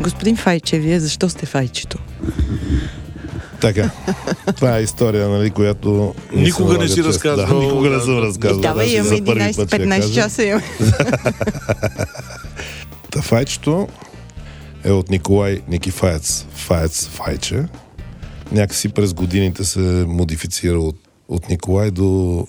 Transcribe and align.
Господин 0.00 0.36
Файче, 0.36 0.78
вие 0.78 1.00
защо 1.00 1.28
сте 1.28 1.46
Файчето? 1.46 1.98
Така. 3.60 3.90
Това 4.56 4.78
е 4.78 4.82
история, 4.82 5.28
нали, 5.28 5.50
която... 5.50 6.14
Никога 6.34 6.78
не 6.78 6.88
си 6.88 7.04
разказвал. 7.04 7.60
Да, 7.60 7.66
никога 7.66 7.90
не 7.90 8.00
съм 8.00 8.18
разказвал. 8.18 8.60
Давай, 8.60 8.86
Даже 8.86 8.96
имаме 8.96 9.16
за 9.16 9.24
първи 9.24 9.52
път 9.56 9.68
ще 9.68 9.76
я 9.76 9.88
11-15 9.88 10.00
кажа. 10.00 10.14
часа. 10.14 10.44
Имаме. 10.44 10.64
Та 13.10 13.22
файчето 13.22 13.88
е 14.84 14.90
от 14.90 15.10
Николай 15.10 15.60
Никифаец. 15.68 16.46
Фаец 16.54 17.08
Файче. 17.08 17.64
Някакси 18.52 18.88
през 18.88 19.14
годините 19.14 19.64
се 19.64 20.04
модифицира 20.08 20.80
от, 20.80 20.96
от 21.28 21.48
Николай 21.48 21.90
до 21.90 22.46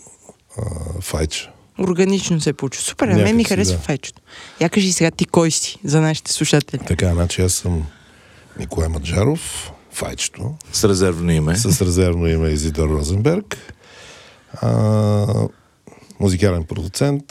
а, 0.58 0.62
Файче. 1.02 1.50
Органично 1.80 2.42
се 2.42 2.54
получи. 2.54 2.82
Супер, 2.82 3.08
на 3.08 3.18
мен 3.18 3.36
ми 3.36 3.44
харесва 3.44 3.78
да. 3.78 3.84
Файчето. 3.84 4.22
Я 4.62 4.70
кажи 4.70 4.94
сега 4.94 5.12
ти 5.12 5.26
кой 5.26 5.52
си 5.52 5.80
за 5.84 6.02
нашите 6.02 6.32
слушатели. 6.32 6.82
Така, 6.88 7.14
значи 7.14 7.42
аз 7.42 7.54
съм 7.54 7.84
Николай 8.60 8.90
Маджаров, 8.90 9.72
Файчето, 9.92 10.56
С 10.74 10.84
резервно 10.90 11.32
име. 11.32 11.56
с 11.56 11.82
резервно 11.82 12.28
име 12.28 12.50
Изидор 12.50 12.90
Розенберг, 12.90 13.58
а, 14.62 15.48
музикален 16.20 16.64
продуцент 16.64 17.24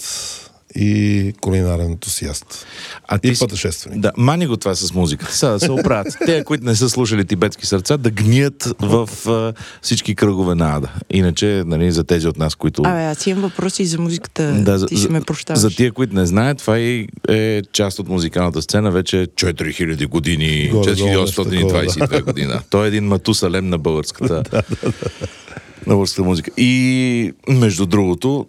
и 0.81 1.33
кулинарен 1.41 1.87
ентусиаст. 1.87 2.67
А 3.09 3.19
И 3.23 3.35
си- 3.35 3.39
пътешественик. 3.41 4.01
Да, 4.01 4.13
мани 4.17 4.47
го 4.47 4.57
това 4.57 4.75
с 4.75 4.95
музиката. 4.95 5.33
Сега 5.37 5.53
да 5.53 5.61
се 5.61 5.71
оправят. 5.71 6.17
Те, 6.27 6.45
които 6.45 6.65
не 6.65 6.75
са 6.75 6.91
слушали 6.91 7.25
тибетски 7.25 7.67
сърца, 7.67 7.97
да 7.97 8.11
гният 8.11 8.75
в 8.81 9.09
а, 9.27 9.53
всички 9.83 10.15
кръгове 10.15 10.55
на 10.55 10.77
ада. 10.77 10.89
Иначе, 11.11 11.63
нали, 11.67 11.93
за 11.93 12.05
тези 12.05 12.29
от 12.29 12.39
нас, 12.39 12.55
които... 12.55 12.83
Абе, 12.85 13.05
аз 13.05 13.27
имам 13.27 13.43
въпроси 13.43 13.85
за 13.85 13.99
музиката. 13.99 14.53
Да, 14.53 14.79
за, 14.79 14.87
ти 14.87 14.97
ще 14.97 15.09
ме 15.09 15.21
прощаваш. 15.21 15.61
за 15.61 15.71
тия, 15.71 15.93
които 15.93 16.15
не 16.15 16.27
знаят, 16.27 16.59
това 16.59 16.79
е, 16.79 17.07
е 17.29 17.63
част 17.73 17.99
от 17.99 18.09
музикалната 18.09 18.63
сцена 18.63 18.91
вече 18.91 19.17
4000 19.17 20.07
години, 20.07 20.69
Горе-долу 20.69 21.21
нещо 21.21 21.45
4822 21.45 22.23
година. 22.23 22.63
Той 22.71 22.85
е 22.85 22.89
един 22.89 23.05
матусалем 23.05 23.69
на 23.69 23.79
българската, 23.79 24.35
на 25.87 25.95
българската 25.95 26.23
музика. 26.23 26.51
И, 26.57 27.33
между 27.49 27.87
другото, 27.87 28.47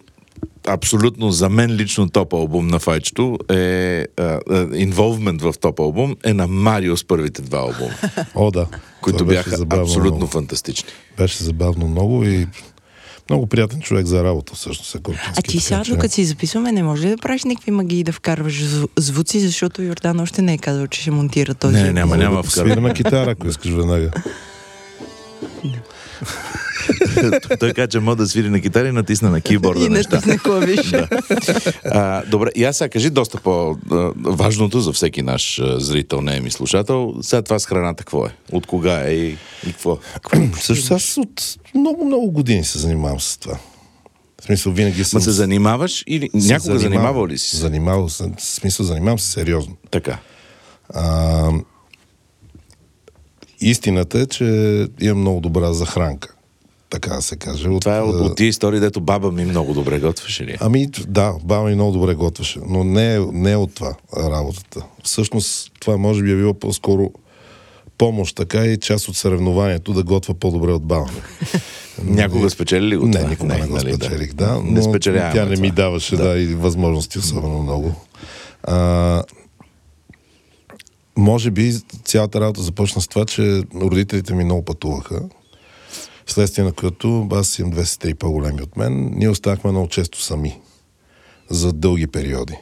абсолютно 0.66 1.30
за 1.30 1.48
мен 1.48 1.70
лично 1.70 2.08
топ 2.08 2.32
албум 2.32 2.66
на 2.66 2.78
Файчето 2.78 3.38
е 3.50 4.06
инволвмент 4.74 5.42
в 5.42 5.54
топ 5.60 5.80
албум 5.80 6.16
е 6.24 6.32
на 6.34 6.46
Марио 6.46 6.96
с 6.96 7.04
първите 7.04 7.42
два 7.42 7.58
албума, 7.58 7.94
О, 8.34 8.50
да. 8.50 8.66
които 9.00 9.24
бяха 9.24 9.56
забавно 9.56 9.84
абсолютно 9.84 10.16
много. 10.16 10.32
фантастични. 10.32 10.88
Беше 11.16 11.44
забавно 11.44 11.88
много 11.88 12.24
и 12.24 12.46
много 13.30 13.46
приятен 13.46 13.80
човек 13.80 14.06
за 14.06 14.24
работа, 14.24 14.54
всъщност. 14.54 14.94
Е 14.94 14.98
А 15.36 15.42
ти 15.42 15.60
сега, 15.60 15.82
докато 15.88 16.14
си 16.14 16.24
записваме, 16.24 16.72
не 16.72 16.82
може 16.82 17.06
ли 17.06 17.10
да 17.10 17.16
правиш 17.16 17.44
някакви 17.44 17.70
магии 17.70 18.04
да 18.04 18.12
вкарваш 18.12 18.64
зв- 18.64 18.88
звуци, 18.98 19.40
защото 19.40 19.82
Йордан 19.82 20.20
още 20.20 20.42
не 20.42 20.54
е 20.54 20.58
казал, 20.58 20.86
че 20.86 21.00
ще 21.00 21.10
монтира 21.10 21.54
този. 21.54 21.74
Не, 21.74 21.92
няма, 21.92 22.16
няма 22.16 22.42
да 22.42 22.48
вкарвам. 22.48 22.82
на 22.82 22.94
китара, 22.94 23.30
ако 23.30 23.48
искаш 23.48 23.70
веднага. 23.72 24.10
Той 27.60 27.72
каза, 27.72 27.88
че 27.88 28.00
може 28.00 28.16
да 28.16 28.26
свири 28.26 28.48
на 28.48 28.60
китара 28.60 28.88
и 28.88 28.92
натисна 28.92 29.30
на 29.30 29.40
киборда 29.40 29.84
И 29.84 29.88
неща. 29.88 30.16
натисне 30.16 30.38
клавиш. 30.38 30.92
А, 31.84 32.22
добре, 32.26 32.50
и 32.54 32.64
аз 32.64 32.76
сега 32.76 32.88
кажи 32.88 33.10
доста 33.10 33.38
по-важното 33.38 34.80
за 34.80 34.92
всеки 34.92 35.22
наш 35.22 35.60
зрител, 35.76 36.20
не 36.20 36.36
е 36.36 36.40
ми 36.40 36.50
слушател. 36.50 37.14
Сега 37.22 37.42
това 37.42 37.58
с 37.58 37.66
храната 37.66 38.04
какво 38.04 38.26
е? 38.26 38.30
От 38.52 38.66
кога 38.66 39.00
е 39.00 39.10
и, 39.10 39.26
и 39.28 39.36
какво? 39.66 39.98
Също 40.60 40.94
аз 40.94 41.16
от 41.16 41.42
много-много 41.74 42.30
години 42.30 42.64
се 42.64 42.78
занимавам 42.78 43.20
с 43.20 43.38
това. 43.38 43.58
В 44.40 44.44
смисъл, 44.44 44.72
винаги 44.72 45.04
съм... 45.04 45.16
Ма 45.16 45.22
се 45.22 45.30
занимаваш 45.30 46.04
или 46.06 46.30
се 46.30 46.36
някога 46.36 46.58
занимавам. 46.60 46.80
занимавал 46.82 47.26
ли 47.26 47.38
си 47.38 47.50
се? 47.50 47.56
Занимавал 47.56 48.08
съм, 48.08 48.34
в 48.38 48.42
смисъл, 48.42 48.86
занимавам 48.86 49.18
се 49.18 49.30
сериозно. 49.30 49.76
Така. 49.90 50.18
А, 50.94 51.50
истината 53.60 54.20
е, 54.20 54.26
че 54.26 54.44
имам 55.00 55.20
много 55.20 55.40
добра 55.40 55.72
захранка. 55.72 56.34
Така 56.90 57.14
да 57.14 57.22
се 57.22 57.36
каже. 57.36 57.68
От, 57.68 57.80
Това 57.80 57.96
е 57.96 58.00
от, 58.00 58.20
от 58.20 58.36
тия 58.36 58.48
истории, 58.48 58.80
дето 58.80 59.00
баба 59.00 59.32
ми 59.32 59.44
много 59.44 59.74
добре 59.74 59.98
готвеше 59.98 60.44
ли? 60.44 60.56
Ами, 60.60 60.86
да, 61.08 61.34
баба 61.44 61.68
ми 61.68 61.74
много 61.74 61.92
добре 61.92 62.14
готвеше, 62.14 62.60
но 62.68 62.84
не, 62.84 63.18
не 63.32 63.56
от 63.56 63.74
това 63.74 63.94
работата. 64.16 64.82
Всъщност, 65.04 65.72
това 65.80 65.96
може 65.96 66.22
би 66.22 66.32
е 66.32 66.36
било 66.36 66.54
по-скоро 66.54 67.10
помощ, 67.98 68.36
така 68.36 68.64
и 68.64 68.76
част 68.76 69.08
от 69.08 69.16
съревнованието 69.16 69.92
да 69.92 70.02
готвя 70.02 70.34
по-добре 70.34 70.72
от 70.72 70.82
баба 70.82 71.04
ми. 71.04 71.20
Някога 72.04 72.50
спечели 72.50 72.86
ли 72.86 72.96
го 72.96 73.06
Не, 73.06 73.12
това? 73.12 73.28
никога 73.28 73.54
не, 73.54 73.66
го 73.66 73.74
нали, 73.74 73.94
спечелих, 73.94 74.32
да. 74.32 74.62
Не 74.62 74.70
но 74.70 74.82
спечеляваме 74.82 75.34
тя 75.34 75.44
не 75.44 75.56
ми 75.56 75.70
даваше, 75.70 76.16
да, 76.16 76.38
и 76.38 76.46
възможности 76.46 77.18
особено 77.18 77.62
много. 77.62 77.94
А, 78.62 79.22
може 81.20 81.50
би 81.50 81.74
цялата 82.04 82.40
работа 82.40 82.62
започна 82.62 83.02
с 83.02 83.08
това, 83.08 83.24
че 83.24 83.62
родителите 83.74 84.34
ми 84.34 84.44
много 84.44 84.64
пътуваха, 84.64 85.22
вследствие 86.26 86.64
на 86.64 86.72
което 86.72 87.28
аз 87.32 87.58
имам 87.58 87.70
две 87.70 87.84
сестри 87.84 88.14
по-големи 88.14 88.62
от 88.62 88.76
мен. 88.76 89.10
Ние 89.14 89.28
останахме 89.28 89.70
много 89.70 89.88
често 89.88 90.22
сами 90.22 90.60
за 91.50 91.72
дълги 91.72 92.06
периоди. 92.06 92.54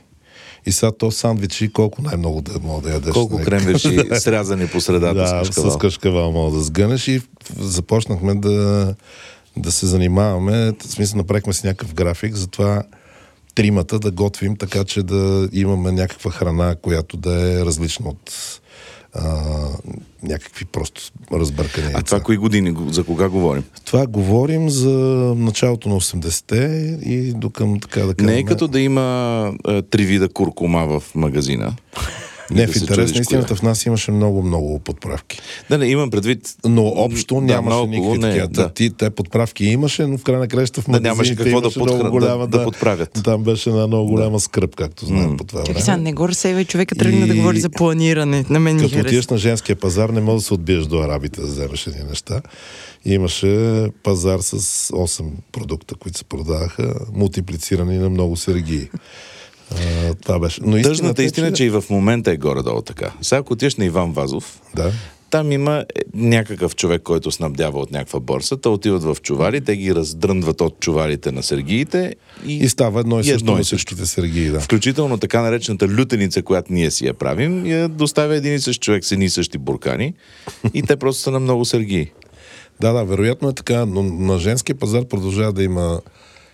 И 0.66 0.72
сега 0.72 0.92
то 0.92 1.10
сандвичи, 1.10 1.72
колко 1.72 2.02
най-много 2.02 2.40
да 2.40 2.60
мога 2.60 2.82
да 2.82 2.94
ядеш. 2.94 3.12
Колко 3.12 3.34
нали? 3.34 3.44
кремвирши 3.44 4.00
срязани 4.14 4.66
по 4.66 4.80
средата 4.80 5.14
да, 5.14 5.26
с 5.26 5.48
кашкавал. 5.48 5.70
с 5.70 5.78
кашкавал 5.78 6.32
мога 6.32 6.56
да 6.56 6.62
сгънеш 6.62 7.08
и 7.08 7.22
започнахме 7.58 8.34
да, 8.34 8.94
да 9.56 9.72
се 9.72 9.86
занимаваме, 9.86 10.72
в 10.72 10.86
смисъл 10.86 11.16
направихме 11.16 11.52
си 11.52 11.66
някакъв 11.66 11.94
график, 11.94 12.34
затова 12.34 12.82
тримата 13.54 13.98
да 13.98 14.10
готвим 14.10 14.56
така, 14.56 14.84
че 14.84 15.02
да 15.02 15.48
имаме 15.52 15.92
някаква 15.92 16.30
храна, 16.30 16.76
която 16.76 17.16
да 17.16 17.32
е 17.52 17.64
различна 17.64 18.08
от 18.08 18.32
а, 19.14 19.44
някакви 20.22 20.64
просто 20.64 21.02
разбъркани 21.32 21.92
А 21.94 22.02
това 22.02 22.20
кои 22.20 22.36
години? 22.36 22.70
го- 22.72 22.88
За 22.88 23.04
кога 23.04 23.28
говорим? 23.28 23.64
Това 23.84 24.06
говорим 24.06 24.70
за 24.70 24.90
началото 25.36 25.88
на 25.88 25.94
80-те 25.94 26.56
и 27.04 27.32
до 27.32 27.50
към 27.50 27.80
така 27.80 28.00
да 28.00 28.14
кажем... 28.14 28.26
Не 28.26 28.38
е 28.38 28.44
като 28.44 28.68
да 28.68 28.80
има 28.80 29.06
е, 29.68 29.82
три 29.82 30.04
вида 30.04 30.28
куркума 30.28 30.86
в 30.90 31.14
магазина. 31.14 31.74
Не, 32.50 32.66
да 32.66 32.72
в 32.72 32.76
интерес 32.76 33.14
на 33.14 33.20
истината 33.20 33.54
в 33.54 33.62
нас 33.62 33.86
имаше 33.86 34.10
много-много 34.10 34.78
подправки. 34.78 35.40
Да, 35.70 35.78
не, 35.78 35.86
имам 35.86 36.10
предвид... 36.10 36.54
Но 36.64 36.86
общо 36.86 37.34
Да, 37.34 37.40
нямаше 37.42 37.76
наоколо 37.76 37.88
никакви 38.14 38.18
не, 38.18 38.28
такива. 38.28 38.48
да. 38.48 38.68
Ти, 38.68 38.90
те 38.90 39.10
подправки 39.10 39.64
имаше, 39.64 40.06
но 40.06 40.18
в 40.18 40.22
край 40.22 40.36
на 40.36 40.48
краща 40.48 40.82
в 40.82 40.84
Да, 40.86 40.90
нямаше 40.92 41.08
магазините 41.10 41.42
какво 41.44 41.60
да 41.60 41.66
имаше 41.66 41.80
подхра- 41.80 41.94
много 41.94 42.10
голяма, 42.10 42.46
да- 42.46 42.58
да 42.58 42.64
подправят. 42.64 43.20
Там 43.24 43.42
беше 43.42 43.70
една 43.70 43.86
много 43.86 44.08
голяма 44.08 44.40
скръп, 44.40 44.76
както 44.76 45.06
знаем 45.06 45.36
по 45.36 45.44
това 45.44 45.62
Чакай 45.62 45.82
сега, 45.82 45.92
време. 45.92 46.02
не 46.02 46.12
го 46.12 46.28
разсейвай, 46.28 46.64
човека 46.64 46.94
тръгна 46.94 47.26
да 47.26 47.34
И- 47.34 47.36
говори 47.36 47.60
за 47.60 47.70
планиране. 47.70 48.44
На 48.50 48.60
мен 48.60 48.76
Като 48.78 48.98
отидеш 48.98 49.28
на 49.28 49.38
женския 49.38 49.76
пазар, 49.76 50.08
не 50.08 50.20
можеш 50.20 50.38
да 50.38 50.46
се 50.46 50.54
отбиеш 50.54 50.84
до 50.84 50.98
арабите 50.98 51.40
да 51.40 51.46
вземеш 51.46 51.86
едни 51.86 52.02
неща. 52.04 52.42
Имаше 53.06 53.48
пазар 54.02 54.40
с 54.40 54.58
8 54.88 55.22
продукта, 55.52 55.94
които 55.94 56.18
се 56.18 56.24
продаваха, 56.24 56.94
мултиплицирани 57.12 57.98
на 57.98 58.10
много 58.10 58.36
сергии. 58.36 58.88
А, 59.70 60.14
това 60.14 60.38
беше. 60.38 60.60
Но 60.64 60.82
Тъжната 60.82 61.22
истина, 61.22 61.46
е, 61.46 61.52
че 61.52 61.64
и 61.64 61.70
в 61.70 61.84
момента 61.90 62.30
е 62.32 62.36
горе-долу 62.36 62.82
така. 62.82 63.12
Сега, 63.22 63.38
ако 63.38 63.52
отидеш 63.52 63.76
на 63.76 63.84
Иван 63.84 64.12
Вазов, 64.12 64.60
Да. 64.74 64.92
там 65.30 65.52
има 65.52 65.76
е, 65.78 65.84
някакъв 66.14 66.76
човек, 66.76 67.02
който 67.02 67.30
снабдява 67.30 67.80
от 67.80 67.90
някаква 67.90 68.20
борса. 68.20 68.56
Те 68.60 68.68
отиват 68.68 69.02
в 69.02 69.16
чували, 69.22 69.60
те 69.60 69.76
ги 69.76 69.94
раздръндват 69.94 70.60
от 70.60 70.80
чувалите 70.80 71.32
на 71.32 71.42
сергиите 71.42 72.14
и, 72.46 72.56
И 72.56 72.68
става 72.68 73.00
едно 73.00 73.20
и 73.20 73.24
също 73.24 73.50
и 73.50 73.54
на 73.54 73.64
същите 73.64 74.06
сергии. 74.06 74.48
Да. 74.48 74.60
включително 74.60 75.18
така 75.18 75.42
наречената 75.42 75.88
лютеница, 75.88 76.42
която 76.42 76.72
ние 76.72 76.90
си 76.90 77.06
я 77.06 77.14
правим, 77.14 77.66
я 77.66 77.88
доставя 77.88 78.36
един 78.36 78.54
и 78.54 78.60
същ 78.60 78.82
човек 78.82 79.04
с 79.04 79.12
едни 79.12 79.24
и 79.24 79.30
същи 79.30 79.58
буркани 79.58 80.14
и 80.74 80.82
те 80.82 80.96
просто 80.96 81.22
са 81.22 81.30
на 81.30 81.40
много 81.40 81.64
сергии. 81.64 82.10
Да, 82.80 82.92
да, 82.92 83.04
вероятно 83.04 83.48
е 83.48 83.54
така, 83.54 83.86
но 83.86 84.02
на 84.02 84.38
женския 84.38 84.76
пазар 84.76 85.04
продължава 85.04 85.52
да 85.52 85.62
има 85.62 86.00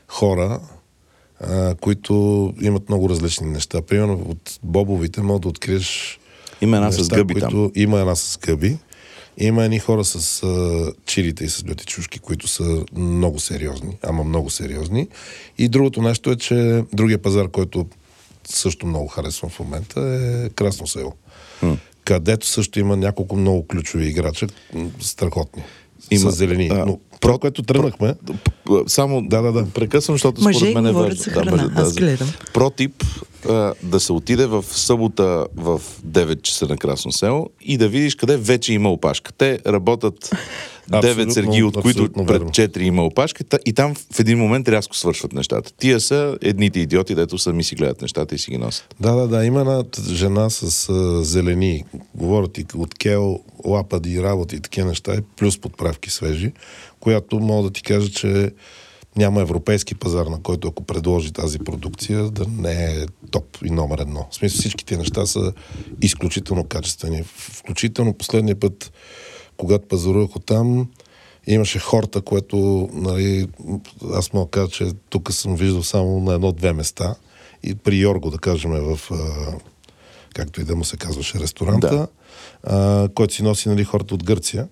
хора, 0.09 0.61
а, 1.41 1.75
които 1.75 2.55
имат 2.61 2.89
много 2.89 3.09
различни 3.09 3.51
неща. 3.51 3.83
Примерно 3.83 4.27
от 4.29 4.59
бобовите 4.63 5.23
може 5.23 5.41
да 5.41 5.49
откриеш 5.49 6.19
Има 6.61 6.77
една 6.77 6.93
с 6.93 6.99
неща, 6.99 7.17
гъби 7.17 7.35
които... 7.35 7.49
там. 7.49 7.73
Има 7.75 8.01
една 8.01 8.15
с 8.15 8.39
гъби. 8.39 8.77
Има 9.39 9.65
едни 9.65 9.79
хора 9.79 10.05
с 10.05 10.43
а, 10.43 10.93
чилите 11.07 11.45
и 11.45 11.49
с 11.49 11.65
люти 11.69 11.87
чушки, 11.87 12.19
които 12.19 12.49
са 12.49 12.85
много 12.97 13.41
сериозни, 13.41 13.97
ама 14.03 14.25
много 14.25 14.51
сериозни. 14.51 15.09
И 15.59 15.69
другото 15.69 16.03
нещо 16.03 16.31
е, 16.31 16.37
че 16.37 16.85
другия 16.93 17.23
пазар, 17.23 17.49
който 17.49 17.87
също 18.49 18.87
много 18.87 19.09
харесвам 19.09 19.51
в 19.51 19.61
момента 19.61 20.01
е 20.01 20.49
Красно 20.49 20.87
село. 20.87 21.13
Където 22.05 22.47
също 22.47 22.79
има 22.79 22.97
няколко 22.97 23.37
много 23.37 23.67
ключови 23.67 24.07
играча, 24.07 24.47
страхотни. 25.01 25.63
Има, 26.11 26.31
с 26.31 26.35
зелени. 26.35 26.69
а, 26.73 26.87
Но 26.87 26.99
това, 27.25 27.39
което 27.39 27.63
тръгнахме, 27.63 28.15
Само 28.87 29.23
Да, 29.23 29.43
да, 29.43 29.53
да. 29.53 29.67
прекъсвам, 29.67 30.15
защото 30.15 30.43
Мъже 30.43 30.59
според 30.59 30.75
мен 30.75 30.87
е 30.87 30.93
говорят 30.93 31.19
важно. 31.19 31.23
за 31.25 31.31
храна, 31.31 31.73
аз 31.77 31.95
гледам. 31.95 32.29
Протип 32.53 33.05
а, 33.49 33.75
да 33.83 34.01
се 34.01 34.13
отиде 34.13 34.47
в 34.47 34.65
събота 34.71 35.47
в 35.57 35.81
9 36.07 36.43
часа 36.43 36.67
на 36.67 36.77
Красно 36.77 37.13
село 37.13 37.51
и 37.61 37.77
да 37.77 37.89
видиш 37.89 38.15
къде 38.15 38.37
вече 38.37 38.73
има 38.73 38.93
опашка. 38.93 39.33
Те 39.33 39.59
работят 39.67 40.31
9 40.91 41.31
сергии, 41.31 41.63
от 41.63 41.81
които 41.83 42.13
пред 42.13 42.29
верно. 42.29 42.49
4 42.49 42.79
има 42.79 43.05
опашка 43.05 43.45
и 43.67 43.73
там 43.73 43.95
в 44.13 44.21
един 44.21 44.39
момент 44.39 44.69
рязко 44.69 44.97
свършват 44.97 45.33
нещата. 45.33 45.73
Тия 45.73 46.01
са 46.01 46.39
едните 46.43 46.81
идиоти, 46.81 47.15
дето 47.15 47.39
сами 47.39 47.65
си 47.65 47.75
гледат 47.75 48.03
нещата 48.03 48.35
и 48.35 48.39
си 48.39 48.51
ги 48.51 48.59
носят. 48.59 48.95
Да, 49.01 49.13
да, 49.13 49.29
да. 49.29 49.45
Има 49.45 49.61
една 49.61 49.85
жена 50.09 50.51
с 50.51 50.89
а, 50.89 51.25
зелени. 51.25 51.85
Говорят 52.15 52.59
и 52.59 52.67
от 52.75 52.95
кел, 52.95 53.41
лапади, 53.65 54.23
работи 54.23 54.57
и 54.57 54.61
такива 54.61 54.89
неща, 54.89 55.17
плюс 55.37 55.59
подправки 55.59 56.11
свежи, 56.11 56.53
която 57.01 57.41
мога 57.41 57.63
да 57.63 57.73
ти 57.73 57.83
кажа, 57.83 58.11
че 58.11 58.51
няма 59.17 59.41
европейски 59.41 59.95
пазар, 59.95 60.27
на 60.27 60.43
който 60.43 60.69
ако 60.69 60.83
предложи 60.83 61.33
тази 61.33 61.59
продукция, 61.59 62.31
да 62.31 62.47
не 62.59 62.85
е 62.85 63.07
топ 63.31 63.59
и 63.65 63.71
номер 63.71 63.99
едно. 63.99 64.27
В 64.31 64.35
смисъл 64.35 64.59
всички 64.59 64.85
тези 64.85 64.99
неща 64.99 65.27
са 65.27 65.53
изключително 66.03 66.65
качествени. 66.65 67.23
Включително 67.37 68.15
последния 68.15 68.61
път, 68.61 68.93
когато 69.57 69.89
пазарувах 69.89 70.37
от 70.37 70.47
там, 70.47 70.89
имаше 71.47 71.79
хорта, 71.79 72.21
което, 72.21 72.89
нали, 72.93 73.49
аз 74.15 74.33
мога 74.33 74.45
да 74.45 74.51
кажа, 74.51 74.71
че 74.71 74.93
тук 75.11 75.33
съм 75.33 75.57
виждал 75.57 75.83
само 75.83 76.21
на 76.21 76.35
едно-две 76.35 76.73
места. 76.73 77.15
И 77.63 77.75
при 77.75 77.97
Йорго, 77.97 78.31
да 78.31 78.39
кажем, 78.39 78.71
в 78.71 79.01
а, 79.11 79.17
както 80.35 80.61
и 80.61 80.65
да 80.65 80.77
му 80.77 80.85
се 80.85 80.97
казваше 80.97 81.39
ресторанта, 81.39 81.89
Да. 81.89 82.09
а, 82.63 83.09
който 83.15 83.35
си 83.35 83.43
носи 83.43 83.69
нали, 83.69 83.85
хората 83.85 84.15
от 84.15 84.25
Гърция, 84.25 84.69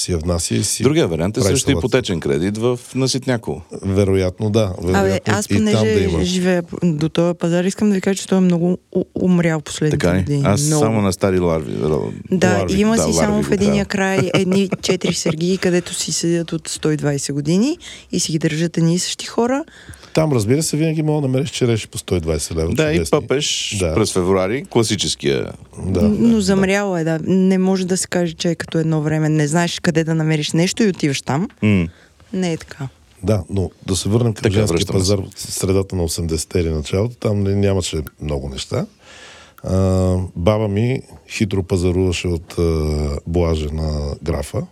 си 0.00 0.12
я 0.12 0.18
внася 0.18 0.54
и 0.54 0.64
си... 0.64 0.82
Другия 0.82 1.08
вариант 1.08 1.36
е 1.36 1.40
салат. 1.40 1.68
ипотечен 1.68 2.20
кредит 2.20 2.58
в 2.58 2.78
Наситняково. 2.94 3.62
Вероятно, 3.82 4.50
да. 4.50 4.72
Вероятно, 4.82 5.00
Абе, 5.00 5.20
аз 5.26 5.46
да 5.46 5.54
понеже 5.54 5.86
има. 6.00 6.24
живея 6.24 6.62
до 6.82 7.08
този 7.08 7.38
пазар, 7.38 7.64
искам 7.64 7.88
да 7.88 7.94
ви 7.94 8.00
кажа, 8.00 8.20
че 8.20 8.28
той 8.28 8.38
е 8.38 8.40
много 8.40 8.78
умрял 9.14 9.60
последните 9.60 9.98
Така 9.98 10.14
ли? 10.14 10.18
години. 10.20 10.42
Аз 10.46 10.62
много. 10.62 10.82
само 10.84 11.02
на 11.02 11.12
стари 11.12 11.38
ларви. 11.38 11.72
Да, 12.30 12.48
ларви, 12.48 12.80
има 12.80 12.96
да, 12.96 13.02
си 13.02 13.12
само 13.12 13.32
ларви 13.32 13.44
в 13.44 13.48
го 13.48 13.54
единия 13.54 13.86
правят. 13.86 13.88
край 14.20 14.30
едни 14.34 14.70
четири 14.82 15.14
сергии, 15.14 15.58
където 15.58 15.94
си 15.94 16.12
седят 16.12 16.52
от 16.52 16.68
120 16.68 17.32
години 17.32 17.78
и 18.12 18.20
си 18.20 18.32
ги 18.32 18.38
държат 18.38 18.76
едни 18.76 18.94
и 18.94 18.98
същи 18.98 19.26
хора. 19.26 19.64
Там, 20.14 20.32
разбира 20.32 20.62
се, 20.62 20.76
винаги 20.76 21.02
мога 21.02 21.20
да 21.22 21.28
намериш 21.28 21.50
череши 21.50 21.88
по 21.88 21.98
120 21.98 22.54
лева. 22.56 22.74
Да, 22.74 22.92
и 22.92 22.94
чудесни. 22.96 23.10
пъпеш 23.20 23.76
Да. 23.80 23.94
през 23.94 24.12
февруари, 24.12 24.64
класическия. 24.70 25.52
Да, 25.86 26.02
но 26.02 26.34
да, 26.34 26.40
замряло 26.40 26.96
е, 26.96 27.04
да. 27.04 27.18
Не 27.26 27.58
може 27.58 27.86
да 27.86 27.96
се 27.96 28.08
каже, 28.08 28.32
че 28.32 28.48
е 28.50 28.54
като 28.54 28.78
едно 28.78 29.02
време. 29.02 29.28
Не 29.28 29.48
знаеш 29.48 29.80
къде 29.80 30.04
да 30.04 30.14
намериш 30.14 30.52
нещо 30.52 30.82
и 30.82 30.88
отиваш 30.88 31.22
там. 31.22 31.48
М. 31.62 31.86
Не 32.32 32.52
е 32.52 32.56
така. 32.56 32.88
Да, 33.22 33.42
но 33.50 33.70
да 33.86 33.96
се 33.96 34.08
върнем 34.08 34.32
към 34.32 34.42
Така, 34.42 34.54
женския 34.54 34.86
пазар 34.86 35.18
в 35.18 35.40
средата 35.40 35.96
на 35.96 36.08
80-те 36.08 36.58
или 36.60 36.68
началото. 36.70 37.16
Там 37.16 37.42
не, 37.42 37.54
нямаше 37.54 38.02
много 38.22 38.48
неща. 38.48 38.86
А, 39.64 40.16
баба 40.36 40.68
ми 40.68 41.00
хитро 41.30 41.62
пазаруваше 41.62 42.28
от 42.28 42.58
а, 42.58 43.18
блаже 43.26 43.68
на 43.72 44.14
графа. 44.22 44.62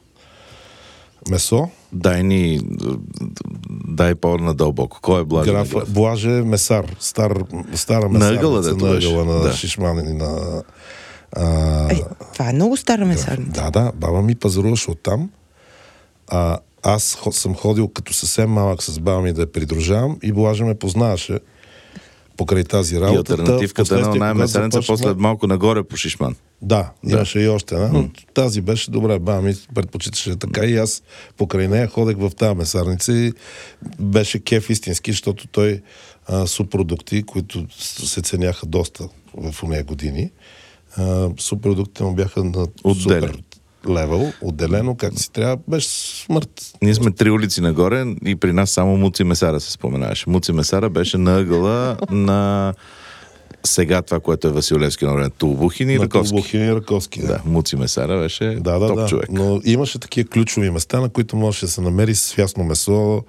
Месо. 1.30 1.68
Дай 1.92 2.22
ни, 2.22 2.60
дай 3.88 4.14
по-надълбоко. 4.14 4.98
Кой 5.02 5.20
е 5.20 5.24
блажен? 5.24 5.54
Графа, 5.54 5.82
блаже 5.88 6.38
е 6.38 6.42
месар. 6.42 6.96
Стар, 7.00 7.44
стара 7.74 8.08
месарница 8.08 8.38
ъгъла, 8.38 8.62
дето 8.62 9.24
на 9.24 9.40
Да. 9.42 9.52
Шишман 9.52 9.98
и 9.98 10.12
на... 10.12 10.62
А, 11.36 11.92
Е, 11.92 12.00
това 12.32 12.50
е 12.50 12.52
много 12.52 12.76
стара 12.76 13.06
месарница. 13.06 13.62
Да, 13.62 13.70
да, 13.70 13.92
баба 13.94 14.22
ми 14.22 14.34
пазаруваше 14.34 14.90
оттам. 14.90 15.30
А, 16.28 16.58
аз 16.82 17.18
съм 17.30 17.54
ходил 17.54 17.88
като 17.88 18.14
съвсем 18.14 18.50
малък 18.50 18.82
с 18.82 19.00
баба 19.00 19.20
ми 19.20 19.32
да 19.32 19.40
я 19.40 19.52
придружавам 19.52 20.18
и 20.22 20.32
Блажа 20.32 20.64
ме 20.64 20.74
познаваше 20.74 21.38
покрай 22.38 22.64
тази 22.64 22.96
И 22.96 23.00
работа. 23.00 23.32
альтернативката 23.32 23.98
на 24.08 24.34
месарница, 24.34 24.78
започнахме- 24.78 24.86
после 24.86 25.14
малко 25.14 25.46
нагоре 25.46 25.82
по 25.82 25.96
Шишман. 25.96 26.36
Да, 26.62 26.90
имаше 27.04 27.40
и 27.40 27.48
още 27.48 27.74
една, 27.74 27.88
но 27.88 28.08
тази 28.34 28.60
беше 28.60 28.90
добре. 28.90 29.18
Баба 29.18 29.42
ми 29.42 29.54
предпочиташе 29.74 30.36
така 30.36 30.64
и 30.64 30.76
аз 30.76 31.02
покрай 31.36 31.68
нея 31.68 31.88
ходех 31.88 32.16
в 32.18 32.30
тази 32.30 32.54
месарница 32.54 33.12
и 33.12 33.32
беше 34.00 34.38
кеф 34.38 34.70
истински, 34.70 35.10
защото 35.12 35.48
той 35.48 35.82
а, 36.26 36.46
субпродукти, 36.46 37.22
които 37.22 37.66
се 37.78 38.22
ценяха 38.22 38.66
доста 38.66 39.08
в 39.36 39.62
уния 39.62 39.84
години, 39.84 40.30
а, 40.96 41.28
субпродуктите 41.38 42.04
му 42.04 42.14
бяха 42.14 42.44
на 42.44 42.66
Отделен. 42.84 43.22
супер 43.22 43.42
левел, 43.88 44.32
отделено, 44.42 44.94
как 44.94 45.18
си 45.18 45.32
трябва, 45.32 45.56
беше 45.68 45.88
смърт. 46.24 46.72
Ние 46.82 46.94
сме 46.94 47.10
три 47.10 47.30
улици 47.30 47.60
нагоре 47.60 48.04
и 48.24 48.36
при 48.36 48.52
нас 48.52 48.70
само 48.70 48.96
Муци 48.96 49.24
Месара 49.24 49.60
се 49.60 49.72
споменаваше. 49.72 50.30
Муци 50.30 50.52
Месара 50.52 50.90
беше 50.90 51.18
на 51.18 51.38
ъгъла 51.38 51.96
на 52.10 52.74
сега 53.68 54.02
това, 54.02 54.20
което 54.20 54.48
е 54.48 54.52
Василевски 54.52 55.04
на 55.04 55.14
време. 55.14 55.30
Тулбухин 55.30 55.90
и 55.90 55.94
На 55.94 56.04
Раковски. 56.04 56.30
Колбухин 56.30 56.64
и 56.64 56.74
Раковски. 56.74 57.20
Да, 57.20 57.40
Муци 57.44 57.76
Месара 57.76 58.18
беше 58.18 58.44
Да, 58.44 58.78
да, 58.78 58.86
топ 58.86 58.96
да. 58.96 59.06
човек. 59.06 59.26
Но 59.30 59.60
имаше 59.64 59.98
такива 59.98 60.28
ключови 60.28 60.70
места, 60.70 61.00
на 61.00 61.08
които 61.08 61.36
можеше 61.36 61.66
да 61.66 61.72
се 61.72 61.80
намери 61.80 62.14
свясно 62.14 62.64
месо, 62.64 63.22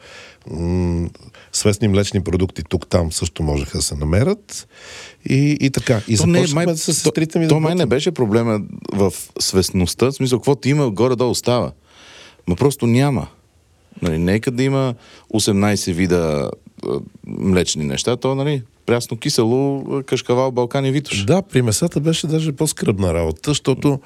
м- 0.51 1.09
свестни 1.53 1.87
млечни 1.87 2.23
продукти 2.23 2.63
тук-там 2.69 3.11
също 3.11 3.43
можеха 3.43 3.77
да 3.77 3.81
се 3.81 3.95
намерят. 3.95 4.67
И, 5.29 5.57
и 5.61 5.69
така. 5.69 6.01
И 6.07 6.17
То 6.17 6.27
не 6.27 6.39
е 6.39 6.41
започнахме 6.41 6.77
с 6.77 6.93
сестрите 6.93 7.39
ми 7.39 7.45
то, 7.45 7.49
да 7.49 7.55
то 7.55 7.59
май 7.59 7.75
не 7.75 7.85
беше 7.85 8.11
проблема 8.11 8.61
в 8.93 9.13
свестността, 9.39 10.05
в 10.05 10.11
смисъл, 10.11 10.39
каквото 10.39 10.69
има, 10.69 10.91
горе-долу 10.91 11.35
става. 11.35 11.71
Ма 12.47 12.55
просто 12.55 12.87
няма. 12.87 13.27
Нали, 14.01 14.17
нека 14.17 14.51
да 14.51 14.63
има 14.63 14.95
18 15.33 15.93
вида 15.93 16.51
млечни 17.27 17.83
неща, 17.83 18.15
то, 18.17 18.35
нали, 18.35 18.63
прясно 18.89 19.17
кисело, 19.17 19.83
кашкавал, 20.05 20.51
Балкан 20.51 20.85
и 20.85 20.91
Витош. 20.91 21.25
Да, 21.25 21.41
при 21.41 21.61
месата 21.61 21.99
беше 21.99 22.27
даже 22.27 22.51
по-скръбна 22.51 23.13
работа, 23.13 23.51
защото 23.51 23.99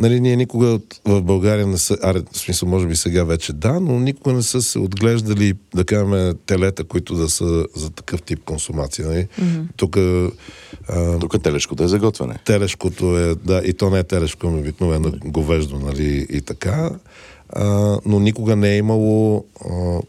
нали, 0.00 0.20
ние 0.20 0.36
никога 0.36 0.78
в 1.04 1.22
България 1.22 1.66
не 1.66 1.78
са, 1.78 1.98
аре, 2.02 2.22
в 2.32 2.38
смисъл 2.38 2.68
може 2.68 2.86
би 2.86 2.96
сега 2.96 3.24
вече 3.24 3.52
да, 3.52 3.80
но 3.80 3.98
никога 4.00 4.32
не 4.32 4.42
са 4.42 4.62
се 4.62 4.78
отглеждали, 4.78 5.54
да 5.74 5.84
кажем, 5.84 6.36
телета, 6.46 6.84
които 6.84 7.14
да 7.14 7.28
са 7.28 7.66
за 7.76 7.90
такъв 7.90 8.22
тип 8.22 8.44
консумация. 8.44 9.08
Нали? 9.08 9.28
Mm-hmm. 9.40 9.64
Тук 9.76 9.96
а, 10.88 11.18
Тук 11.18 11.42
телешкото 11.42 11.82
е 11.84 11.88
за 11.88 11.98
готвене. 11.98 12.38
телешкото 12.44 13.18
е, 13.18 13.34
да, 13.34 13.62
и 13.64 13.72
то 13.72 13.90
не 13.90 13.98
е 13.98 14.04
телешко, 14.04 14.46
ами 14.46 14.60
обикновено 14.60 15.12
говеждо, 15.24 15.78
нали, 15.78 16.26
и 16.30 16.40
така, 16.40 16.90
а, 17.48 17.98
но 18.06 18.20
никога 18.20 18.56
не 18.56 18.70
е 18.70 18.76
имало 18.76 19.44
а, 19.70 20.00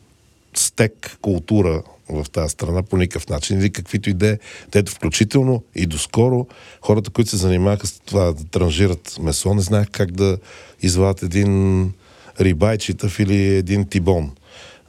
стек 0.56 1.18
култура 1.22 1.84
в 2.10 2.26
тази 2.32 2.50
страна 2.50 2.84
по 2.84 2.98
никакъв 2.98 3.30
начин 3.30 3.60
или 3.60 3.70
каквито 3.70 4.10
и 4.10 4.14
да 4.14 4.28
е. 4.28 4.40
Тето 4.72 4.92
включително 4.92 5.64
и 5.76 5.86
доскоро 5.86 6.48
хората, 6.82 7.10
които 7.10 7.30
се 7.30 7.38
занимаваха 7.38 7.88
с 7.88 8.00
това 8.00 8.32
да 8.32 8.44
транжират 8.44 9.18
месо, 9.22 9.54
не 9.54 9.62
знаех 9.62 9.88
как 9.92 10.12
да 10.12 10.38
извадят 10.82 11.24
един 11.24 11.94
рибайчитъв 12.42 13.20
или 13.20 13.56
един 13.56 13.86
тибон. 13.88 14.32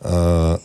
А, 0.03 0.59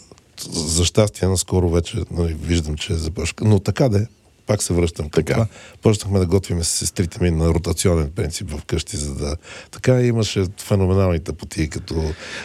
за 0.51 0.85
щастие, 0.85 1.27
наскоро 1.27 1.69
вече 1.69 1.97
нали, 2.11 2.33
виждам, 2.33 2.75
че 2.75 2.93
е 2.93 2.95
започва. 2.95 3.35
Но 3.41 3.59
така 3.59 3.89
да 3.89 3.97
е. 3.97 4.05
Пак 4.51 4.63
се 4.63 4.73
връщам 4.73 5.09
Така. 5.09 5.33
това. 5.33 5.47
Почнахме 5.81 6.19
да 6.19 6.25
готвим 6.25 6.63
с 6.63 6.67
сестрите 6.67 7.23
ми 7.23 7.31
на 7.31 7.47
ротационен 7.47 8.11
принцип 8.15 8.51
вкъщи, 8.51 8.97
за 8.97 9.15
да... 9.15 9.35
Така 9.71 10.01
имаше 10.01 10.45
феноменални 10.57 11.19
тъпоти, 11.19 11.69
като 11.69 11.95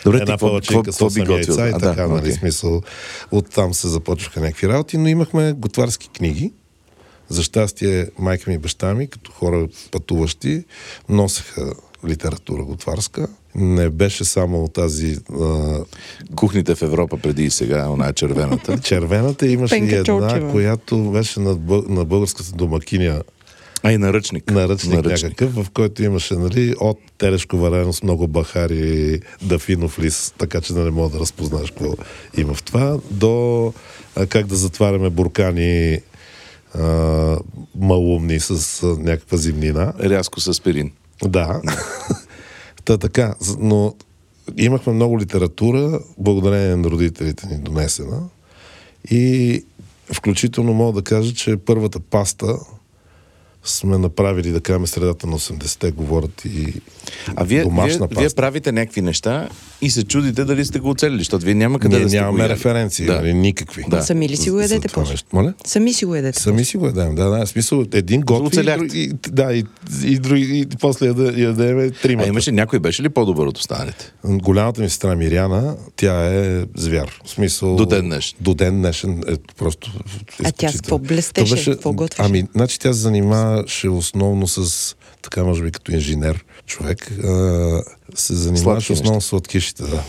Добре, 0.04 0.18
една 0.18 0.38
палачинка 0.38 0.92
с 0.92 0.96
какво 0.96 1.10
би 1.10 1.20
8 1.20 1.26
готвил? 1.26 1.34
яйца 1.34 1.68
и 1.68 1.70
А, 1.70 1.78
така, 1.78 2.02
да, 2.02 2.08
нали, 2.08 2.20
окей. 2.20 2.32
смисъл. 2.32 2.82
Оттам 3.30 3.74
се 3.74 3.88
започваха 3.88 4.40
някакви 4.40 4.68
работи, 4.68 4.98
но 4.98 5.08
имахме 5.08 5.52
готварски 5.52 6.08
книги. 6.08 6.52
За 7.28 7.42
щастие, 7.42 8.08
майка 8.18 8.50
ми 8.50 8.54
и 8.54 8.58
баща 8.58 8.94
ми, 8.94 9.06
като 9.06 9.32
хора 9.32 9.68
пътуващи, 9.90 10.64
носеха 11.08 11.74
литература 12.06 12.62
готварска. 12.62 13.28
Не 13.56 13.90
беше 13.90 14.24
само 14.24 14.68
тази 14.68 15.18
а, 15.40 15.78
Кухните 16.36 16.74
в 16.74 16.82
Европа 16.82 17.16
преди 17.16 17.44
и 17.44 17.50
сега, 17.50 17.88
она 17.88 18.08
е 18.08 18.12
червената. 18.12 18.78
червената, 18.82 19.46
имаше 19.46 19.76
и 19.76 19.78
една, 19.84 20.04
Чолчева. 20.04 20.50
която 20.50 20.98
беше 21.02 21.40
на, 21.40 21.54
бъл- 21.54 21.84
на 21.88 22.04
българската 22.04 22.52
домакиня 22.52 23.22
А 23.82 23.92
и 23.92 23.98
наръчник. 23.98 24.50
наръчник, 24.50 25.04
някакъв, 25.04 25.54
в 25.54 25.66
който 25.70 26.02
имаше 26.02 26.34
нали, 26.34 26.74
от 26.80 26.98
телешко 27.18 27.56
варено 27.56 27.92
с 27.92 28.02
много 28.02 28.28
бахари, 28.28 29.20
дафинов 29.42 29.98
лист, 29.98 30.34
така 30.38 30.60
че 30.60 30.72
да 30.72 30.80
не 30.80 30.90
мога 30.90 31.08
да 31.08 31.20
разпознаеш 31.20 31.70
какво 31.70 31.94
има 32.36 32.54
в 32.54 32.62
това, 32.62 32.98
до 33.10 33.72
а, 34.16 34.26
как 34.26 34.46
да 34.46 34.56
затваряме 34.56 35.10
буркани 35.10 36.00
а, 36.74 37.36
малумни 37.78 38.40
с 38.40 38.50
а, 38.82 38.86
някаква 38.86 39.36
зимнина. 39.38 39.92
Рязко 40.00 40.40
с 40.40 40.46
аспирин. 40.46 40.90
Да. 41.24 41.60
Та 42.86 42.98
така, 42.98 43.34
но 43.58 43.94
имахме 44.56 44.92
много 44.92 45.20
литература, 45.20 46.00
благодарение 46.18 46.76
на 46.76 46.90
родителите 46.90 47.46
ни 47.46 47.58
донесена. 47.58 48.22
И 49.10 49.64
включително 50.12 50.74
мога 50.74 50.92
да 50.92 51.04
кажа, 51.04 51.34
че 51.34 51.56
първата 51.56 52.00
паста 52.00 52.58
сме 53.64 53.98
направили, 53.98 54.50
да 54.50 54.60
кажем, 54.60 54.86
средата 54.86 55.26
на 55.26 55.38
80-те, 55.38 55.90
говорят 55.90 56.44
и 56.44 56.80
А 57.36 57.44
вие, 57.44 57.62
домашна 57.62 58.06
вие, 58.06 58.08
паста. 58.08 58.20
вие 58.20 58.30
правите 58.36 58.72
някакви 58.72 59.02
неща 59.02 59.48
и 59.82 59.90
се 59.90 60.04
чудите 60.04 60.44
дали 60.44 60.64
сте 60.64 60.78
го 60.78 60.90
оцелили, 60.90 61.18
защото 61.18 61.44
вие 61.44 61.54
няма 61.54 61.78
къде 61.78 61.96
Ние 61.96 62.02
да 62.02 62.08
сте 62.08 62.18
нямаме 62.18 62.44
го 62.44 62.48
референции, 62.48 63.06
Да. 63.06 63.14
нали, 63.14 63.34
никакви. 63.34 63.84
Да. 63.88 64.02
Сами 64.02 64.28
ли 64.28 64.36
си 64.36 64.50
го 64.50 64.60
ядете 64.60 64.88
после? 64.88 65.14
Моля? 65.32 65.54
Сами 65.66 65.92
си 65.92 66.04
го 66.04 66.14
ядете. 66.14 66.40
Сами 66.40 66.64
си 66.64 66.76
го 66.76 66.86
ядем, 66.86 67.14
да, 67.14 67.24
да. 67.26 67.46
Смисъл, 67.46 67.84
един 67.92 68.20
готви, 68.20 68.44
и, 68.44 68.48
Оцеляхте. 68.48 68.78
други- 68.80 68.98
и, 69.00 69.30
да, 69.30 69.52
и, 69.52 69.64
и, 70.04 70.18
други, 70.18 70.42
и 70.60 70.76
после 70.80 71.06
яде, 71.06 71.42
ядеме 71.42 71.84
А 71.84 71.90
тримата. 71.92 72.28
имаше 72.28 72.52
някой 72.52 72.78
беше 72.78 73.02
ли 73.02 73.08
по-добър 73.08 73.46
от 73.46 73.58
останалите? 73.58 74.12
Голямата 74.24 74.80
ми 74.80 74.88
сестра 74.88 75.16
Миряна, 75.16 75.76
тя 75.96 76.34
е 76.34 76.64
звяр. 76.76 77.20
В 77.24 77.30
смисъл... 77.30 77.76
До 77.76 77.86
ден 77.86 78.04
днешен. 78.04 78.36
До 78.40 78.54
ден 78.54 78.78
днешен 78.78 79.22
е 79.28 79.36
просто... 79.58 79.92
А 80.44 80.52
тя 80.52 80.68
с 80.68 80.72
какво 80.72 80.98
блестеше? 80.98 81.64
То 81.64 81.70
Какво 81.70 81.92
готвеше? 81.92 82.22
Ами, 82.22 82.44
значи 82.54 82.78
тя 82.78 82.92
се 82.92 82.98
занимаваше 83.00 83.88
основно 83.88 84.48
с, 84.48 84.94
така 85.22 85.44
може 85.44 85.62
би 85.62 85.70
като 85.70 85.92
инженер 85.92 86.44
човек, 86.66 87.10
а, 87.10 87.82
се 88.14 88.34
занимаваше 88.34 88.86
Сладки 88.86 88.92
основно 88.92 89.20
с 89.20 89.24
сладкишите, 89.26 89.82
да. 89.82 90.02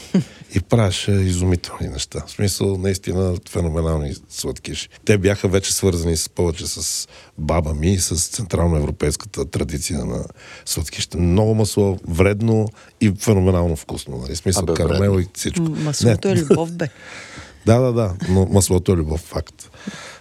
И 0.55 0.59
правеше 0.59 1.11
изумителни 1.11 1.87
неща. 1.87 2.23
В 2.27 2.31
смисъл, 2.31 2.77
наистина 2.77 3.35
феноменални 3.49 4.13
сладкиши. 4.29 4.89
Те 5.05 5.17
бяха 5.17 5.47
вече 5.47 5.73
свързани 5.73 6.17
с, 6.17 6.29
повече 6.29 6.67
с 6.67 7.07
баба 7.37 7.73
ми 7.73 7.93
и 7.93 7.99
с 7.99 8.27
централноевропейската 8.27 9.45
традиция 9.45 10.05
на 10.05 10.25
сладкишите. 10.65 11.17
Много 11.17 11.55
масло, 11.55 11.99
вредно 12.07 12.67
и 13.01 13.13
феноменално 13.19 13.75
вкусно. 13.75 14.17
Нали? 14.17 14.35
В 14.35 14.37
смисъл, 14.37 14.63
Абе, 14.63 14.73
карамел 14.73 15.11
вредно. 15.11 15.19
и 15.19 15.27
всичко. 15.33 15.61
М, 15.63 15.83
Маслото 15.83 16.27
Не, 16.27 16.33
е 16.33 16.37
любов, 16.37 16.71
бе. 16.71 16.89
да, 17.65 17.79
да, 17.79 17.93
да, 17.93 18.15
но 18.29 18.45
маслото 18.45 18.91
е 18.91 18.95
любов, 18.95 19.19
факт. 19.19 19.69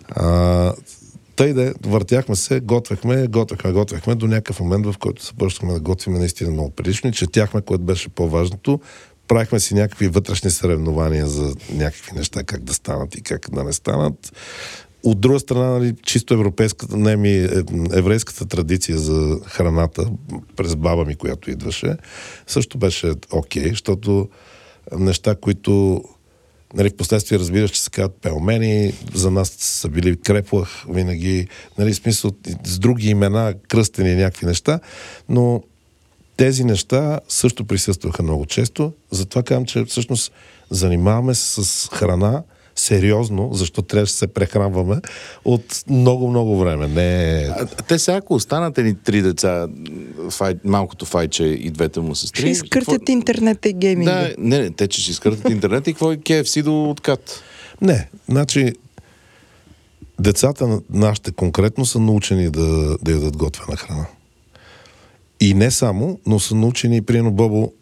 А, 0.09 0.73
тъй 1.37 1.53
да, 1.53 1.75
въртяхме 1.87 2.37
се, 2.37 2.61
готвехме, 2.61 3.27
готвехме, 3.27 3.73
готвехме 3.73 4.15
до 4.15 4.27
някакъв 4.27 4.61
момент, 4.61 4.87
в 4.87 4.99
който 4.99 5.25
започнахме 5.25 5.75
да 5.75 5.81
готвиме 5.81 6.19
наистина 6.19 6.51
много 6.51 6.71
прилично 6.71 7.11
и 7.11 7.13
четяхме, 7.13 7.63
което 7.63 7.85
беше 7.85 8.09
по-важното. 8.09 8.81
Правихме 9.29 9.61
си 9.61 9.75
някакви 9.75 10.09
вътрешни 10.09 10.51
съревнования 10.51 11.27
за 11.27 11.55
някакви 11.73 12.17
неща, 12.17 12.43
как 12.43 12.65
да 12.65 12.75
станат 12.75 13.15
и 13.15 13.23
как 13.23 13.51
да 13.53 13.65
не 13.65 13.73
станат. 13.73 14.33
От 15.03 15.21
друга 15.21 15.41
страна, 15.41 15.71
нали, 15.71 15.95
чисто 16.03 16.35
европейската, 16.35 16.97
не 16.97 17.17
ми, 17.17 17.31
е, 17.31 17.49
еврейската 17.93 18.47
традиция 18.47 18.99
за 18.99 19.41
храната 19.47 20.11
през 20.57 20.77
баба 20.77 21.05
ми, 21.05 21.15
която 21.15 21.51
идваше, 21.51 21.97
също 22.47 22.79
беше 22.79 23.13
окей, 23.33 23.69
защото 23.71 24.29
неща, 24.99 25.35
които 25.35 26.03
Нали, 26.77 26.91
в 26.91 26.97
последствие 26.97 27.39
разбираш, 27.39 27.71
че 27.71 27.83
се 27.83 27.91
казват 27.91 28.17
пелмени, 28.23 28.93
за 29.15 29.31
нас 29.31 29.49
са 29.59 29.89
били 29.89 30.21
креплах 30.21 30.85
винаги, 30.89 31.49
нали, 31.79 31.95
смисъл 31.95 32.31
с 32.65 32.79
други 32.79 33.09
имена, 33.09 33.55
кръстени 33.69 34.15
някакви 34.15 34.47
неща, 34.47 34.81
но 35.29 35.63
тези 36.37 36.65
неща 36.65 37.21
също 37.29 37.65
присъстваха 37.65 38.23
много 38.23 38.47
често. 38.47 38.93
Затова 39.11 39.43
казвам, 39.43 39.65
че 39.67 39.85
всъщност 39.85 40.33
занимаваме 40.71 41.35
се 41.35 41.65
с 41.65 41.89
храна 41.93 42.43
сериозно, 42.77 43.49
защото 43.53 43.83
трябваше 43.83 44.13
да 44.13 44.17
се 44.17 44.27
прехранваме 44.27 44.97
от 45.45 45.85
много-много 45.91 46.59
време. 46.59 46.89
Не 46.89 47.41
е... 47.43 47.47
А, 47.47 47.67
те 47.67 47.99
сега, 47.99 48.17
ако 48.17 48.35
останат 48.35 48.77
ни 48.77 48.95
три 48.95 49.23
деца, 49.23 49.69
фай, 50.31 50.55
малкото 50.65 51.05
файче 51.05 51.45
и 51.45 51.71
двете 51.71 52.01
му 52.01 52.15
сестри... 52.15 52.41
Ще 52.41 52.49
изкъртят 52.49 53.09
интернета 53.09 53.69
и 53.69 53.73
гейминга. 53.73 54.13
Да, 54.13 54.35
не, 54.39 54.59
не, 54.59 54.71
те 54.71 54.89
че 54.89 55.03
ще 55.03 55.11
изкъртат 55.11 55.51
интернет 55.51 55.87
и 55.87 55.93
какво 55.93 56.13
е 56.13 56.17
KFC 56.17 56.63
до 56.63 56.91
откат. 56.91 57.43
Не, 57.81 58.09
значи 58.29 58.73
децата 60.21 60.67
на 60.67 60.81
нашите 60.91 61.33
конкретно 61.33 61.87
са 61.87 61.99
научени 61.99 62.51
да, 62.51 62.97
да 63.03 63.13
ядат 63.13 63.37
готвена 63.37 63.77
храна. 63.77 64.07
И 65.41 65.55
не 65.55 65.71
само, 65.71 66.21
но 66.27 66.41
са 66.41 66.55
научени, 66.55 67.03
примерно 67.03 67.33
Бобо, 67.33 67.73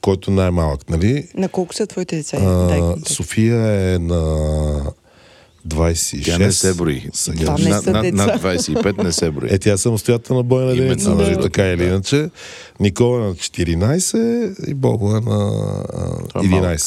който 0.00 0.30
най-малък, 0.30 0.90
нали? 0.90 1.28
На 1.34 1.48
колко 1.48 1.74
са 1.74 1.86
твоите 1.86 2.16
деца? 2.16 2.36
А, 2.40 2.66
Дай. 2.66 2.80
София 3.06 3.92
е 3.94 3.98
на 3.98 4.22
26. 5.68 6.24
Тя 6.24 6.38
не 6.38 6.52
се 6.52 6.74
брои. 6.74 7.08
Сега. 7.12 7.44
Това 7.44 7.58
не 7.58 7.68
над, 7.68 7.84
са 7.84 7.90
над, 7.90 8.02
деца. 8.02 8.26
над 8.26 8.42
25 8.42 9.02
не 9.04 9.12
се 9.12 9.30
брои. 9.30 9.48
Е, 9.52 9.58
тя 9.58 9.72
е 9.72 9.76
самостоятелна 9.76 10.42
бойна 10.42 10.70
единица, 10.72 11.14
нали, 11.14 11.34
да. 11.34 11.40
така 11.40 11.66
или 11.66 11.84
иначе. 11.84 12.30
Никола 12.80 13.16
е 13.16 13.20
на 13.20 13.34
14 13.34 14.66
и 14.68 14.74
Бобо 14.74 15.16
е 15.16 15.20
на 15.20 15.52
а, 15.94 16.28
Това 16.28 16.40
е 16.44 16.48
малък. 16.48 16.80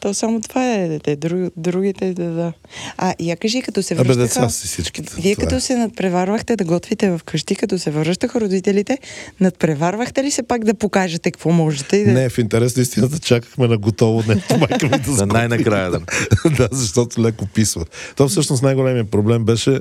11. 0.00 0.02
То 0.02 0.14
само 0.14 0.40
това 0.40 0.74
е 0.74 0.88
дете, 0.88 1.16
друг, 1.16 1.52
другите 1.56 2.14
да, 2.14 2.24
да. 2.24 2.52
А, 2.96 3.14
я 3.20 3.36
кажи, 3.36 3.62
като 3.62 3.82
се 3.82 3.94
Абе, 3.94 4.02
връщаха... 4.02 4.22
деца 4.22 4.48
си 4.48 4.66
всичките. 4.66 5.12
Вие 5.20 5.34
това 5.34 5.44
като 5.44 5.56
е. 5.56 5.60
се 5.60 5.76
надпреварвахте 5.76 6.56
да 6.56 6.64
готвите 6.64 7.18
вкъщи, 7.18 7.54
като 7.54 7.78
се 7.78 7.90
връщаха 7.90 8.40
родителите, 8.40 8.98
надпреварвахте 9.40 10.24
ли 10.24 10.30
се 10.30 10.42
пак 10.42 10.64
да 10.64 10.74
покажете 10.74 11.30
какво 11.30 11.50
можете? 11.50 11.96
И 11.96 12.04
да... 12.04 12.12
Не, 12.12 12.28
в 12.28 12.38
интерес 12.38 12.76
на 12.76 12.82
истината 12.82 13.18
чакахме 13.18 13.68
на 13.68 13.78
готово 13.78 14.22
нещо 14.28 14.56
майка 14.58 14.86
ми 14.88 15.16
да 15.16 15.26
най-накрая 15.26 15.90
да. 15.90 16.00
да, 16.56 16.68
защото 16.72 17.22
леко 17.22 17.46
писва. 17.46 17.84
То 18.16 18.28
всъщност 18.28 18.62
най-големият 18.62 19.10
проблем 19.10 19.44
беше 19.44 19.80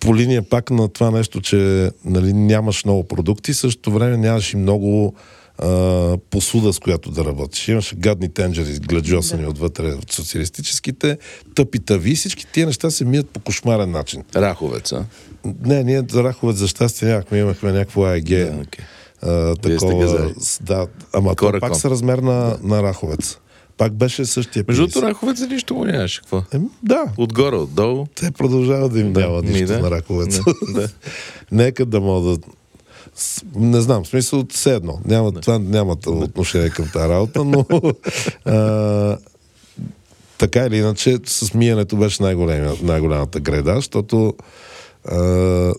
по 0.00 0.16
линия 0.16 0.42
пак 0.42 0.70
на 0.70 0.88
това 0.88 1.10
нещо, 1.10 1.40
че 1.40 1.90
нали, 2.04 2.32
нямаш 2.32 2.84
много 2.84 3.08
продукти, 3.08 3.52
в 3.52 3.56
същото 3.56 3.92
време 3.92 4.16
нямаш 4.16 4.52
и 4.52 4.56
много 4.56 5.14
а, 5.58 6.18
посуда, 6.30 6.72
с 6.72 6.78
която 6.78 7.10
да 7.10 7.24
работиш. 7.24 7.68
Имаше 7.68 7.96
гадни 7.96 8.28
тенджери, 8.28 8.78
гледжосани 8.78 9.42
да. 9.42 9.48
отвътре 9.48 9.86
от 9.86 10.12
социалистическите, 10.12 11.18
тъпи 11.54 11.78
тави, 11.78 12.14
всички 12.14 12.46
тия 12.52 12.66
неща 12.66 12.90
се 12.90 13.04
мият 13.04 13.30
по 13.30 13.40
кошмарен 13.40 13.90
начин. 13.90 14.22
Раховец, 14.36 14.92
а? 14.92 15.04
Не, 15.64 15.84
ние 15.84 16.02
за 16.10 16.24
Раховец 16.24 16.56
за 16.56 16.68
щастие 16.68 17.08
нямахме, 17.08 17.38
имахме 17.38 17.72
някакво 17.72 18.04
АЕГ. 18.04 18.24
Да, 18.24 18.34
окей. 18.62 18.84
а, 19.22 19.54
Вие 19.64 19.78
сте 19.78 19.86
такова, 19.86 20.30
да, 20.60 20.86
ама 21.12 21.30
то 21.30 21.46
Корекон. 21.46 21.68
пак 21.70 21.78
са 21.78 21.90
размер 21.90 22.18
на, 22.18 22.58
на 22.62 22.82
Раховец. 22.82 23.38
Пак 23.78 23.92
беше 23.92 24.24
същия 24.24 24.64
Между 24.68 24.86
другото, 24.86 25.06
Раховец 25.08 25.38
за 25.38 25.46
нищо 25.46 25.74
му 25.74 25.84
нямаше. 25.84 26.20
Какво? 26.20 26.42
Еми, 26.52 26.66
да, 26.82 27.04
Отгоре, 27.16 27.56
отдолу. 27.56 28.06
те 28.14 28.30
продължават 28.30 28.92
да 28.92 29.00
им 29.00 29.12
Да, 29.12 29.20
няма 29.20 29.42
нищо 29.42 29.66
да. 29.66 29.78
на 29.78 29.90
раковеца. 29.90 30.42
Да, 30.66 30.80
да. 30.80 30.88
Нека 31.52 31.86
да 31.86 32.00
могат 32.00 32.40
да... 32.40 32.46
Не 33.54 33.80
знам, 33.80 34.04
в 34.04 34.08
смисъл, 34.08 34.44
все 34.50 34.74
едно. 34.74 34.98
Няма, 35.04 35.32
Това 35.32 35.58
няма 35.58 35.96
отношение 36.06 36.70
към 36.70 36.88
тази 36.92 37.08
работа, 37.08 37.44
но 37.44 37.64
а, 38.44 39.18
така 40.38 40.66
или 40.66 40.76
иначе, 40.76 41.18
с 41.26 41.54
миенето 41.54 41.96
беше 41.96 42.22
най-голямата 42.82 43.40
греда, 43.40 43.74
защото 43.74 44.34
а, 45.08 45.16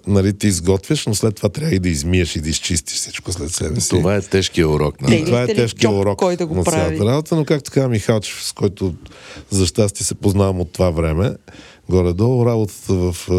нали, 0.07 0.37
ти 0.37 0.47
изготвяш, 0.47 1.07
но 1.07 1.15
след 1.15 1.35
това 1.35 1.49
трябва 1.49 1.75
и 1.75 1.79
да 1.79 1.89
измиеш 1.89 2.35
и 2.35 2.41
да 2.41 2.49
изчистиш 2.49 2.97
всичко 2.97 3.31
след 3.31 3.51
себе 3.51 3.81
си. 3.81 3.89
Това 3.89 4.15
е 4.15 4.21
тежкия 4.21 4.69
урок. 4.69 5.01
Нали? 5.01 5.15
или 5.15 5.25
Това 5.25 5.41
е 5.41 5.47
ли 5.47 5.55
тежкият 5.55 5.91
джоб, 5.91 6.01
урок 6.01 6.19
кой 6.19 6.35
да 6.35 6.45
го 6.45 6.55
на 6.55 6.63
прави? 6.63 6.95
цялата 6.95 7.11
работа, 7.11 7.35
но 7.35 7.45
както 7.45 7.71
каза 7.71 7.87
Михалчев, 7.87 8.43
с 8.43 8.51
който 8.51 8.95
за 9.49 9.65
щастие 9.65 10.05
се 10.05 10.15
познавам 10.15 10.61
от 10.61 10.71
това 10.71 10.89
време, 10.89 11.35
горе-долу 11.89 12.45
работата 12.45 12.93
в 12.93 13.29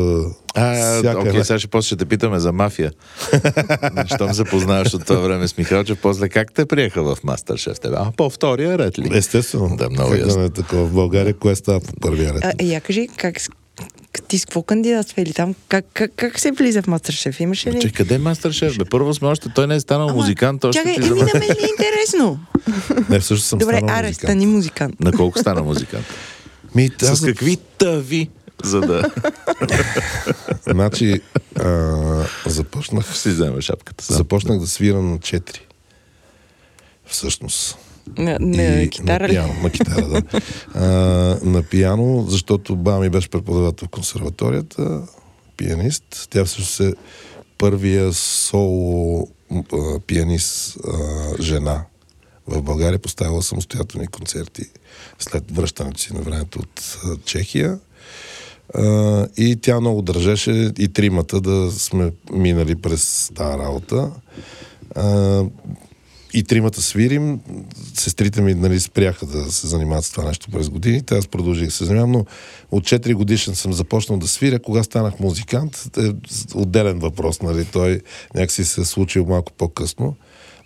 а, 0.58 0.70
А, 0.90 0.98
всяка 0.98 1.18
окей, 1.18 1.30
една- 1.30 1.44
сега 1.44 1.58
ще 1.58 1.68
после 1.68 1.86
ще 1.86 1.96
те 1.96 2.04
питаме 2.04 2.38
за 2.38 2.52
мафия. 2.52 2.92
Щом 4.14 4.34
се 4.34 4.44
познаваш 4.44 4.94
от 4.94 5.04
това 5.04 5.18
време 5.18 5.48
с 5.48 5.58
Михалчев, 5.58 5.98
после 6.02 6.28
как 6.28 6.52
те 6.52 6.66
приеха 6.66 7.02
в 7.04 7.18
Мастер-шеф 7.24 7.80
тебе? 7.80 7.96
А, 7.98 8.12
по 8.12 8.30
втория 8.30 8.78
ред 8.78 8.98
ли? 8.98 9.10
Естествено. 9.12 9.76
Да, 9.76 9.90
много 9.90 10.10
как 10.10 10.18
да 10.18 10.26
ясно. 10.26 10.40
не 10.40 10.46
е 10.46 10.50
такова. 10.50 10.84
В 10.84 10.92
България 10.92 11.34
кое 11.34 11.56
става 11.56 11.80
по 11.80 11.92
първия 11.92 12.34
ред? 12.34 12.44
А, 12.44 12.52
е, 12.58 12.64
я 12.64 12.80
кажи, 12.80 13.08
как, 13.16 13.40
ти 14.28 14.38
с 14.38 14.44
какво 14.44 14.62
кандидатства 14.62 15.22
или 15.22 15.32
там? 15.32 15.54
Как, 15.68 15.84
как, 15.94 16.10
как 16.16 16.38
се 16.40 16.50
влиза 16.52 16.82
в 16.82 16.86
Мастершеф? 16.86 17.40
Имаше 17.40 17.72
ли? 17.72 17.80
Че 17.80 17.92
къде 17.92 18.14
е 18.14 18.18
Мастер-шеф? 18.18 18.78
Бе, 18.78 18.84
първо 18.84 19.14
сме 19.14 19.28
още, 19.28 19.48
той 19.48 19.66
не 19.66 19.74
е 19.74 19.80
станал 19.80 20.08
Ама, 20.08 20.16
музикант, 20.16 20.60
той 20.60 20.72
ще 20.72 20.78
Чакай, 20.80 20.94
еми 20.96 21.08
на 21.08 21.14
мен 21.14 21.26
ми 21.34 21.46
е 21.46 21.68
интересно. 21.70 22.40
Не, 23.08 23.20
всъщност 23.20 23.48
съм 23.48 23.58
Добре, 23.58 23.76
станал 23.76 23.96
аре, 23.96 24.06
музикант. 24.06 24.28
стани 24.30 24.46
музикант. 24.46 25.00
На 25.00 25.12
колко 25.12 25.38
стана 25.38 25.62
музикант? 25.62 26.04
Ми, 26.74 26.90
С 27.00 27.24
какви 27.24 27.56
тави, 27.78 28.28
за 28.64 28.80
да 28.80 29.10
Значи, 30.66 31.20
а, 31.56 32.24
започнах, 32.46 33.16
си 33.16 33.28
вземе 33.28 33.60
шапката 33.60 34.04
сам. 34.04 34.16
започнах 34.16 34.58
да 34.58 34.66
свирам 34.66 35.10
на 35.10 35.18
4. 35.18 35.58
Всъщност. 37.06 37.78
На, 38.18 38.36
на 38.40 38.62
И 38.82 38.90
китара 38.90 39.22
на 39.22 39.28
ли? 39.28 39.32
пиано, 39.32 39.54
на 39.62 39.70
китара, 39.70 40.08
да. 40.08 40.22
А, 40.74 40.84
на 41.42 41.62
пиано, 41.62 42.26
защото 42.28 42.76
баба 42.76 43.00
ми 43.00 43.08
беше 43.08 43.28
преподавател 43.28 43.86
в 43.86 43.90
консерваторията, 43.90 45.02
пианист. 45.56 46.28
Тя 46.30 46.44
всъщност 46.44 46.80
е 46.80 46.94
първия 47.58 48.12
соло 48.12 49.28
а, 49.72 50.00
пианист 50.00 50.76
а, 50.88 50.92
жена 51.42 51.84
в 52.46 52.62
България. 52.62 52.98
Поставила 52.98 53.42
самостоятелни 53.42 54.06
концерти 54.06 54.62
след 55.18 55.50
връщането 55.50 56.00
си 56.00 56.14
на 56.14 56.20
времето 56.20 56.58
от 56.58 56.98
а, 57.04 57.16
Чехия. 57.24 57.78
И 59.37 59.58
тя 59.62 59.80
много 59.80 60.02
държеше 60.02 60.72
и 60.78 60.88
тримата 60.88 61.40
да 61.40 61.70
сме 61.70 62.12
минали 62.32 62.75
през 62.75 63.30
тази 63.34 63.58
работа. 63.58 64.10
А, 64.94 65.44
и 66.34 66.42
тримата 66.42 66.82
свирим. 66.82 67.40
Сестрите 67.94 68.42
ми 68.42 68.54
нали, 68.54 68.80
спряха 68.80 69.26
да 69.26 69.52
се 69.52 69.66
занимават 69.66 70.04
с 70.04 70.10
това 70.10 70.25
нещо 70.25 70.50
през 70.50 70.68
годините. 70.68 71.18
Аз 71.18 71.26
продължих 71.26 71.72
се 71.72 71.84
занимавам, 71.84 72.12
но 72.12 72.25
от 72.70 72.84
4 72.84 73.14
годишен 73.14 73.54
съм 73.54 73.72
започнал 73.72 74.18
да 74.18 74.28
свиря. 74.28 74.58
Кога 74.58 74.82
станах 74.82 75.20
музикант, 75.20 75.90
е 75.98 76.12
отделен 76.54 76.98
въпрос. 76.98 77.42
Нали? 77.42 77.64
Той 77.64 78.00
някакси 78.34 78.64
се 78.64 78.80
е 78.80 78.84
случил 78.84 79.26
малко 79.26 79.52
по-късно. 79.52 80.16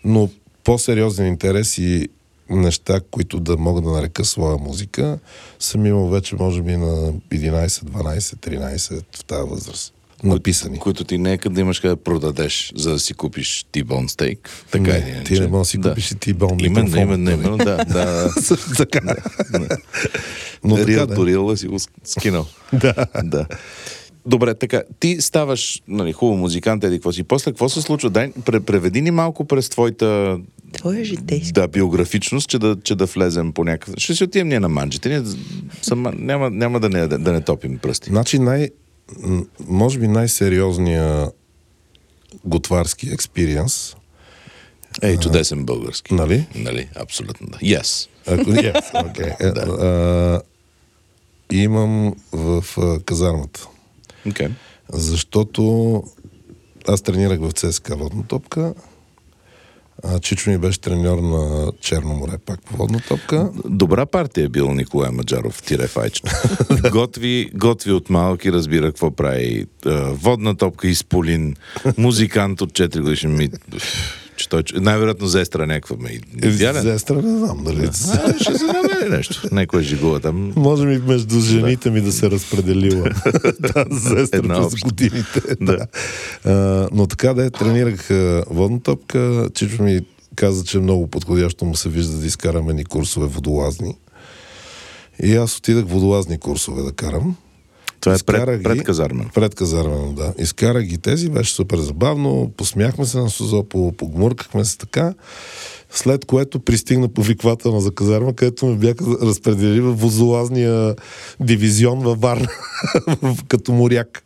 Но 0.05 0.31
по-сериозен 0.65 1.27
интерес 1.27 1.79
и 1.79 2.09
неща, 2.57 3.01
които 3.11 3.41
да 3.41 3.57
мога 3.57 3.81
да 3.81 3.91
нарека 3.91 4.25
своя 4.25 4.59
музика, 4.59 5.19
съм 5.59 5.87
имал 5.87 6.09
вече, 6.09 6.37
може 6.37 6.63
би, 6.63 6.77
на 6.77 7.13
11, 7.13 7.67
12, 7.67 8.19
13 8.19 9.03
в 9.17 9.25
тази 9.25 9.51
възраст. 9.51 9.95
Написани. 10.25 10.79
Които 10.79 11.05
ти 11.05 11.19
не 11.19 11.33
е 11.33 11.39
къде 11.39 11.55
да 11.55 11.61
имаш 11.61 11.81
къде 11.81 11.95
да 11.95 12.03
продадеш, 12.03 12.73
за 12.77 12.91
да 12.91 12.99
си 12.99 13.15
купиш 13.15 13.67
T-bone 13.73 14.07
стейк. 14.07 14.51
Така 14.71 14.91
не, 14.91 14.99
е. 14.99 15.25
ти 15.25 15.41
не 15.41 15.47
можеш 15.47 15.73
да 15.73 15.89
си 15.89 15.89
купиш 15.89 16.11
и 16.11 16.15
ти 16.15 16.33
бон 16.33 16.57
Именно, 16.61 16.97
именно, 16.97 17.31
именно, 17.31 17.57
да. 17.57 17.85
да. 17.85 18.35
Така. 18.77 19.01
Но 20.65 20.77
Реал 20.79 21.07
така, 21.07 21.21
to 21.21 21.25
да. 21.25 21.31
real 21.31 21.55
си 21.55 21.67
го 21.67 21.77
скинал. 22.05 22.47
Да. 22.73 23.07
да. 23.25 23.47
Добре, 24.27 24.55
така, 24.55 24.83
ти 25.01 25.21
ставаш 25.21 25.83
нали, 25.89 26.13
хубав 26.13 26.39
музикант, 26.39 26.85
еди 26.85 26.97
какво 26.97 27.13
си. 27.13 27.23
После 27.23 27.51
какво 27.51 27.69
се 27.69 27.83
случва? 27.83 28.11
Дай, 28.11 28.33
пре, 28.45 28.61
преведи 28.61 29.03
ни 29.03 29.11
малко 29.11 29.45
през 29.45 29.69
твоята 29.69 30.39
Твоя 30.73 31.05
житейски. 31.05 31.53
да, 31.53 31.69
биографичност, 31.69 32.49
че 32.49 32.59
да, 32.59 32.77
че 32.85 32.95
да 32.95 33.07
влезем 33.07 33.53
по 33.53 33.65
някакъв... 33.65 33.95
Ще 33.99 34.15
си 34.15 34.25
отидем 34.25 34.49
ние 34.49 34.61
на 34.61 34.69
манджите. 34.69 35.09
Ние 35.09 35.23
сама, 35.83 36.13
няма, 36.17 36.51
няма 36.51 36.81
да, 36.81 36.89
не, 36.89 37.07
да 37.09 37.33
не 37.33 37.41
топим 37.41 37.79
пръсти. 37.79 38.09
Значи 38.09 38.39
най... 38.39 38.71
Може 39.67 39.99
би 39.99 40.09
най-сериозния 40.09 41.31
готварски 42.45 43.09
експириенс, 43.09 43.97
Ей, 45.03 45.17
чудесен 45.17 45.65
български. 45.65 46.15
нали? 46.15 46.47
Нали, 46.55 46.89
абсолютно 46.97 47.47
да. 47.47 47.59
Yes. 47.59 48.09
Ако, 48.27 48.51
yes, 48.51 48.93
okay. 48.93 49.41
е, 49.41 49.61
а, 49.87 50.43
имам 51.53 52.15
в 52.33 52.65
а, 52.79 53.01
казармата. 53.01 53.69
Okay. 54.27 54.51
Защото 54.93 56.03
аз 56.89 57.03
тренирах 57.03 57.41
в 57.41 57.53
ЦСКА 57.53 57.97
водна 57.97 58.27
топка. 58.27 58.75
А, 60.05 60.19
Чичо 60.19 60.51
ми 60.51 60.59
беше 60.59 60.81
треньор 60.81 61.19
на 61.19 61.73
Черно 61.81 62.15
море, 62.15 62.39
пак 62.47 62.63
по 62.63 62.77
водна 62.77 63.01
топка. 63.09 63.51
Добра 63.65 64.07
партия 64.07 64.45
е 64.45 64.49
бил 64.49 64.75
Николай 64.75 65.11
Маджаров, 65.11 65.63
тире 65.63 65.87
файчето. 65.87 66.31
готви, 66.93 67.51
готви 67.55 67.93
от 67.93 68.11
малки, 68.11 68.53
разбира 68.53 68.87
какво 68.87 69.11
прави. 69.11 69.67
Водна 70.07 70.57
топка 70.57 70.89
изполин, 70.89 71.57
музикант 71.99 72.61
от 72.61 72.73
4 72.73 73.01
годишен 73.01 73.37
ми... 73.37 73.51
Че 74.43 74.49
той, 74.49 74.63
най-вероятно 74.75 75.27
зестра 75.27 75.67
някаква 75.67 75.97
ме. 76.01 76.11
Идеален. 76.43 76.83
Зестра 76.83 77.15
не 77.15 77.39
знам, 77.39 77.63
нали? 77.65 77.87
А, 77.87 78.35
ще 78.41 78.59
се 78.59 78.65
намери 78.67 79.09
нещо. 79.11 79.43
Някой 79.53 79.83
жигува 79.83 80.21
там. 80.21 80.53
Може 80.57 80.87
би 80.87 80.99
между 80.99 81.41
жените 81.41 81.91
ми 81.91 82.01
да 82.01 82.13
се 82.13 82.31
разпределила 82.31 83.07
Една 83.65 83.85
зестра 83.91 84.43
през 84.43 84.59
обща. 84.67 84.89
годините. 84.89 85.41
Да. 85.61 85.77
да. 85.77 85.87
А, 86.45 86.89
но 86.93 87.07
така 87.07 87.35
да 87.35 87.45
е, 87.45 87.51
тренирах 87.51 88.09
водна 88.51 88.81
топка. 88.81 89.49
Чичо 89.55 89.83
ми 89.83 90.01
каза, 90.37 90.65
че 90.65 90.79
много 90.79 91.07
подходящо 91.07 91.65
му 91.65 91.77
се 91.77 91.89
вижда 91.89 92.17
да 92.19 92.27
изкараме 92.27 92.73
ни 92.73 92.85
курсове 92.85 93.27
водолазни. 93.27 93.97
И 95.23 95.37
аз 95.37 95.59
отидах 95.59 95.85
водолазни 95.87 96.39
курсове 96.39 96.83
да 96.83 96.93
карам. 96.93 97.37
Това 98.03 98.15
е 98.15 98.19
пред, 98.19 98.57
ги- 98.57 98.63
пред 98.63 98.83
казармен. 98.83 99.31
Пред 99.35 99.55
казармено, 99.55 100.13
да. 100.13 100.35
Изкарах 100.39 100.83
ги 100.83 100.99
тези, 100.99 101.29
беше 101.29 101.55
супер 101.55 101.79
забавно, 101.79 102.51
посмяхме 102.57 103.07
се 103.07 103.19
на 103.19 103.31
Созопо, 103.31 103.93
погмуркахме 103.93 104.65
се 104.65 104.79
така, 104.79 105.15
след 105.91 106.25
което 106.25 106.61
пристигна 106.61 107.09
повиквателна 107.09 107.81
за 107.81 107.91
казарма, 107.91 108.35
където 108.35 108.67
ме 108.67 108.77
бяха 108.77 109.05
разпределили 109.23 109.81
в 109.81 109.93
возолазния 109.93 110.95
дивизион 111.41 111.99
във 111.99 112.21
Варна, 112.21 112.49
като 113.49 113.73
моряк. 113.73 114.23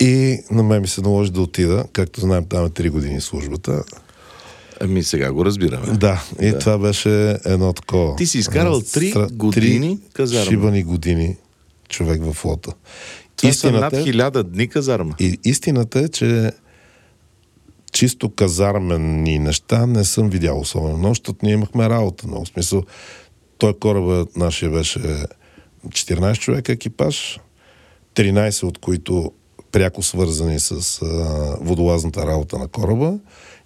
И 0.00 0.38
на 0.50 0.62
мен 0.62 0.80
ми 0.80 0.88
се 0.88 1.00
наложи 1.00 1.30
да 1.30 1.40
отида, 1.40 1.84
както 1.92 2.20
знаем, 2.20 2.44
там 2.44 2.64
е 2.64 2.70
3 2.70 2.90
години 2.90 3.20
службата. 3.20 3.82
Ами 4.80 5.02
сега 5.02 5.32
го 5.32 5.44
разбираме. 5.44 5.86
Да, 5.88 6.24
и 6.40 6.50
Да. 6.50 6.58
това 6.58 6.78
беше 6.78 7.10
едно 7.44 7.72
такова. 7.72 8.16
Ти 8.16 8.26
си 8.26 8.38
изкарал 8.38 8.70
Едно 8.70 8.80
три 8.84 9.12
стра- 9.12 9.32
години 9.32 9.98
три 9.98 10.12
казарма. 10.12 10.44
Шибани 10.44 10.82
години 10.82 11.36
човек 11.90 12.24
в 12.24 12.32
флота. 12.32 12.72
Това 13.36 13.52
са 13.52 13.72
над 13.72 13.92
е- 13.92 14.02
хиляда 14.02 14.44
дни 14.44 14.68
казарма. 14.68 15.14
И 15.20 15.38
истината 15.44 16.00
е, 16.00 16.08
че 16.08 16.52
чисто 17.92 18.30
казармени 18.30 19.38
неща 19.38 19.86
не 19.86 20.04
съм 20.04 20.30
видял 20.30 20.60
особено 20.60 20.98
много, 20.98 21.14
защото 21.14 21.38
ние 21.42 21.52
имахме 21.52 21.88
работа. 21.88 22.24
Но 22.28 22.44
в 22.44 22.48
смисъл, 22.48 22.82
той 23.58 23.74
кораба 23.78 24.26
нашия 24.36 24.70
беше 24.70 25.00
14 25.88 26.38
човека 26.38 26.72
екипаж, 26.72 27.40
13 28.14 28.62
от 28.62 28.78
които 28.78 29.32
пряко 29.72 30.02
свързани 30.02 30.60
с 30.60 31.02
а, 31.02 31.06
водолазната 31.60 32.26
работа 32.26 32.58
на 32.58 32.68
кораба 32.68 33.18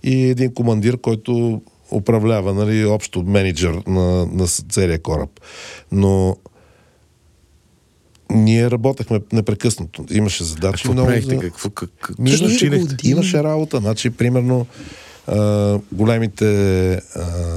и 0.02 0.22
един 0.22 0.54
командир, 0.54 1.00
който 1.00 1.62
управлява, 1.90 2.54
нали, 2.54 2.84
общо 2.84 3.22
менеджер 3.22 3.82
на, 3.86 4.26
на 4.26 4.46
целия 4.46 5.02
кораб. 5.02 5.30
Но 5.92 6.36
ние 8.30 8.70
работехме 8.70 9.20
непрекъснато. 9.32 10.04
Имаше 10.10 10.44
задачи 10.44 10.72
Какво 10.74 10.92
много. 10.92 11.06
правихте? 11.08 11.34
за- 11.34 11.40
Какво, 11.40 11.70
как, 11.70 11.90
как, 12.00 12.16
имаше, 12.18 13.42
работа. 13.42 13.76
Значи, 13.76 14.10
примерно, 14.10 14.66
а, 15.26 15.78
големите 15.92 16.46
а, 16.92 17.00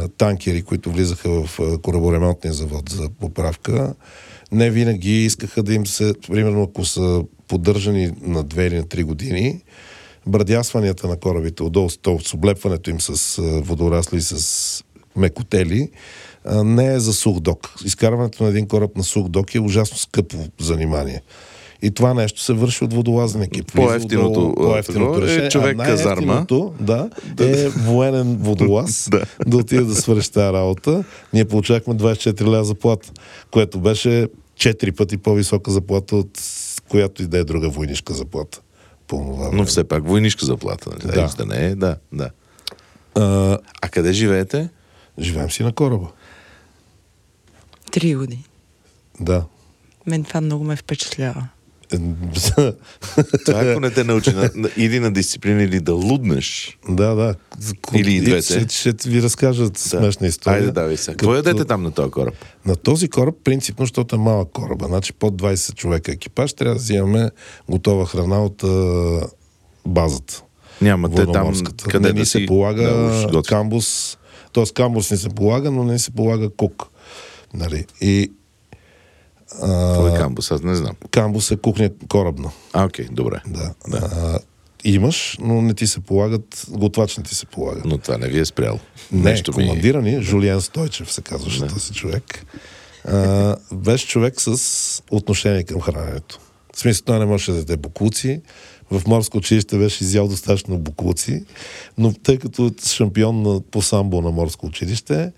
танкери, 0.08 0.62
които 0.62 0.92
влизаха 0.92 1.30
в 1.44 1.60
а, 1.60 1.78
кораборемонтния 1.78 2.54
завод 2.54 2.90
за 2.90 3.10
поправка, 3.12 3.94
не 4.52 4.70
винаги 4.70 5.26
искаха 5.26 5.64
да 5.64 5.74
им 5.74 5.88
се, 5.88 6.14
примерно, 6.28 6.64
ако 6.64 6.86
са 6.86 7.24
поддържани 7.48 8.12
на 8.22 8.44
две 8.44 8.68
или 8.68 8.76
на 8.76 8.84
три 8.84 9.04
години, 9.04 9.62
брадясванията 10.28 11.08
на 11.08 11.18
корабите 11.18 11.64
отдолу, 11.64 11.90
с 11.90 11.98
то- 11.98 12.20
с 12.20 12.34
облепването 12.34 12.90
им 12.90 13.02
с 13.02 13.36
водорасли, 13.42 14.22
с 14.22 14.84
мекотели, 15.16 15.90
а, 16.50 16.64
не 16.64 16.94
е 16.94 17.00
за 17.00 17.14
сух 17.14 17.40
док. 17.40 17.74
Изкарването 17.86 18.44
на 18.44 18.50
един 18.50 18.68
кораб 18.68 18.98
на 18.98 19.04
сух 19.04 19.28
док 19.28 19.56
е 19.56 19.60
ужасно 19.60 19.98
скъпо 19.98 20.38
занимание. 20.60 21.22
И 21.82 21.92
това 21.92 22.14
нещо 22.14 22.42
се 22.42 22.54
върши 22.54 22.84
от 22.84 22.94
водолазен 22.94 23.42
екип. 23.42 23.74
По-евтиното 24.56 25.14
такова 25.16 25.18
е 25.18 25.22
решение. 25.22 25.50
човек 25.50 25.78
а 25.80 25.84
казарма. 25.84 26.46
Да, 26.80 27.10
е 27.40 27.70
военен 27.70 28.38
водолаз 28.38 29.08
Да. 29.12 29.24
да 29.48 29.58
отиде 29.58 29.84
да 29.84 29.96
свърши 29.96 30.32
тази 30.32 30.54
работа. 30.54 31.04
Ние 31.34 31.46
получахме 31.46 31.94
24 31.94 32.48
ля 32.48 32.64
заплата, 32.64 33.12
което 33.52 33.80
беше 33.80 34.28
4 34.58 34.96
пъти 34.98 35.18
по-висока 35.18 35.72
заплата 35.72 36.16
от 36.16 36.42
която 36.90 37.24
и 37.24 37.28
да 37.28 37.38
е 37.38 37.44
друга 37.44 37.70
войнишка 37.70 38.14
заплата. 38.14 38.62
По 39.08 39.50
Но 39.54 39.66
все 39.66 39.84
пак 39.84 40.08
войнишка 40.08 40.46
заплата. 40.46 40.90
Нали? 40.90 41.16
Да. 41.16 41.22
Да. 41.22 41.34
да 41.38 41.46
не 41.46 41.66
е, 41.66 41.76
да, 41.76 41.96
да. 42.14 42.30
А, 43.16 43.58
А 43.82 43.90
къде 43.90 44.14
живеете? 44.14 44.70
живеем 45.20 45.52
си 45.52 45.64
на 45.64 45.74
кораба. 45.74 46.08
Три 48.00 48.16
години. 48.16 48.44
Да. 49.20 49.46
Мен 50.08 50.24
това 50.24 50.42
много 50.42 50.64
ме 50.64 50.76
впечатлява. 50.76 51.48
Това 53.46 53.60
ако 53.60 53.80
не 53.80 53.92
те 53.92 54.04
научи 54.04 54.32
на, 54.32 54.50
на, 54.56 54.70
или 54.78 55.00
на 55.00 55.14
дисциплина, 55.14 55.64
или 55.64 55.80
да 55.80 55.94
луднеш. 55.94 56.78
да, 56.90 57.16
да. 57.16 57.36
Или 57.96 58.12
и 58.12 58.22
двете. 58.22 58.68
Ще, 58.70 58.90
ще 58.90 59.10
ви 59.10 59.22
разкажа 59.22 59.68
смешна 59.76 60.28
история. 60.28 60.60
Айде, 60.60 60.72
давай 60.72 60.98
сега. 60.98 61.18
Какво 61.18 61.36
ядете 61.36 61.66
там 61.66 61.84
на 61.84 61.92
този 61.92 62.12
кораб? 62.12 62.34
На 62.66 62.76
този 62.76 63.10
кораб, 63.10 63.36
принципно, 63.44 63.86
защото 63.86 64.16
е 64.16 64.20
малък 64.20 64.50
кораба, 64.52 64.86
значи 64.88 65.14
под 65.14 65.42
20 65.42 65.76
човека 65.76 66.12
екипаж, 66.12 66.54
трябва 66.54 66.76
да 66.76 66.82
взимаме 66.82 67.30
готова 67.70 68.06
храна 68.06 68.44
от 68.44 68.64
а, 68.64 69.22
базата. 69.86 70.44
Нямате 70.82 71.16
там 71.16 71.26
Водоморската. 71.26 71.84
къде 71.84 72.08
не 72.08 72.14
да 72.14 72.20
ни 72.20 72.26
си... 72.26 72.32
се 72.32 72.46
полага 72.46 72.84
да, 72.84 73.06
уж 73.06 73.32
готви. 73.32 73.50
камбус, 73.50 74.18
т.е. 74.54 74.64
камбус 74.74 75.12
ни 75.12 75.18
се 75.18 75.30
полага, 75.30 75.72
но 75.72 75.84
не 75.84 76.00
се 76.00 76.12
полага 76.12 76.50
кук. 76.50 76.88
Нали? 77.54 77.86
И 78.02 78.32
Какво 79.52 80.08
е 80.08 80.14
камбус? 80.14 80.52
Аз 80.52 80.62
не 80.62 80.76
знам. 80.76 80.96
камбус 81.12 81.52
е 81.52 81.58
кухня 81.58 81.90
корабна. 82.08 82.52
А, 82.74 82.86
окей, 82.86 83.08
добре. 83.12 83.42
Да. 83.48 83.74
Да. 83.88 83.98
А, 84.14 84.40
имаш, 84.84 85.38
но 85.40 85.62
не 85.62 85.74
ти 85.74 85.88
се 85.88 86.00
полагат, 86.00 86.66
готвач 86.70 87.18
не 87.18 87.24
ти 87.24 87.36
се 87.36 87.46
полага. 87.46 87.82
Но 87.86 87.98
това 87.98 88.18
не 88.18 88.28
ви 88.28 88.40
е 88.40 88.46
спряло. 88.46 88.80
Не, 89.12 89.22
Нещо 89.22 89.52
ми- 89.52 89.56
командира 89.58 90.02
ни, 90.02 90.22
Жулиан 90.22 90.62
Стойчев 90.62 91.14
се 91.14 91.22
казваше 91.22 91.62
Не. 91.62 91.68
този 91.68 91.94
човек. 91.94 92.46
А, 93.06 93.56
беше 93.74 94.08
човек 94.08 94.34
с 94.38 94.52
отношение 95.12 95.64
към 95.64 95.82
храненето. 95.82 96.40
В 96.76 96.80
смисъл, 96.80 97.06
той 97.06 97.20
не 97.20 97.26
можеше 97.26 97.52
да 97.52 97.58
даде 97.58 97.78
буклуци. 97.78 98.42
В 98.92 99.02
морско 99.08 99.38
училище 99.38 99.78
беше 99.78 100.04
изял 100.04 100.28
достатъчно 100.28 100.78
буклуци, 100.78 101.46
но 101.98 102.14
тъй 102.14 102.38
като 102.38 102.66
е 102.66 102.88
шампион 102.88 103.42
на, 103.42 103.62
по 103.62 103.82
самбо 103.82 104.22
на 104.22 104.32
морско 104.32 104.66
училище, 104.66 105.32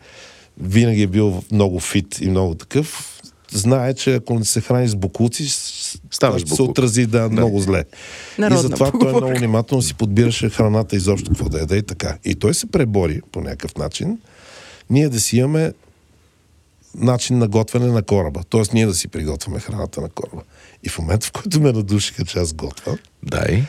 винаги 0.57 1.01
е 1.01 1.07
бил 1.07 1.43
много 1.51 1.79
фит 1.79 2.17
и 2.21 2.29
много 2.29 2.55
такъв. 2.55 3.15
Знае, 3.51 3.93
че 3.93 4.15
ако 4.15 4.33
не 4.33 4.45
се 4.45 4.61
храни 4.61 4.87
с 4.87 4.95
буклуци, 4.95 5.49
с- 5.49 6.01
Ставаш 6.11 6.43
се 6.45 6.61
отрази 6.61 7.05
да, 7.05 7.19
Да. 7.19 7.29
много 7.29 7.59
зле. 7.59 7.83
Народна 8.37 8.59
и 8.59 8.61
затова 8.61 8.85
той 8.85 8.91
поговорка. 8.91 9.17
много 9.17 9.39
внимателно 9.39 9.81
си 9.81 9.93
подбираше 9.93 10.49
храната 10.49 10.95
изобщо 10.95 11.29
какво 11.29 11.49
да 11.49 11.59
яде 11.59 11.77
и 11.77 11.83
така. 11.83 12.17
И 12.25 12.35
той 12.35 12.53
се 12.53 12.65
пребори 12.65 13.21
по 13.31 13.41
някакъв 13.41 13.75
начин. 13.75 14.17
Ние 14.89 15.09
да 15.09 15.19
си 15.19 15.37
имаме 15.37 15.73
начин 16.95 17.37
на 17.37 17.47
готвене 17.47 17.87
на 17.87 18.01
кораба. 18.03 18.41
Тоест 18.49 18.73
ние 18.73 18.85
да 18.85 18.93
си 18.93 19.07
приготвяме 19.07 19.59
храната 19.59 20.01
на 20.01 20.09
кораба. 20.09 20.41
И 20.83 20.89
в 20.89 20.99
момента, 20.99 21.27
в 21.27 21.31
който 21.31 21.61
ме 21.61 21.71
надушиха, 21.71 22.25
че 22.25 22.39
аз 22.39 22.53
готвя, 22.53 22.97
Дай. 23.23 23.63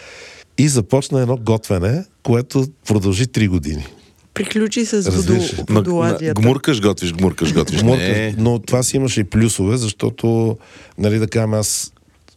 и 0.58 0.68
започна 0.68 1.20
едно 1.20 1.36
готвене, 1.36 2.04
което 2.22 2.66
продължи 2.86 3.26
3 3.26 3.48
години. 3.48 3.86
Приключи 4.34 4.84
с 4.84 5.10
водо, 5.10 5.40
водолазията. 5.68 6.40
Гмуркаш, 6.40 6.80
готвиш, 6.80 7.12
гмуркаш, 7.12 7.54
готвиш. 7.54 7.82
Не, 7.82 8.34
но 8.38 8.58
това 8.58 8.82
си 8.82 8.96
имаше 8.96 9.20
и 9.20 9.24
плюсове, 9.24 9.76
защото, 9.76 10.58
нали 10.98 11.18
да 11.18 11.26
кажем, 11.26 11.54
аз 11.54 11.92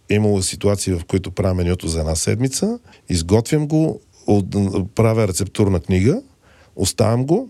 имало 0.10 0.42
ситуации, 0.42 0.94
в 0.94 1.02
които 1.08 1.32
правя 1.32 1.54
менюто 1.54 1.88
за 1.88 2.00
една 2.00 2.16
седмица, 2.16 2.80
изготвям 3.10 3.68
го, 3.68 4.02
от, 4.28 4.46
правя 4.96 5.28
рецептурна 5.28 5.80
книга, 5.80 6.22
оставям 6.76 7.26
го 7.26 7.50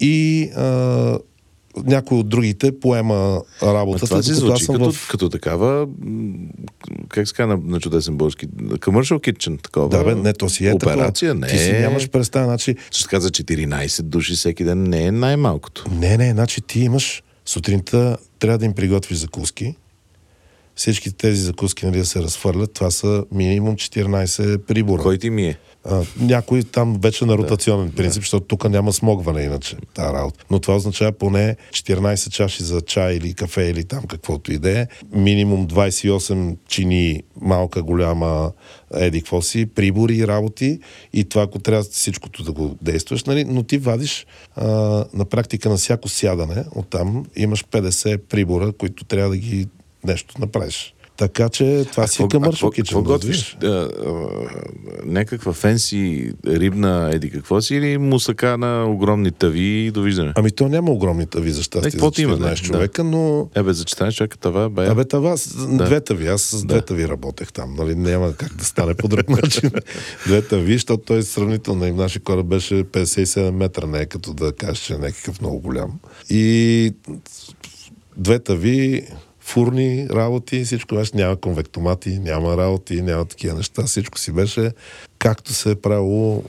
и 0.00 0.50
а, 0.56 1.18
някой 1.76 2.18
от 2.18 2.28
другите 2.28 2.80
поема 2.80 3.42
Ма 3.62 3.74
работата, 3.74 4.06
това 4.06 4.22
си 4.22 4.30
докато 4.30 4.46
звучи 4.46 4.64
съм 4.64 4.74
като, 4.74 4.92
в... 4.92 5.08
като 5.10 5.28
такава, 5.28 5.88
как 7.08 7.28
се 7.28 7.34
казва 7.34 7.56
на, 7.56 7.62
на 7.64 7.80
чудесен 7.80 8.16
български, 8.16 8.48
commercial 8.48 9.32
kitchen, 9.32 9.62
такова. 9.62 9.88
Да, 9.88 10.04
бе, 10.04 10.14
не, 10.14 10.32
то 10.32 10.48
си 10.48 10.66
е 10.66 10.72
Операция, 10.72 11.30
такова. 11.32 11.46
не 11.46 11.52
Ти 11.52 11.58
си 11.58 11.70
е- 11.70 11.80
нямаш 11.80 12.08
представа, 12.08 12.44
значи, 12.46 12.76
Ще 12.90 13.08
каза 13.08 13.30
14 13.30 14.02
души 14.02 14.34
всеки 14.34 14.64
ден, 14.64 14.82
не 14.82 15.04
е 15.04 15.12
най-малкото. 15.12 15.84
Не, 15.90 16.16
не, 16.16 16.30
значи 16.30 16.60
ти 16.60 16.80
имаш 16.80 17.22
сутринта, 17.46 18.16
трябва 18.38 18.58
да 18.58 18.64
им 18.64 18.72
приготвиш 18.72 19.18
закуски. 19.18 19.74
Всички 20.74 21.12
тези 21.12 21.40
закуски 21.40 21.86
нали, 21.86 21.98
да 21.98 22.06
се 22.06 22.22
разхвърлят. 22.22 22.72
Това 22.72 22.90
са 22.90 23.24
минимум 23.32 23.76
14 23.76 24.58
прибора. 24.58 25.02
Кой 25.02 25.18
ти 25.18 25.30
ми 25.30 25.46
е? 25.46 25.58
А, 25.84 26.02
някой 26.20 26.62
там 26.62 26.98
вече 27.02 27.24
на 27.24 27.38
ротационен 27.38 27.90
принцип, 27.90 28.22
защото 28.22 28.46
тук 28.46 28.70
няма 28.70 28.92
смогване 28.92 29.42
иначе 29.42 29.76
тази 29.94 30.14
работа. 30.14 30.44
Но 30.50 30.58
това 30.58 30.76
означава 30.76 31.12
поне 31.12 31.56
14 31.70 32.30
чаши 32.30 32.62
за 32.62 32.80
чай 32.80 33.14
или 33.14 33.34
кафе 33.34 33.62
или 33.62 33.84
там 33.84 34.04
каквото 34.04 34.52
и 34.52 34.58
да 34.58 34.80
е. 34.80 34.86
Минимум 35.12 35.68
28 35.68 36.56
чини, 36.68 37.22
малка, 37.40 37.82
голяма, 37.82 38.52
еди 38.94 39.20
какво 39.20 39.42
си, 39.42 39.66
прибори 39.66 40.16
и 40.16 40.26
работи. 40.26 40.80
И 41.12 41.24
това, 41.24 41.42
ако 41.42 41.58
трябва 41.58 41.82
всичкото 41.82 42.42
да 42.42 42.52
го 42.52 42.76
действаш, 42.82 43.24
нали? 43.24 43.44
но 43.44 43.62
ти 43.62 43.78
вадиш 43.78 44.26
а, 44.56 44.66
на 45.14 45.24
практика 45.24 45.68
на 45.68 45.76
всяко 45.76 46.08
сядане, 46.08 46.64
оттам 46.74 47.26
имаш 47.36 47.64
50 47.64 48.18
прибора, 48.18 48.72
които 48.72 49.04
трябва 49.04 49.30
да 49.30 49.36
ги 49.36 49.68
нещо 50.04 50.34
направиш. 50.38 50.94
Така 51.20 51.48
че 51.48 51.84
това 51.92 52.06
си 52.06 52.24
къмършо 52.30 52.70
кичен. 52.70 52.84
Какво 52.84 53.02
готвиш? 53.02 53.56
А, 53.62 53.66
а, 53.66 53.88
някаква 55.04 55.52
фенси 55.52 56.32
рибна 56.46 57.10
еди 57.12 57.30
какво 57.30 57.60
си 57.60 57.74
или 57.74 57.98
мусака 57.98 58.58
на 58.58 58.84
огромни 58.84 59.30
тави 59.30 59.86
и 59.86 59.90
довиждане? 59.90 60.32
Ами 60.36 60.50
то 60.50 60.68
няма 60.68 60.90
огромни 60.90 61.26
тави 61.26 61.50
за 61.50 61.62
щастие 61.62 61.86
Не, 61.86 61.90
за 61.90 61.96
каквото 61.96 62.22
има, 62.22 62.36
14 62.36 62.40
да. 62.40 62.56
човека, 62.56 63.04
но 63.04 63.48
Ебе, 63.54 63.72
за 63.72 63.84
14 63.84 64.16
човека 64.16 64.36
това 64.38 64.68
бе... 64.68 64.86
Абе, 64.86 65.04
това, 65.04 65.36
с 65.36 65.66
две 65.76 66.00
тави. 66.00 66.28
Аз 66.28 66.42
с 66.42 66.64
две 66.64 66.82
тави 66.82 67.08
работех 67.08 67.52
там. 67.52 67.74
Нали? 67.74 67.94
Няма 67.94 68.32
как 68.32 68.54
да 68.54 68.64
стане 68.64 68.94
по 68.94 69.08
друг 69.08 69.28
начин. 69.42 69.70
две 70.26 70.42
тави, 70.42 70.72
защото 70.72 71.04
той 71.04 71.22
сравнително 71.22 71.86
и 71.86 71.92
нашия 71.92 72.22
кораб 72.22 72.46
беше 72.46 72.74
57 72.84 73.50
метра, 73.50 73.86
не 73.86 73.98
е 73.98 74.06
като 74.06 74.34
да 74.34 74.52
кажеш, 74.52 74.78
че 74.78 74.94
е 74.94 74.98
някакъв 74.98 75.40
много 75.40 75.60
голям. 75.60 75.90
И 76.30 76.94
две 78.16 78.38
тави, 78.38 79.06
фурни 79.50 80.08
работи, 80.08 80.64
всичко 80.64 80.94
беше, 80.94 81.10
няма 81.14 81.36
конвектомати, 81.36 82.18
няма 82.18 82.56
работи, 82.56 83.02
няма 83.02 83.24
такива 83.24 83.54
неща. 83.54 83.82
Всичко 83.82 84.18
си 84.18 84.32
беше 84.32 84.70
както 85.18 85.52
се 85.52 85.70
е 85.70 85.74
правило 85.74 86.42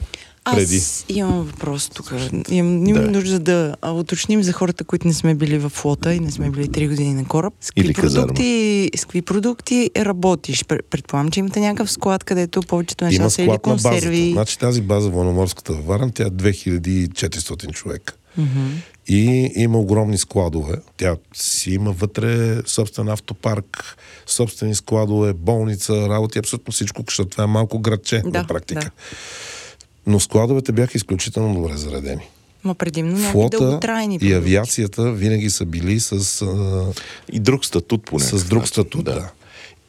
преди. 0.46 0.76
Аз 0.76 1.04
имам 1.08 1.42
въпрос 1.42 1.88
тук. 1.88 2.12
Имам, 2.50 2.86
имам 2.86 3.04
Да. 3.04 3.10
нужда 3.10 3.38
да 3.38 3.76
уточним 3.84 4.42
за 4.42 4.52
хората, 4.52 4.84
които 4.84 5.06
не 5.06 5.14
сме 5.14 5.34
били 5.34 5.58
в 5.58 5.68
флота 5.68 6.14
и 6.14 6.20
не 6.20 6.30
сме 6.30 6.50
били 6.50 6.64
3 6.64 6.88
години 6.88 7.14
на 7.14 7.24
кораб. 7.24 7.54
С 7.60 7.66
какви, 7.66 7.80
Или 7.80 7.94
казарма. 7.94 8.26
продукти, 8.26 8.90
с 8.96 9.00
какви 9.00 9.22
продукти 9.22 9.90
работиш? 9.96 10.64
Пр- 10.64 10.82
Предполагам, 10.82 11.30
че 11.30 11.40
имате 11.40 11.60
някакъв 11.60 11.92
склад, 11.92 12.24
където 12.24 12.60
повечето 12.62 13.04
неща 13.04 13.30
са 13.30 13.42
или 13.42 13.48
склад 13.48 13.66
на 13.66 13.72
базата. 13.72 13.90
консерви. 13.90 14.30
Значи 14.32 14.58
тази 14.58 14.80
база 14.82 15.10
военноморската 15.10 15.72
във 15.72 15.84
Варна, 15.84 16.10
тя 16.10 16.22
е 16.22 16.30
2400 16.30 17.72
човека. 17.72 18.14
И 19.08 19.52
има 19.56 19.78
огромни 19.78 20.18
складове. 20.18 20.74
Тя 20.96 21.16
си 21.34 21.70
има 21.70 21.92
вътре 21.92 22.62
собствен 22.66 23.08
автопарк, 23.08 23.96
собствени 24.26 24.74
складове, 24.74 25.32
болница, 25.32 26.08
работи, 26.08 26.38
абсолютно 26.38 26.72
всичко, 26.72 27.02
защото 27.08 27.30
това 27.30 27.44
е 27.44 27.46
малко 27.46 27.78
градче 27.78 28.22
Да, 28.26 28.38
на 28.38 28.46
практика. 28.46 28.80
да. 28.80 28.90
Но 30.06 30.20
складовете 30.20 30.72
бяха 30.72 30.92
изключително 30.94 31.54
добре 31.54 31.76
заредени. 31.76 32.22
Ма 32.64 32.74
предимно 32.74 33.12
някакви 33.12 33.32
Флота 33.32 33.58
дълготрайни 33.58 34.18
и 34.22 34.32
авиацията 34.32 35.12
винаги 35.12 35.50
са 35.50 35.64
били 35.64 36.00
с 36.00 36.12
а, 36.42 36.92
И 37.32 37.40
друг 37.40 37.64
статут 37.64 38.04
поне. 38.04 38.24
с 38.24 38.44
друг 38.44 38.68
статут, 38.68 39.04
да. 39.04 39.30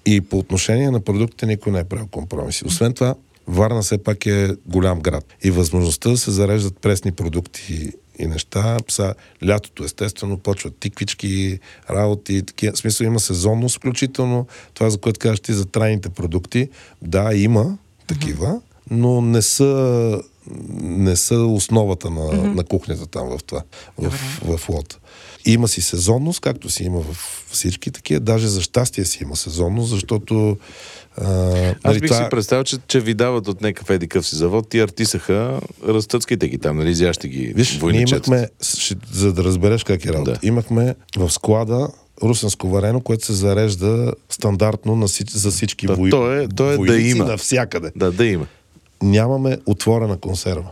И 0.06 0.22
по 0.22 0.38
отношение 0.38 0.92
на 0.92 1.00
продуктите 1.00 1.46
никой 1.46 1.72
не 1.72 1.80
е 1.80 1.84
правил 1.84 2.08
компромиси. 2.08 2.66
Освен 2.66 2.94
това, 2.94 3.16
Варна 3.48 3.82
все 3.82 3.98
пак 3.98 4.26
е 4.26 4.56
голям 4.66 5.00
град. 5.00 5.26
И 5.44 5.52
възможността 5.52 6.10
да 6.10 6.18
се 6.18 6.32
зареждат 6.32 6.78
пресни 6.78 7.12
продукти 7.12 7.92
и 8.20 8.28
неща, 8.28 8.78
са 8.90 9.14
лятото 9.48 9.84
естествено 9.84 10.38
почват 10.38 10.78
тиквички, 10.78 11.60
работи, 11.90 12.46
такива. 12.46 12.74
В 12.74 12.78
смисъл 12.78 13.06
има 13.06 13.20
сезонност 13.20 13.76
включително. 13.78 14.48
Това, 14.74 14.90
за 14.90 14.98
което 14.98 15.20
кажеш 15.20 15.40
ти 15.40 15.54
за 15.54 15.66
трайните 15.66 16.10
продукти, 16.10 16.70
да, 17.02 17.34
има 17.34 17.78
такива, 18.08 18.62
но 18.92 19.22
не 19.22 19.42
са 19.42 20.22
не 20.82 21.16
са 21.16 21.36
основата 21.36 22.10
на, 22.10 22.22
mm-hmm. 22.22 22.54
на 22.54 22.64
кухнята 22.64 23.08
там 23.08 23.38
в 23.38 23.44
това, 23.44 23.64
в, 23.98 24.10
в 24.58 24.70
лота. 24.70 25.00
Има 25.46 25.68
си 25.68 25.82
сезонност, 25.82 26.40
както 26.40 26.70
си 26.70 26.84
има 26.84 27.02
в 27.02 27.46
всички 27.52 27.92
такива. 27.92 28.20
Даже 28.20 28.48
за 28.48 28.62
щастие 28.62 29.06
си 29.06 29.24
има 29.24 29.36
сезонност, 29.36 29.90
защото 29.90 30.58
а, 31.18 31.26
Аз 31.68 31.76
нали, 31.84 32.00
бих 32.00 32.16
си 32.16 32.24
представил, 32.32 32.64
че, 32.64 32.78
че 32.88 33.00
ви 33.00 33.14
дават 33.14 33.48
от 33.48 33.62
някакъв 33.62 33.90
еди 33.90 34.08
къв 34.08 34.28
си 34.28 34.36
завод, 34.36 34.70
ти 34.70 34.80
артисаха, 34.80 35.60
разтъцкайте 35.88 36.48
ги 36.48 36.58
там, 36.58 36.78
нали, 36.78 36.90
изящите 36.90 37.28
ги 37.28 37.54
Виж, 37.56 37.80
ние 37.82 38.06
имахме, 38.10 38.48
ще, 38.78 38.96
за 39.14 39.34
да 39.34 39.44
разбереш 39.44 39.84
как 39.84 40.06
е 40.06 40.14
работа, 40.14 40.32
Да. 40.32 40.48
имахме 40.48 40.96
в 41.18 41.30
склада 41.32 41.88
русенско 42.24 42.70
варено, 42.70 43.02
което 43.02 43.26
се 43.26 43.34
зарежда 43.34 44.14
стандартно 44.30 44.96
на, 44.96 45.08
за 45.32 45.52
всички 45.52 45.88
Да, 45.88 45.96
вой... 45.96 46.10
то 46.10 46.34
е- 46.34 46.48
то 46.48 46.72
е 46.72 46.78
да 46.78 47.00
има. 47.00 47.26
навсякъде. 47.26 47.92
Да, 47.96 48.12
да 48.12 48.26
има. 48.26 48.48
Нямаме 49.04 49.58
отворена 49.66 50.18
консерва. 50.18 50.70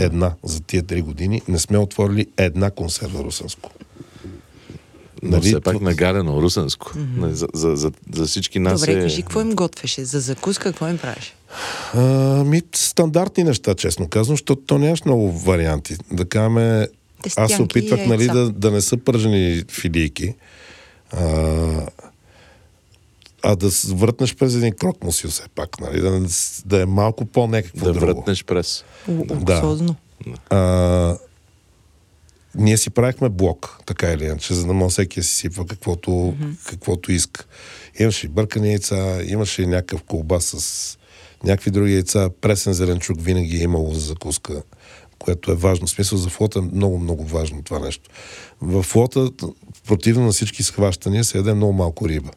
Една 0.00 0.32
за 0.44 0.60
тия 0.60 0.82
три 0.82 1.02
години. 1.02 1.42
Не 1.48 1.58
сме 1.58 1.78
отворили 1.78 2.26
една 2.36 2.70
консерва 2.70 3.24
русенско. 3.24 3.70
Но 5.26 5.36
Нали, 5.36 5.48
все 5.48 5.60
пак 5.60 5.80
нагалено, 5.80 6.42
русенско. 6.42 6.92
Mm-hmm. 6.96 7.30
За, 7.30 7.46
за, 7.54 7.76
за, 7.76 7.92
за 8.14 8.26
всички 8.26 8.58
нас 8.58 8.80
Добре, 8.80 8.92
е... 8.92 9.02
кажи, 9.02 9.22
какво 9.22 9.40
им 9.40 9.54
готвеше? 9.54 10.04
За 10.04 10.20
закуска 10.20 10.64
какво 10.64 10.88
им 10.88 10.98
правиш? 10.98 11.34
А, 11.94 12.00
ми, 12.44 12.62
стандартни 12.74 13.44
неща, 13.44 13.74
честно 13.74 14.08
казвам, 14.08 14.36
защото 14.36 14.62
то 14.66 14.78
нямаш 14.78 15.04
много 15.04 15.32
варианти. 15.32 15.96
Да 16.12 16.28
кажем, 16.28 16.86
аз 17.36 17.60
опитвах 17.60 18.00
и 18.00 18.08
нали, 18.08 18.26
да, 18.26 18.50
да 18.50 18.70
не 18.70 18.80
са 18.80 18.96
пържени 18.96 19.64
филийки, 19.70 20.34
а, 21.12 21.26
а 23.42 23.56
да 23.56 23.70
въртнеш 23.88 24.36
през 24.36 24.54
един 24.54 24.72
крок 24.72 25.04
му 25.04 25.12
си 25.12 25.26
все 25.26 25.42
пак, 25.54 25.80
нали, 25.80 26.00
да, 26.00 26.20
да 26.66 26.82
е 26.82 26.86
малко 26.86 27.24
по-некакво 27.24 27.84
Да 27.86 27.92
друго. 27.92 28.06
вратнеш 28.06 28.44
през. 28.44 28.84
Луксозно. 29.08 29.96
А, 30.50 31.16
ние 32.56 32.76
си 32.76 32.90
правихме 32.90 33.28
блок, 33.28 33.80
така 33.86 34.12
или 34.12 34.24
иначе, 34.24 34.54
за 34.54 34.66
да 34.66 34.72
може 34.72 34.92
всеки 34.92 35.22
си 35.22 35.34
сипва 35.34 35.66
каквото, 35.66 36.10
mm-hmm. 36.10 36.68
каквото 36.68 37.12
иска. 37.12 37.44
Имаше 37.98 38.26
и 38.26 38.30
бъркани 38.30 38.68
яйца, 38.68 39.22
имаше 39.26 39.62
и 39.62 39.66
някакъв 39.66 40.02
колба 40.02 40.40
с 40.40 40.98
някакви 41.44 41.70
други 41.70 41.94
яйца. 41.94 42.30
Пресен 42.40 42.72
зеленчук 42.72 43.16
винаги 43.20 43.56
е 43.56 43.62
имало 43.62 43.94
за 43.94 44.00
закуска, 44.00 44.62
което 45.18 45.52
е 45.52 45.54
важно. 45.54 45.86
В 45.86 45.90
смисъл 45.90 46.18
за 46.18 46.28
флота 46.28 46.58
е 46.58 46.62
много, 46.62 46.98
много 46.98 47.24
важно 47.24 47.62
това 47.62 47.78
нещо. 47.78 48.10
В 48.60 48.82
флота, 48.82 49.30
противно 49.86 50.24
на 50.24 50.32
всички 50.32 50.62
схващания, 50.62 51.24
се 51.24 51.38
яде 51.38 51.54
много 51.54 51.72
малко 51.72 52.08
риба. 52.08 52.30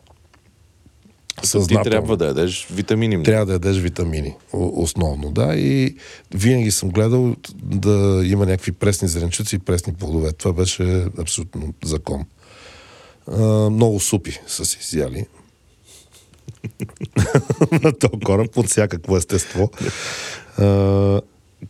Ти 1.41 1.47
Съзнателно 1.47 1.83
трябва 1.83 2.17
да 2.17 2.25
ядеш 2.25 2.67
витамини. 2.71 3.23
трябва 3.23 3.45
да 3.45 3.53
ядеш 3.53 3.77
витамини, 3.77 4.35
основно, 4.53 5.31
да. 5.31 5.55
И 5.55 5.95
винаги 6.33 6.71
съм 6.71 6.89
гледал 6.89 7.35
да 7.63 8.21
има 8.25 8.45
някакви 8.45 8.71
пресни 8.71 9.07
зеленчуци 9.07 9.55
и 9.55 9.59
пресни 9.59 9.93
плодове. 9.93 10.31
Това 10.31 10.53
беше 10.53 11.05
абсолютно 11.19 11.73
закон. 11.85 12.25
А, 13.31 13.69
много 13.69 13.99
супи 13.99 14.39
са 14.47 14.65
си 14.65 14.77
изяли. 14.81 15.25
На 17.83 17.93
този 17.93 18.19
кораб 18.25 18.57
от 18.57 18.67
всякакво 18.67 19.17
естество. 19.17 19.69
А, 20.57 21.21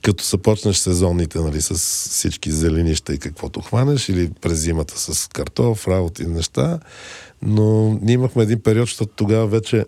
като 0.02 0.24
започнеш 0.24 0.78
сезонните, 0.78 1.40
нали, 1.40 1.62
с 1.62 1.74
всички 2.10 2.52
зеленища 2.52 3.14
и 3.14 3.20
каквото 3.20 3.62
хванеш, 3.62 4.10
или 4.10 4.32
през 4.42 4.60
зимата 4.60 5.00
с 5.00 5.30
картоф, 5.30 5.88
работи, 5.88 6.26
неща. 6.26 6.80
Но 7.42 8.00
ние 8.02 8.14
имахме 8.14 8.44
един 8.44 8.62
период, 8.62 8.88
защото 8.88 9.14
тогава 9.16 9.48
вече 9.48 9.86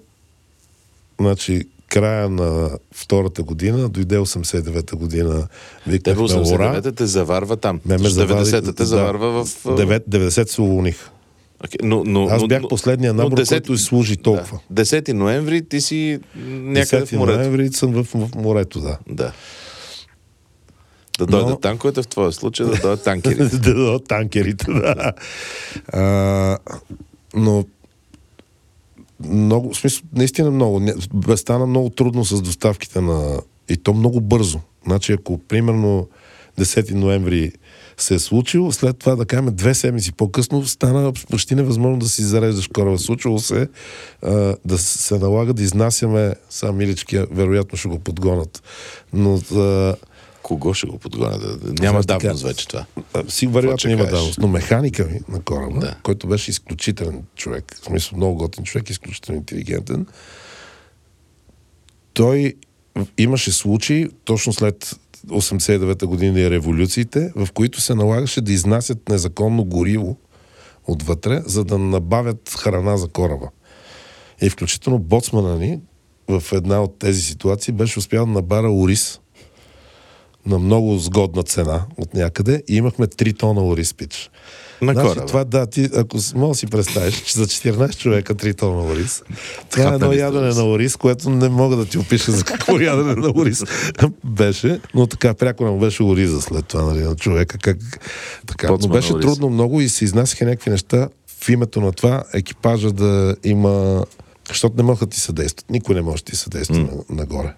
Значи, 1.19 1.61
края 1.87 2.29
на 2.29 2.69
втората 2.91 3.43
година, 3.43 3.89
дойде 3.89 4.17
89-та 4.17 4.95
година, 4.95 5.47
Тебе 5.83 5.91
викнахме 5.93 6.21
Лора. 6.21 6.33
89-та 6.33 6.91
те 6.91 7.05
заварва 7.05 7.57
там. 7.57 7.79
Ме 7.85 7.93
ме 7.93 7.99
Защото 7.99 8.27
завари- 8.27 8.45
90-та 8.45 8.73
те 8.73 8.85
заварва 8.85 9.45
в... 9.45 9.65
а, 9.65 9.69
9, 9.69 10.03
90 10.09 10.45
се 10.45 10.61
уволних. 10.61 11.09
Окей, 11.65 11.77
но, 11.83 12.03
но, 12.03 12.25
Аз 12.25 12.41
но- 12.41 12.47
бях 12.47 12.61
но- 12.61 12.67
последния 12.67 13.13
но 13.13 13.23
набор, 13.23 13.37
10 13.37 13.49
който 13.49 13.77
служи 13.77 14.17
толкова. 14.17 14.59
Да. 14.69 14.85
10 14.85 15.13
ноември 15.13 15.65
ти 15.65 15.81
си 15.81 16.19
някъде 16.47 17.05
в 17.05 17.09
10 17.09 17.17
морето. 17.17 17.39
ноември 17.39 17.69
съм 17.69 17.91
в, 17.93 18.03
в 18.05 18.35
морето, 18.35 18.79
да. 18.81 18.97
Да. 19.09 19.33
Да 21.19 21.25
дойдат 21.25 21.49
Но... 21.49 21.59
танковете, 21.59 22.01
в 22.01 22.07
твоя 22.07 22.31
случай 22.31 22.65
да 22.65 22.71
дойдат 22.71 23.03
танкерите. 23.03 23.43
да 23.57 23.73
дойдат 23.73 24.07
танкерите, 24.07 24.65
да. 24.67 25.11
А, 25.93 26.57
но 27.33 27.65
много, 29.25 29.73
в 29.73 29.77
смисъл, 29.77 30.03
наистина 30.15 30.51
много. 30.51 30.81
Стана 31.35 31.65
много 31.65 31.89
трудно 31.89 32.25
с 32.25 32.41
доставките 32.41 33.01
на... 33.01 33.41
И 33.69 33.77
то 33.77 33.93
много 33.93 34.21
бързо. 34.21 34.59
Значи, 34.85 35.13
ако 35.13 35.37
примерно 35.37 36.07
10 36.59 36.93
ноември 36.93 37.51
се 37.97 38.15
е 38.15 38.19
случило, 38.19 38.71
след 38.71 38.97
това, 38.97 39.15
да 39.15 39.25
кажем, 39.25 39.49
две 39.51 39.73
седмици 39.73 40.11
по-късно 40.11 40.65
стана 40.65 41.13
почти 41.29 41.55
невъзможно 41.55 41.99
да 41.99 42.09
си 42.09 42.23
зареждаш 42.23 42.67
кораба. 42.67 42.97
Случило 42.99 43.39
се 43.39 43.67
а, 44.21 44.55
да 44.65 44.77
се 44.77 45.17
налага 45.17 45.53
да 45.53 45.63
изнасяме, 45.63 46.35
сам 46.49 46.77
милички, 46.77 47.25
вероятно 47.31 47.77
ще 47.77 47.87
го 47.87 47.99
подгонат. 47.99 48.63
Но 49.13 49.35
а, 49.55 49.95
Кого 50.51 50.73
ще 50.73 50.87
го 50.87 50.97
подгонят? 50.97 51.79
Няма 51.79 52.03
давност 52.03 52.43
вече 52.43 52.67
това. 52.67 52.85
Си 53.27 53.47
вероятно 53.47 53.89
има 53.89 54.05
давност. 54.05 54.39
Но 54.39 54.47
механика 54.47 55.05
ми 55.05 55.19
на 55.29 55.41
кораба, 55.41 55.79
да. 55.79 55.95
който 56.03 56.27
беше 56.27 56.51
изключителен 56.51 57.23
човек, 57.35 57.75
в 57.81 57.85
смисъл 57.85 58.17
много 58.17 58.35
готин 58.35 58.63
човек, 58.63 58.89
изключително 58.89 59.37
интелигентен, 59.37 60.05
той 62.13 62.53
имаше 63.17 63.51
случаи, 63.51 64.09
точно 64.23 64.53
след 64.53 64.95
89-та 65.27 66.05
година 66.05 66.39
и 66.39 66.49
революциите, 66.49 67.31
в 67.35 67.47
които 67.53 67.81
се 67.81 67.95
налагаше 67.95 68.41
да 68.41 68.53
изнасят 68.53 69.09
незаконно 69.09 69.65
гориво 69.65 70.17
отвътре, 70.87 71.41
за 71.45 71.63
да 71.63 71.77
набавят 71.77 72.55
храна 72.59 72.97
за 72.97 73.07
кораба. 73.07 73.49
И 74.41 74.49
включително 74.49 74.99
боцмана 74.99 75.57
ни 75.57 75.79
в 76.27 76.43
една 76.51 76.83
от 76.83 76.99
тези 76.99 77.21
ситуации 77.21 77.73
беше 77.73 77.99
успял 77.99 78.25
да 78.25 78.31
набара 78.31 78.71
ориз 78.71 79.19
на 80.45 80.59
много 80.59 80.97
сгодна 80.97 81.43
цена 81.43 81.81
от 81.97 82.13
някъде 82.13 82.63
и 82.67 82.75
имахме 82.75 83.07
3 83.07 83.37
тона 83.37 83.65
ориз 83.65 83.93
пич. 83.93 84.29
На 84.81 84.93
значи, 84.93 85.19
това, 85.27 85.43
да, 85.43 85.65
ти, 85.65 85.89
ако 85.95 86.17
мога 86.35 86.55
си 86.55 86.67
представиш, 86.67 87.21
че 87.21 87.37
за 87.37 87.45
14 87.45 87.97
човека 87.97 88.35
3 88.35 88.57
тона 88.57 88.83
ориз, 88.83 89.23
това 89.69 89.91
е 89.91 89.95
едно 89.95 90.13
ядене 90.13 90.53
на 90.53 90.69
ориз, 90.69 90.95
което 90.95 91.29
не 91.29 91.49
мога 91.49 91.75
да 91.75 91.85
ти 91.85 91.97
опиша 91.97 92.31
за 92.31 92.43
какво 92.43 92.79
ядене 92.79 93.15
на 93.15 93.33
ориз 93.35 93.63
беше, 94.23 94.79
но 94.93 95.07
така 95.07 95.33
пряко 95.33 95.65
не 95.65 95.79
беше 95.79 96.03
ориза 96.03 96.41
след 96.41 96.65
това, 96.65 96.83
нали, 96.83 97.03
на 97.03 97.15
човека. 97.15 97.57
Как, 97.57 97.77
така. 98.47 98.77
Но 98.81 98.87
беше 98.87 99.19
трудно 99.19 99.49
много 99.49 99.81
и 99.81 99.89
се 99.89 100.05
изнасяха 100.05 100.45
някакви 100.45 100.69
неща 100.69 101.09
в 101.41 101.49
името 101.49 101.81
на 101.81 101.91
това 101.91 102.23
екипажа 102.33 102.91
да 102.91 103.35
има 103.43 104.05
защото 104.47 104.77
не 104.77 104.83
могат 104.83 104.99
да 104.99 105.05
ти 105.07 105.19
съдействат. 105.19 105.69
Никой 105.69 105.95
не 105.95 106.01
може 106.01 106.23
да 106.23 106.31
ти 106.31 106.35
съдейства 106.35 106.75
mm. 106.75 107.09
нагоре. 107.09 107.53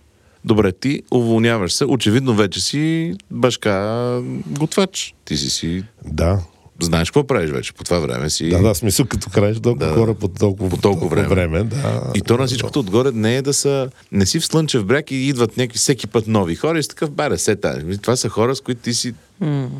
Добре, 0.45 0.71
ти 0.71 1.01
уволняваш 1.12 1.73
се. 1.73 1.86
Очевидно 1.86 2.36
вече 2.36 2.62
си 2.62 3.13
башка 3.32 4.21
готвач. 4.47 5.15
Ти 5.25 5.38
си 5.38 5.49
си... 5.49 5.84
Да. 6.06 6.39
Знаеш 6.82 7.10
какво 7.10 7.27
правиш 7.27 7.51
вече 7.51 7.73
по 7.73 7.84
това 7.84 7.99
време 7.99 8.29
си. 8.29 8.49
Да, 8.49 8.62
да, 8.62 8.75
смисъл 8.75 9.06
като 9.06 9.29
краеш 9.29 9.60
толкова 9.60 9.88
да, 9.88 9.93
хора 9.93 10.13
по 10.13 10.27
толкова, 10.27 10.69
по 10.69 10.77
толкова 10.77 11.08
време. 11.08 11.27
време 11.27 11.63
да. 11.63 12.12
И 12.15 12.21
то 12.21 12.38
на 12.38 12.47
всичкото 12.47 12.79
отгоре 12.79 13.12
не 13.12 13.38
е 13.38 13.41
да 13.41 13.53
са... 13.53 13.89
Не 14.12 14.25
си 14.25 14.39
в 14.39 14.45
слънчев 14.45 14.86
бряг 14.86 15.12
и 15.12 15.15
идват 15.15 15.58
някакви 15.58 15.77
всеки 15.77 16.08
път 16.08 16.27
нови 16.27 16.56
хора 16.56 16.79
и 16.79 16.84
си 16.84 16.89
такъв, 16.89 17.12
баре, 17.12 17.38
се 17.38 17.56
тази. 17.56 17.97
Това 17.97 18.15
са 18.15 18.29
хора, 18.29 18.56
с 18.56 18.62
които 18.62 18.82
ти 18.82 18.93
си 18.93 19.13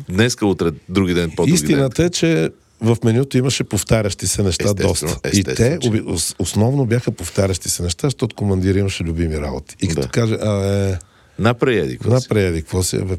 днеска, 0.08 0.46
утре, 0.46 0.70
други 0.88 1.14
ден, 1.14 1.30
по-други 1.36 1.54
Истината 1.54 2.02
ден. 2.02 2.06
е, 2.06 2.10
че 2.10 2.50
в 2.80 2.96
менюто 3.04 3.38
имаше 3.38 3.64
повтарящи 3.64 4.26
се 4.26 4.42
неща 4.42 4.64
естествено, 4.64 4.88
доста. 4.88 5.06
Естествено, 5.24 5.76
и 5.76 5.90
те 5.90 6.18
че... 6.18 6.34
основно 6.38 6.86
бяха 6.86 7.12
повтарящи 7.12 7.70
се 7.70 7.82
неща, 7.82 8.06
защото 8.06 8.36
командир 8.36 8.74
имаше 8.74 9.04
любими 9.04 9.38
работи. 9.38 9.76
И 9.82 9.88
като 9.88 10.00
да. 10.00 10.08
каже, 10.08 10.34
а 10.34 10.66
е... 10.66 10.98
Напреди, 11.38 11.98
какво 11.98 12.10
си? 12.10 12.14
Напреди, 12.14 12.62
какво 12.62 12.82
си? 12.82 12.98
Бе, 12.98 13.16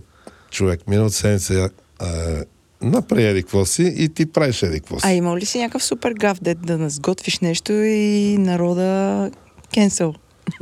човек, 0.51 0.87
миналата 0.87 1.15
седмица 1.15 1.69
а, 1.99 2.43
направи 2.81 3.41
какво 3.41 3.65
си 3.65 3.93
и 3.97 4.09
ти 4.09 4.25
правиш 4.25 4.63
еди 4.63 4.79
какво 4.79 4.99
си. 4.99 5.07
А 5.07 5.13
има 5.13 5.37
ли 5.37 5.45
си 5.45 5.59
някакъв 5.59 5.83
супер 5.83 6.13
гав, 6.13 6.37
дет 6.41 6.61
да 6.61 6.77
насготвиш 6.77 7.39
нещо 7.39 7.73
и 7.73 8.37
народа 8.37 9.31
кенсел? 9.73 10.13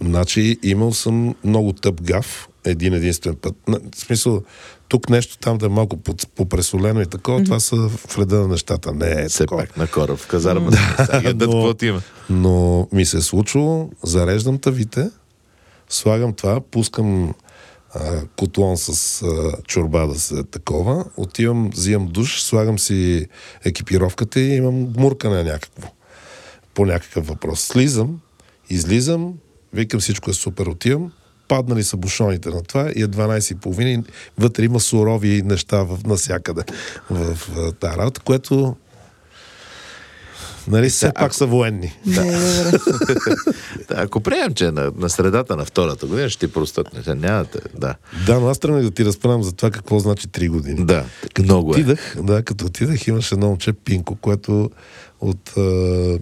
Значи 0.02 0.58
имал 0.64 0.94
съм 0.94 1.36
много 1.44 1.74
тъп 1.74 2.02
гав, 2.02 2.50
един 2.66 2.94
единствен 2.94 3.36
път. 3.36 3.56
В 3.68 3.80
смисъл, 3.96 4.42
тук 4.94 5.10
нещо 5.10 5.38
там 5.38 5.58
да 5.58 5.66
е 5.66 5.70
малко 5.70 5.98
попресолено 6.36 7.02
и 7.02 7.06
такова, 7.06 7.40
mm-hmm. 7.40 7.46
това 7.46 7.60
са 7.60 7.76
вреда 8.18 8.36
на 8.36 8.48
нещата. 8.48 8.94
Не 8.94 9.12
е 9.12 9.30
Все 9.30 9.38
такова. 9.38 9.62
пак 9.62 9.78
на 9.78 9.88
кораб, 9.88 10.20
в 10.20 10.28
казарма. 10.28 10.72
да, 11.34 11.34
но, 11.48 11.76
има. 11.82 12.02
но 12.30 12.88
ми 12.92 13.06
се 13.06 13.18
е 13.18 13.22
случило, 13.22 13.90
зареждам 14.04 14.58
тавите, 14.58 15.10
слагам 15.90 16.34
това, 16.34 16.62
пускам 16.62 17.34
а, 17.94 18.22
котлон 18.36 18.78
с 18.78 19.22
а, 19.22 19.62
чорба 19.68 20.08
да 20.08 20.20
се 20.20 20.44
такова, 20.44 21.06
отивам, 21.18 21.70
взимам 21.70 22.08
душ, 22.08 22.42
слагам 22.42 22.80
си 22.80 23.28
екипировката 23.66 24.40
и 24.40 24.56
имам 24.56 24.86
гмуркане 24.86 25.44
някакво. 25.44 25.88
По 26.74 26.86
някакъв 26.86 27.28
въпрос. 27.28 27.62
Слизам, 27.62 28.20
излизам, 28.70 29.34
викам 29.74 30.00
всичко 30.00 30.30
е 30.30 30.34
супер, 30.34 30.66
отивам, 30.66 31.12
паднали 31.54 31.84
са 31.84 31.98
бушоните 31.98 32.50
на 32.50 32.64
това 32.64 32.92
и 32.96 33.04
е 33.04 33.08
12.30 33.08 33.84
и 33.86 34.04
вътре 34.38 34.64
има 34.64 34.80
сурови 34.80 35.42
неща 35.46 35.84
в, 35.84 36.00
насякъде 36.06 36.64
в, 37.10 37.36
в, 37.36 37.50
в 37.56 37.74
тази 37.74 37.98
работа, 37.98 38.22
което 38.22 38.76
Нали, 40.68 40.90
все 40.90 41.06
да, 41.06 41.14
пак 41.14 41.24
ако... 41.24 41.36
са 41.36 41.46
военни. 41.46 41.94
Да. 42.06 42.24
да, 43.88 43.96
ако 43.96 44.20
приемем, 44.20 44.54
че 44.54 44.72
на, 44.72 44.92
на 44.98 45.10
средата 45.10 45.56
на 45.56 45.66
втората 45.66 46.06
година 46.06 46.30
ще 46.30 46.48
ти 46.48 46.54
простат, 46.54 47.08
не, 47.08 47.16
нямате, 47.16 47.60
да. 47.78 47.96
Да, 48.26 48.40
но 48.40 48.48
аз 48.48 48.60
тръгнах 48.60 48.84
да 48.84 48.92
ти 48.92 49.06
разправям 49.06 49.44
за 49.44 49.52
това 49.52 49.72
какво 49.72 50.00
значи 50.00 50.28
3 50.28 50.50
години. 50.50 50.86
Да, 50.86 51.06
като 51.22 51.44
много 51.44 51.70
е. 51.70 51.72
отидах, 51.72 52.16
е. 52.20 52.22
Да, 52.22 52.44
като 52.44 52.66
отидах 52.66 53.08
имаше 53.08 53.36
едно 53.36 53.48
момче 53.48 53.74
Пинко, 53.74 54.16
което 54.16 54.72
от 55.24 55.58
а, 55.58 56.20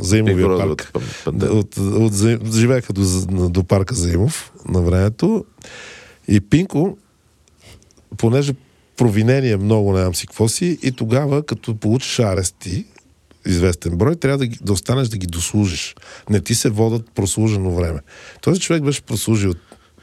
Заимовия 0.00 0.48
парк. 0.48 0.92
От, 1.26 1.42
от, 1.42 1.76
от, 1.76 2.14
от, 2.14 2.54
живееха 2.54 2.92
до, 2.92 3.48
до 3.48 3.64
парка 3.64 3.94
Заимов 3.94 4.52
на 4.68 4.82
времето. 4.82 5.44
И 6.28 6.40
Пинко, 6.40 6.98
понеже 8.16 8.54
провинение 8.96 9.56
много, 9.56 9.92
нямам 9.92 10.14
си 10.14 10.26
какво 10.26 10.48
си, 10.48 10.78
и 10.82 10.92
тогава, 10.92 11.42
като 11.42 11.74
получиш 11.74 12.18
арести, 12.18 12.86
известен 13.46 13.96
брой, 13.96 14.16
трябва 14.16 14.38
да, 14.38 14.48
да 14.62 14.72
останеш 14.72 15.08
да 15.08 15.16
ги 15.16 15.26
дослужиш. 15.26 15.94
Не 16.30 16.40
ти 16.40 16.54
се 16.54 16.70
водат 16.70 17.10
прослужено 17.14 17.70
време. 17.70 18.00
Този 18.40 18.60
човек 18.60 18.82
беше 18.82 19.02
прослужил 19.02 19.54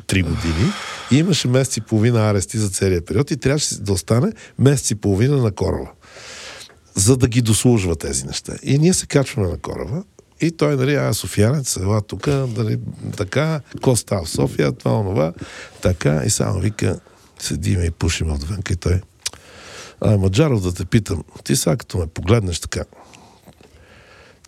три 0.08 0.22
години 0.22 0.72
и 1.12 1.18
имаше 1.18 1.48
месец 1.48 1.78
и 1.78 1.82
половина 1.82 2.30
арести 2.30 2.58
за 2.58 2.70
целия 2.70 3.06
период 3.06 3.32
и 3.32 3.38
трябваше 3.38 3.76
да 3.76 3.94
остане 3.94 4.32
месец 4.60 4.92
и 4.92 4.96
половина 4.96 5.38
на 5.38 5.52
кораба 5.52 5.90
за 6.96 7.18
да 7.18 7.28
ги 7.28 7.42
дослужва 7.42 7.96
тези 7.96 8.26
неща. 8.26 8.54
И 8.64 8.80
ние 8.80 8.94
се 8.94 9.08
качваме 9.08 9.50
на 9.50 9.58
кораба 9.58 10.04
и 10.42 10.52
той, 10.52 10.76
нали, 10.76 10.96
а, 10.96 11.14
Софиянец, 11.14 11.78
ела 11.78 12.02
тук, 12.02 12.28
нали, 12.28 12.80
така, 13.18 13.62
какво 13.72 13.96
става 13.96 14.26
в 14.26 14.30
София, 14.30 14.72
това, 14.72 15.00
онова, 15.00 15.34
така, 15.82 16.22
и 16.26 16.30
само 16.30 16.60
вика, 16.60 17.00
седиме 17.40 17.86
и 17.86 17.92
пушим 17.92 18.32
отвън, 18.32 18.60
и 18.70 18.76
той, 18.76 19.02
а, 20.02 20.18
Маджаров, 20.18 20.62
да 20.62 20.74
те 20.74 20.86
питам, 20.86 21.24
ти 21.44 21.56
сега 21.56 21.78
като 21.78 21.98
ме 21.98 22.08
погледнеш 22.08 22.60
така, 22.60 22.84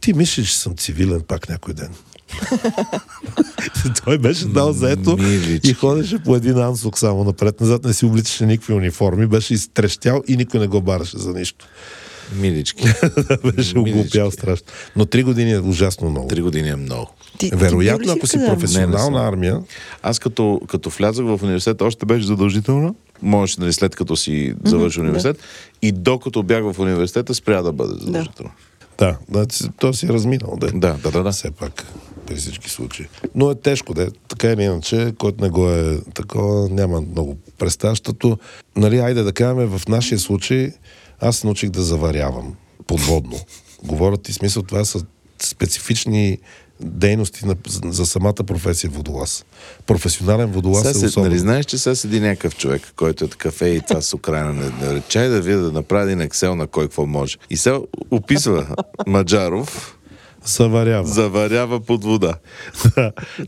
ти 0.02 0.14
мислиш, 0.14 0.50
че 0.50 0.58
съм 0.58 0.76
цивилен 0.78 1.22
пак 1.22 1.50
някой 1.50 1.74
ден? 1.74 1.90
Той 4.04 4.18
беше 4.18 4.46
дал 4.46 4.74
заето 4.74 5.18
и 5.64 5.74
ходеше 5.74 6.24
по 6.24 6.36
един 6.36 6.58
ансук 6.58 6.98
само 6.98 7.24
напред-назад, 7.24 7.84
не 7.84 7.94
си 7.94 8.06
обличаше 8.06 8.46
никакви 8.46 8.74
униформи, 8.74 9.28
беше 9.28 9.54
изтрещял 9.54 10.24
и 10.28 10.38
никой 10.38 10.60
не 10.60 10.68
го 10.68 10.82
бараше 10.82 11.18
за 11.18 11.34
нищо. 11.34 11.68
Милички. 12.36 12.88
Беше 13.56 13.78
оглупял 13.78 14.32
страшно. 14.32 14.68
Но 14.96 15.06
три 15.06 15.24
години 15.24 15.52
е 15.52 15.60
ужасно 15.60 16.10
много. 16.10 16.28
Три 16.28 16.42
години 16.42 16.70
е 16.70 16.76
много. 16.76 17.14
Ти, 17.38 17.50
Вероятно, 17.54 18.06
ти 18.06 18.18
ако 18.18 18.28
си 18.28 18.38
професионална 18.48 19.22
не, 19.22 19.28
армия. 19.28 19.62
Аз 20.02 20.20
като, 20.20 20.62
като 20.68 20.90
влязах 20.90 21.26
в 21.26 21.40
университет, 21.44 21.82
още 21.82 22.06
беше 22.06 22.28
задължително. 22.28 22.96
Можеш, 23.22 23.58
нали, 23.58 23.74
след 23.74 23.96
като 23.96 24.16
си 24.16 24.54
завърши 24.64 25.00
mm-hmm, 25.00 25.02
университет. 25.02 25.38
Да. 25.38 25.88
И 25.88 25.92
докато 25.92 26.44
бях 26.44 26.64
в 26.64 26.80
университета, 26.80 27.34
спря 27.34 27.62
да 27.62 27.72
бъде 27.72 27.94
задължително. 27.94 28.52
Да, 28.98 29.18
да, 29.30 29.46
да 29.46 29.70
то 29.80 29.94
си 29.94 30.06
е 30.06 30.10
разминал. 30.10 30.58
Да, 30.60 30.72
да, 30.72 30.94
да. 30.94 31.12
да, 31.12 31.24
да. 31.24 31.32
Все 31.32 31.52
пак 31.52 31.86
при 32.28 32.36
всички 32.36 32.70
случаи. 32.70 33.06
Но 33.36 33.52
е 33.52 33.56
тежко, 33.56 33.94
да. 33.94 34.12
Така 34.28 34.52
или 34.52 34.64
иначе, 34.64 35.14
който 35.18 35.44
не 35.44 35.50
го 35.50 35.70
е 35.70 36.00
такова, 36.14 36.70
няма 36.70 37.02
много 37.02 37.38
представа, 37.58 37.92
защото, 37.92 38.38
нали, 38.76 38.98
айде 38.98 39.24
да 39.24 39.34
кажем, 39.34 39.68
в 39.68 39.88
нашия 39.88 40.20
случай 40.20 40.72
аз 41.20 41.44
научих 41.44 41.70
да 41.70 41.82
заварявам 41.82 42.56
подводно. 42.88 43.40
Говорят 43.84 44.22
ти 44.22 44.34
смисъл, 44.34 44.64
това 44.64 44.86
са 44.86 45.06
специфични 45.44 46.38
дейности 46.80 47.46
на, 47.46 47.56
за, 47.86 48.06
самата 48.06 48.34
професия 48.34 48.90
водолаз. 48.90 49.46
Професионален 49.86 50.52
водолаз 50.52 50.88
сега 50.88 51.06
е 51.06 51.08
особено. 51.08 51.30
Нали 51.30 51.40
знаеш, 51.40 51.66
че 51.66 51.78
сега 51.78 51.96
седи 51.96 52.20
някакъв 52.20 52.56
човек, 52.56 52.94
който 52.96 53.26
е 53.26 53.28
такъв 53.28 53.62
и 53.62 53.82
това 53.88 54.02
с 54.02 54.14
Украина 54.14 54.54
не, 54.54 54.94
не 54.94 55.02
чай 55.08 55.30
да 55.30 55.42
видя 55.42 55.62
да 55.62 55.72
направи 55.72 56.12
един 56.12 56.28
Excel 56.30 56.54
на 56.54 56.68
кой 56.68 56.84
какво 56.84 57.06
може. 57.06 57.38
И 57.50 57.58
сега 57.58 57.80
описва 58.12 58.68
Маджаров 59.08 59.97
Заварява. 60.48 61.08
Заварява 61.08 61.80
под 61.80 62.04
вода. 62.04 62.34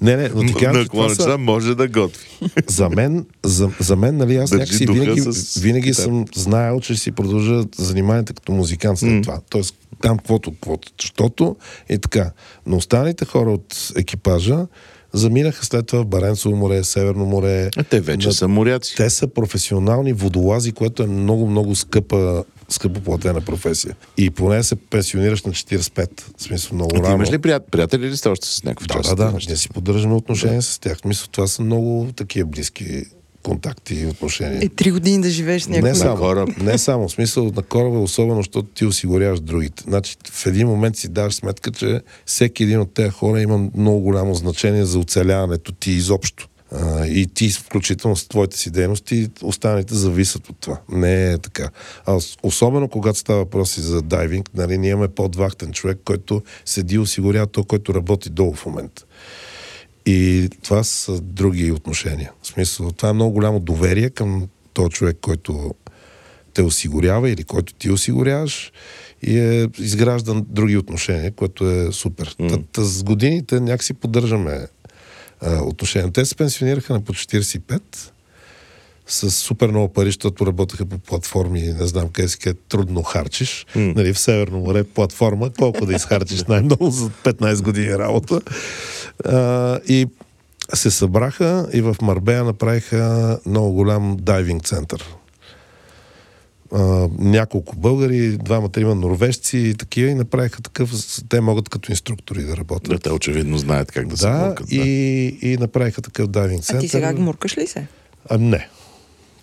не, 0.02 0.16
не, 0.16 0.30
но 0.30 0.46
ти 0.46 0.54
казвам, 0.54 1.10
че 1.10 1.16
са, 1.16 1.38
може 1.38 1.76
да 1.76 1.88
готви. 1.88 2.26
за 2.68 2.90
мен, 2.90 3.26
за, 3.44 3.70
за 3.80 3.96
мен, 3.96 4.18
нали, 4.18 4.36
аз 4.36 4.50
Държи 4.50 4.60
някакси 4.62 4.86
винаги, 4.86 5.22
с 5.22 5.60
винаги 5.60 5.94
съм 5.94 6.26
знаел, 6.36 6.80
че 6.80 6.96
си 6.96 7.12
продължа 7.12 7.64
заниманието 7.78 8.34
като 8.34 8.52
музикант 8.52 9.00
след 9.00 9.24
това. 9.24 9.40
Тоест, 9.50 9.76
там 10.02 10.18
каквото, 10.18 10.52
каквото, 10.52 10.92
защото 11.02 11.56
е 11.90 11.98
така. 11.98 12.32
Но 12.66 12.78
останалите 12.78 13.26
хора 13.26 13.52
от 13.52 13.92
екипажа 13.96 14.66
заминаха 15.14 15.66
след 15.66 15.88
това 15.88 16.02
в 16.02 16.08
Баренцово 16.08 16.56
море, 16.56 16.84
Северно 16.84 17.26
море. 17.26 17.70
А 17.78 17.84
те 17.84 18.02
вече 18.02 18.28
на- 18.28 18.34
са 18.34 18.48
моряци. 18.48 18.96
Те 18.96 19.10
са 19.10 19.28
професионални 19.28 20.14
водолази, 20.14 20.72
което 20.72 21.04
е 21.04 21.08
много, 21.08 21.48
много 21.48 21.76
скъпа, 21.76 22.44
скъпо 22.70 23.02
платена 23.02 23.42
професия. 23.42 23.96
И 24.18 24.30
поне 24.30 24.64
се 24.64 24.76
пенсионираш 24.76 25.44
на 25.44 25.52
45. 25.52 26.08
В 26.38 26.44
смисъл 26.44 26.76
много 26.76 26.90
А 26.94 26.96
ти 26.96 27.04
рано. 27.04 27.16
имаш 27.16 27.32
ли 27.32 27.38
прият... 27.38 27.64
приятели 27.72 28.02
ли 28.04 28.18
сте 28.18 28.30
още 28.30 28.48
с 28.48 28.64
някакъв 28.64 28.88
Да, 29.04 29.16
да, 29.16 29.32
да. 29.32 29.38
Ние 29.48 29.56
си 29.56 29.70
поддържаме 29.70 30.14
отношения 30.14 30.62
с 30.62 30.80
тях. 30.80 30.98
Мисля, 31.06 31.28
това 31.32 31.48
са 31.48 31.62
много 31.62 32.08
такива 32.16 32.48
близки 32.48 33.04
контакти 33.44 33.96
и 33.96 34.06
отношения. 34.06 34.60
Е, 34.64 34.70
три 34.70 34.92
години 34.92 35.22
да 35.22 35.30
живееш 35.30 35.68
някой. 35.68 35.90
Не 35.90 35.96
само, 35.96 36.18
кораб. 36.18 36.50
не 36.62 36.78
само. 36.78 37.08
В 37.08 37.12
смисъл 37.12 37.52
на 37.56 37.62
кораба, 37.62 38.00
особено, 38.00 38.40
защото 38.40 38.68
ти 38.68 38.86
осигуряваш 38.86 39.40
другите. 39.40 39.84
Значи, 39.88 40.16
в 40.32 40.46
един 40.46 40.68
момент 40.68 40.98
си 40.98 41.08
даваш 41.08 41.34
сметка, 41.34 41.72
че 41.72 42.02
всеки 42.26 42.64
един 42.64 42.80
от 42.80 42.94
тези 42.94 43.10
хора 43.10 43.42
има 43.42 43.70
много 43.76 44.00
голямо 44.00 44.34
значение 44.34 44.86
за 44.86 45.00
оцеляването 45.00 45.72
ти 45.72 45.92
изобщо. 45.92 46.48
А, 46.72 47.06
и 47.06 47.28
ти, 47.28 47.50
включително 47.50 48.16
с 48.16 48.28
твоите 48.28 48.58
си 48.58 48.70
дейности, 48.70 49.30
останалите 49.42 49.96
зависят 49.96 50.50
от 50.50 50.56
това. 50.60 50.80
Не 50.92 51.32
е 51.32 51.38
така. 51.38 51.70
А 52.06 52.14
ос- 52.14 52.38
особено 52.44 52.90
когато 52.90 53.20
става 53.20 53.40
въпрос 53.40 53.78
и 53.78 53.82
за 53.82 54.02
дайвинг, 54.02 54.50
нали, 54.56 54.78
ние 54.78 54.90
имаме 54.92 55.08
подвахтен 55.08 55.72
човек, 55.72 55.98
който 56.06 56.44
седи 56.66 56.96
и 56.96 57.00
осигурява 57.00 57.48
то, 57.48 57.64
който 57.64 57.94
работи 57.94 58.30
долу 58.30 58.54
в 58.54 58.66
момента. 58.66 59.04
И 60.10 60.50
това 60.64 60.84
са 60.84 61.22
други 61.22 61.72
отношения. 61.72 62.32
В 62.42 62.48
смисъл, 62.48 62.92
това 62.92 63.10
е 63.10 63.14
много 63.14 63.32
голямо 63.32 63.60
доверие 63.60 64.10
към 64.10 64.48
този 64.74 64.90
човек, 64.90 65.18
който 65.22 65.74
те 66.54 66.62
осигурява 66.62 67.30
или 67.30 67.44
който 67.44 67.74
ти 67.74 67.92
осигуряваш 67.92 68.72
и 69.22 69.40
е 69.40 69.68
изграждан 69.80 70.46
други 70.50 70.78
отношения, 70.78 71.32
което 71.32 71.70
е 71.70 71.92
супер. 71.92 72.36
Mm. 72.40 72.64
Та, 72.72 72.84
с 72.84 73.04
годините 73.04 73.60
някакси 73.60 73.94
поддържаме 73.94 74.68
а, 75.42 75.64
отношения. 75.64 76.12
Те 76.12 76.26
се 76.26 76.36
пенсионираха 76.36 76.94
на 76.94 77.02
по 77.02 77.14
45 77.14 77.82
с 79.10 79.32
супер 79.32 79.68
много 79.68 79.94
пари, 79.94 80.06
защото 80.08 80.48
работеха 80.48 80.86
по 80.86 80.98
платформи, 80.98 81.62
не 81.62 81.88
знам 81.88 82.10
къде 82.10 82.28
си, 82.28 82.40
къде 82.40 82.60
трудно 82.70 83.04
харчиш. 83.04 83.66
Mm. 83.76 83.96
Нали, 83.96 84.14
в 84.14 84.20
Северно 84.20 84.60
море 84.60 84.84
платформа, 84.84 85.50
колко 85.50 85.86
да 85.86 85.94
изхарчиш 85.94 86.44
най-много 86.48 86.90
за 86.90 87.10
15 87.10 87.62
години 87.64 87.98
работа. 87.98 88.42
А, 89.26 89.80
и 89.88 90.08
се 90.74 90.92
събраха 90.92 91.68
и 91.74 91.82
в 91.82 91.96
Марбея 92.02 92.44
направиха 92.44 93.40
много 93.46 93.72
голям 93.72 94.18
дайвинг 94.20 94.64
център. 94.64 95.06
А, 96.74 97.08
няколко 97.20 97.76
българи, 97.76 98.38
двама-трима 98.38 98.96
норвежци 98.96 99.58
и 99.58 99.74
такива 99.74 100.10
и 100.10 100.16
направиха 100.16 100.62
такъв, 100.62 100.92
те 101.30 101.42
могат 101.42 101.70
като 101.70 101.92
инструктори 101.92 102.44
да 102.44 102.58
работят. 102.58 102.90
Да, 102.90 103.00
те 103.00 103.12
очевидно 103.12 103.58
знаят 103.58 103.92
как 103.92 104.08
да, 104.08 104.18
се 104.18 104.28
Да, 104.28 104.38
муркат. 104.38 104.72
и, 104.72 104.82
и 105.42 105.58
направиха 105.58 106.02
такъв 106.02 106.28
дайвинг 106.28 106.60
А 106.62 106.64
център. 106.64 106.82
ти 106.82 106.88
сега 106.88 107.14
гмуркаш 107.14 107.58
ли 107.58 107.68
се? 107.68 107.88
А, 108.30 108.38
не. 108.38 108.70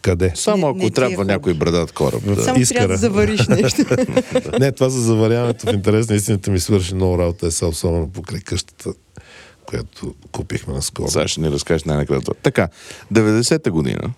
Къде? 0.07 0.33
Само 0.35 0.57
Не- 0.59 0.71
ако 0.71 0.79
не 0.79 0.85
е 0.85 0.91
трябва 0.91 1.11
хубаво. 1.11 1.27
някой 1.27 1.55
брадат 1.55 1.93
кораб. 1.93 2.23
Да. 2.27 2.43
Само 2.43 2.61
Искара. 2.61 2.79
трябва 2.79 2.95
да 2.95 2.99
завариш 2.99 3.47
нещо. 3.49 3.83
Не, 4.61 4.73
това 4.73 4.89
за 4.89 5.01
заваряването 5.01 5.67
в 5.67 5.75
интерес 5.75 6.09
на 6.09 6.17
истината 6.17 6.51
ми 6.51 6.61
свърши 6.61 6.95
много 6.95 7.19
работа, 7.19 7.47
е 7.47 7.51
са 7.51 7.67
особено 7.67 8.09
покрай 8.09 8.41
къщата, 8.41 8.91
която 9.67 10.15
купихме 10.33 10.75
наскоро. 10.75 11.09
Сега 11.09 11.29
ще 11.29 11.41
ни 11.41 11.51
разкажеш 11.51 11.85
най-накрая 11.85 12.21
това. 12.21 12.35
Така, 12.35 12.69
90-та 13.13 13.71
година 13.71 14.11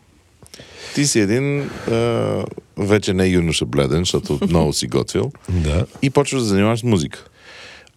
ти 0.95 1.07
си 1.07 1.21
един 1.21 1.61
а, 1.91 2.45
вече 2.77 3.15
не 3.15 3.27
юноша 3.27 3.65
бледен, 3.65 3.99
защото 3.99 4.39
много 4.49 4.73
си 4.73 4.87
готвил 4.87 5.33
Да. 5.49 5.87
и 6.03 6.11
почваш 6.11 6.43
да 6.43 6.49
занимаваш 6.49 6.81
с 6.81 6.85
музика. 6.85 7.25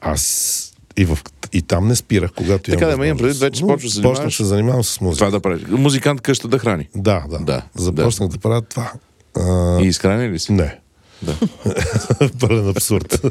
Аз 0.01 0.70
и, 0.97 1.05
в, 1.05 1.19
и 1.53 1.61
там 1.61 1.87
не 1.87 1.95
спирах, 1.95 2.31
когато 2.35 2.71
Така 2.71 2.85
имам 2.85 2.99
да, 2.99 3.05
имам 3.05 3.17
предвид, 3.17 3.37
вече 3.37 3.61
да 3.61 3.67
се 3.79 3.81
Почнах 3.81 3.91
занимаваш. 3.91 4.37
се 4.37 4.43
занимавам 4.43 4.83
с 4.83 5.01
музика. 5.01 5.25
Това 5.25 5.31
да 5.31 5.39
правиш. 5.41 5.63
Музикант 5.69 6.21
къща 6.21 6.47
да 6.47 6.59
храни. 6.59 6.89
Да, 6.95 7.25
да. 7.29 7.39
Да, 7.39 7.63
Започнах 7.75 8.29
да, 8.29 8.37
правя 8.37 8.61
това. 8.61 8.91
А, 9.37 9.79
И 9.81 9.87
изхрани 9.87 10.29
ли 10.29 10.39
си? 10.39 10.51
Не. 10.51 10.79
Да. 11.21 11.35
Пълен 12.39 12.69
абсурд. 12.69 13.25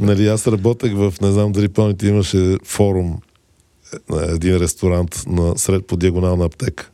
нали, 0.00 0.28
аз 0.28 0.46
работех 0.46 0.92
в, 0.94 1.14
не 1.20 1.32
знам 1.32 1.52
дали 1.52 1.68
помните, 1.68 2.06
имаше 2.06 2.56
форум 2.64 3.18
на 4.10 4.24
един 4.24 4.56
ресторант 4.56 5.22
на 5.26 5.58
сред 5.58 5.86
по 5.86 5.96
диагонална 5.96 6.44
аптека 6.44 6.90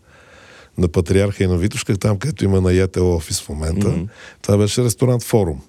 на 0.79 0.89
Патриарха 0.89 1.45
и 1.45 1.47
на 1.47 1.57
Витушка, 1.57 1.97
там 1.97 2.19
където 2.19 2.45
има 2.45 2.61
на 2.61 2.73
Ятел 2.73 3.15
офис 3.15 3.41
в 3.41 3.49
момента. 3.49 3.89
Mm-hmm. 3.89 4.09
Това 4.43 4.59
беше 4.59 4.85
ресторант 4.85 5.23
форум. 5.23 5.61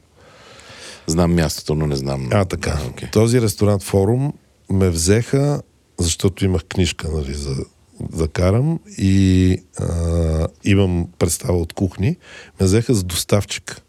Знам 1.08 1.36
мястото, 1.36 1.76
но 1.76 1.88
не 1.88 1.96
знам. 1.96 2.30
А, 2.32 2.46
така. 2.46 2.72
Да, 2.72 2.90
окей. 2.90 3.10
Този 3.12 3.42
ресторант 3.42 3.84
форум 3.84 4.34
ме 4.70 4.90
взеха, 4.90 5.62
защото 6.00 6.46
имах 6.46 6.66
книжка 6.66 7.10
нали, 7.12 7.34
за 7.34 7.56
да 8.00 8.28
карам 8.28 8.80
и 8.98 9.58
а, 9.80 10.48
имам 10.64 11.08
представа 11.20 11.58
от 11.58 11.74
кухни, 11.74 12.18
ме 12.60 12.66
взеха 12.66 12.94
за 12.94 13.04
доставчик. 13.04 13.82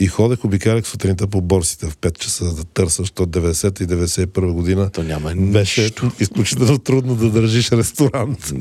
И 0.00 0.06
ходех, 0.06 0.44
обикалях 0.44 0.86
сутринта 0.86 1.26
по 1.26 1.40
борсите 1.40 1.86
в 1.86 1.96
5 1.96 2.18
часа 2.18 2.54
да 2.54 2.64
търся, 2.64 3.02
защото 3.02 3.26
90 3.26 3.82
и 3.82 3.86
91 3.86 4.52
година 4.52 4.90
То 4.90 5.02
няма 5.02 5.34
беше 5.34 5.80
нищо. 5.80 6.12
изключително 6.20 6.78
трудно 6.78 7.16
да 7.16 7.30
държиш 7.30 7.72
ресторант. 7.72 8.52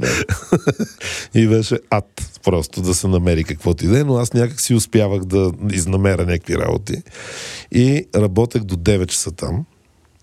и 1.36 1.48
беше 1.48 1.80
ад 1.89 2.39
просто 2.43 2.82
да 2.82 2.93
се 2.93 3.08
намери 3.08 3.43
каквото 3.43 3.86
и 3.86 3.88
да 3.88 4.00
е, 4.00 4.04
но 4.04 4.15
аз 4.15 4.34
някак 4.34 4.62
си 4.62 4.74
успявах 4.74 5.24
да 5.24 5.52
изнамеря 5.72 6.26
някакви 6.26 6.58
работи. 6.58 7.04
И 7.72 8.06
работех 8.15 8.63
до 8.63 8.76
9 8.76 9.06
часа 9.06 9.32
там. 9.32 9.65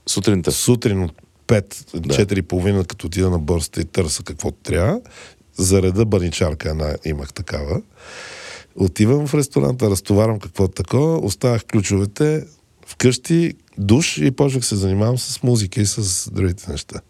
Сутринта. 0.06 0.52
Сутрин 0.52 1.02
от 1.02 1.12
5, 1.46 1.74
4.30, 1.94 2.86
като 2.86 3.06
отида 3.06 3.30
на 3.30 3.38
борсата 3.38 3.80
и 3.80 3.84
търся 3.84 4.22
каквото 4.22 4.56
трябва. 4.62 5.00
Зареда 5.56 6.04
баничарка 6.04 6.70
една 6.70 6.94
имах 7.04 7.32
такава. 7.32 7.82
Отивам 8.80 9.26
в 9.26 9.34
ресторанта, 9.34 9.90
разтоварвам 9.90 10.38
каквото 10.38 10.74
такова, 10.74 11.18
оставях 11.18 11.64
ключовете 11.64 12.44
вкъщи, 12.86 13.54
душ 13.78 14.18
и 14.18 14.30
почнах 14.30 14.64
се 14.64 14.76
занимавам 14.76 15.18
с 15.18 15.42
музика 15.42 15.80
и 15.80 15.86
с 15.86 16.30
другите 16.30 16.70
неща. 16.70 17.00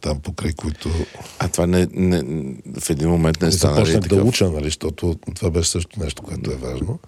Там 0.00 0.20
покрай 0.20 0.52
които 0.52 0.90
А 1.38 1.48
това 1.48 1.66
не, 1.66 1.88
не, 1.92 2.22
в 2.80 2.90
един 2.90 3.08
момент 3.08 3.40
не 3.40 3.52
стана 3.52 3.80
ли 3.80 3.86
започнах 3.86 4.02
да 4.02 4.08
такъв 4.08 4.28
уча, 4.28 4.50
нали, 4.50 4.64
защото 4.64 5.16
това 5.34 5.50
беше 5.50 5.70
също 5.70 6.00
нещо, 6.00 6.22
което 6.22 6.50
е 6.50 6.56
важно. 6.56 6.98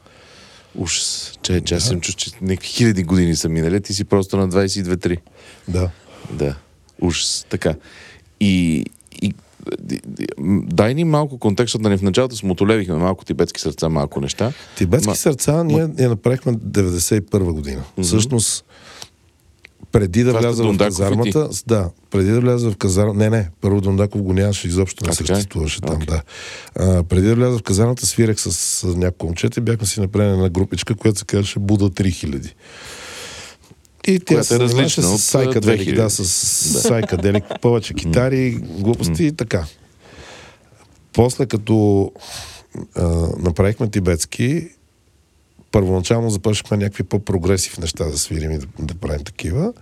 ужас. 0.75 1.33
Че, 1.43 1.61
че 1.61 1.75
аз 1.75 1.85
съм 1.85 2.01
чу, 2.01 2.13
че 2.13 2.31
някакви 2.41 2.69
хиляди 2.69 3.03
години 3.03 3.37
са 3.37 3.49
минали, 3.49 3.81
ти 3.81 3.95
си 3.95 4.05
просто 4.05 4.37
на 4.37 4.49
22-3. 4.49 5.19
Да. 5.69 5.91
Да. 6.33 6.57
Ужас. 7.01 7.47
Така. 7.49 7.75
И, 8.41 8.85
дай 10.73 10.95
ни 10.95 11.05
малко 11.05 11.39
контекст, 11.39 11.69
защото 11.69 11.83
нали, 11.83 11.99
в 11.99 12.03
началото 12.03 12.37
смотолевихме 12.37 12.95
малко 12.95 13.25
тибетски 13.25 13.61
сърца, 13.61 13.89
малко 13.89 14.21
неща. 14.21 14.53
Тибетски 14.77 15.11
Ма- 15.11 15.15
сърца 15.15 15.65
ние 15.65 15.89
я 15.99 16.09
направихме 16.09 16.53
91 16.53 17.53
година. 17.53 17.83
Всъщност, 18.03 18.65
преди 19.93 20.25
да 20.25 20.33
вляза 20.39 20.65
в 20.65 20.79
казармата, 20.79 21.49
да, 21.67 21.91
преди 22.11 22.31
да 22.31 22.41
вляза 22.41 22.71
в 22.71 22.77
казармата, 22.77 23.19
не, 23.19 23.31
не, 23.31 23.51
първо 23.61 23.81
Дундаков 23.81 24.23
го 24.23 24.33
нямаше, 24.33 24.69
изобщо 24.69 25.07
не 25.07 25.13
съществуваше 25.13 25.81
там, 25.81 25.97
Окей. 25.97 26.07
да. 26.07 26.23
А, 26.77 27.03
преди 27.03 27.27
да 27.29 27.35
вляза 27.35 27.59
в 27.59 27.63
казармата, 27.63 28.07
свирах 28.07 28.41
с, 28.41 28.53
с 28.53 28.97
няколко 28.97 29.27
момчета 29.27 29.61
и 29.61 29.63
бяхме 29.63 29.87
си 29.87 30.01
направили 30.01 30.33
една 30.33 30.49
групичка, 30.49 30.95
която 30.95 31.19
се 31.19 31.25
казваше 31.25 31.59
Буда 31.59 31.91
3000. 31.91 32.53
И 34.09 34.21
тя 34.21 34.35
Която 34.35 34.47
се 34.47 34.55
е 34.55 34.59
различна 34.59 35.03
с 35.03 35.15
от, 35.15 35.21
сайкаделик, 35.21 35.89
2000. 35.89 35.95
да, 35.95 36.11
с 36.11 36.25
сайкаделик, 36.83 37.45
повече 37.61 37.95
китари, 37.95 38.51
глупости 38.51 39.25
и 39.25 39.33
така. 39.33 39.67
После 41.13 41.47
като 41.47 42.13
а, 42.97 43.29
направихме 43.39 43.91
тибетски, 43.91 44.69
първоначално 45.73 46.31
започнахме 46.31 46.77
някакви 46.77 47.03
по-прогресив 47.03 47.79
неща 47.79 48.05
да 48.05 48.19
свирим 48.19 48.53
и 48.53 48.59
да, 48.59 48.67
да 48.79 48.95
правим 48.95 49.25
такива. 49.25 49.73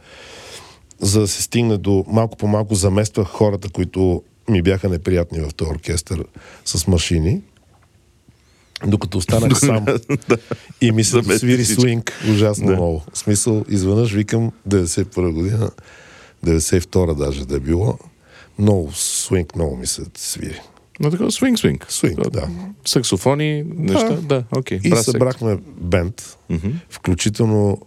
За 1.00 1.20
да 1.20 1.28
се 1.28 1.42
стигне 1.42 1.78
до 1.78 2.04
малко 2.08 2.36
по 2.36 2.46
малко 2.46 2.74
замествах 2.74 3.28
хората, 3.28 3.68
които 3.68 4.22
ми 4.48 4.62
бяха 4.62 4.88
неприятни 4.88 5.40
в 5.40 5.54
този 5.54 5.70
оркестър 5.70 6.24
с 6.64 6.86
машини. 6.86 7.42
Докато 8.86 9.18
останах 9.18 9.58
сам 9.58 9.86
и 10.80 10.92
ми 10.92 11.04
се 11.04 11.22
свири 11.38 11.64
свинг 11.64 12.12
ужасно 12.30 12.66
Да. 12.66 12.72
много. 12.72 13.02
В 13.12 13.18
смисъл, 13.18 13.64
изведнъж 13.68 14.12
викам 14.12 14.52
91 14.68 15.32
година, 15.32 15.70
92 16.46 17.14
даже 17.14 17.46
да 17.46 17.56
е 17.56 17.60
било, 17.60 17.98
много 18.58 18.92
свинг 18.92 19.56
много 19.56 19.76
ми 19.76 19.86
се 19.86 20.02
свири. 20.16 20.60
Но 21.00 21.10
такова 21.10 21.30
свинг-свинг. 21.30 21.84
Свинг, 21.88 22.30
да. 22.30 22.48
Саксофони, 22.84 23.64
неща, 23.66 24.12
да, 24.12 24.44
окей. 24.56 24.80
И 24.84 24.90
Брас 24.90 24.98
секс. 24.98 25.12
събрахме 25.12 25.58
бенд, 25.80 26.36
включително 26.90 27.78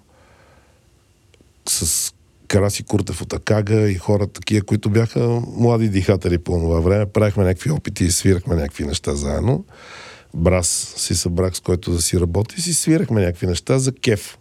с 1.69 2.13
Караси 2.47 2.83
Куртев 2.83 3.21
от 3.21 3.33
Акага 3.33 3.89
и 3.89 3.95
хора 3.95 4.27
такива, 4.27 4.65
които 4.65 4.89
бяха 4.89 5.41
млади 5.57 5.89
дихатели 5.89 6.37
по 6.37 6.51
това 6.51 6.79
време. 6.79 7.05
Правихме 7.05 7.43
някакви 7.43 7.71
опити 7.71 8.03
и 8.05 8.11
свирахме 8.11 8.55
някакви 8.55 8.85
неща 8.85 9.15
заедно. 9.15 9.65
Брас 10.33 10.93
си 10.97 11.15
събрах, 11.15 11.55
с 11.55 11.59
който 11.59 11.91
да 11.91 12.01
си 12.01 12.19
работи 12.19 12.55
и 12.57 12.61
си 12.61 12.73
свирахме 12.73 13.21
някакви 13.21 13.47
неща 13.47 13.79
за 13.79 13.91
кеф, 13.91 14.37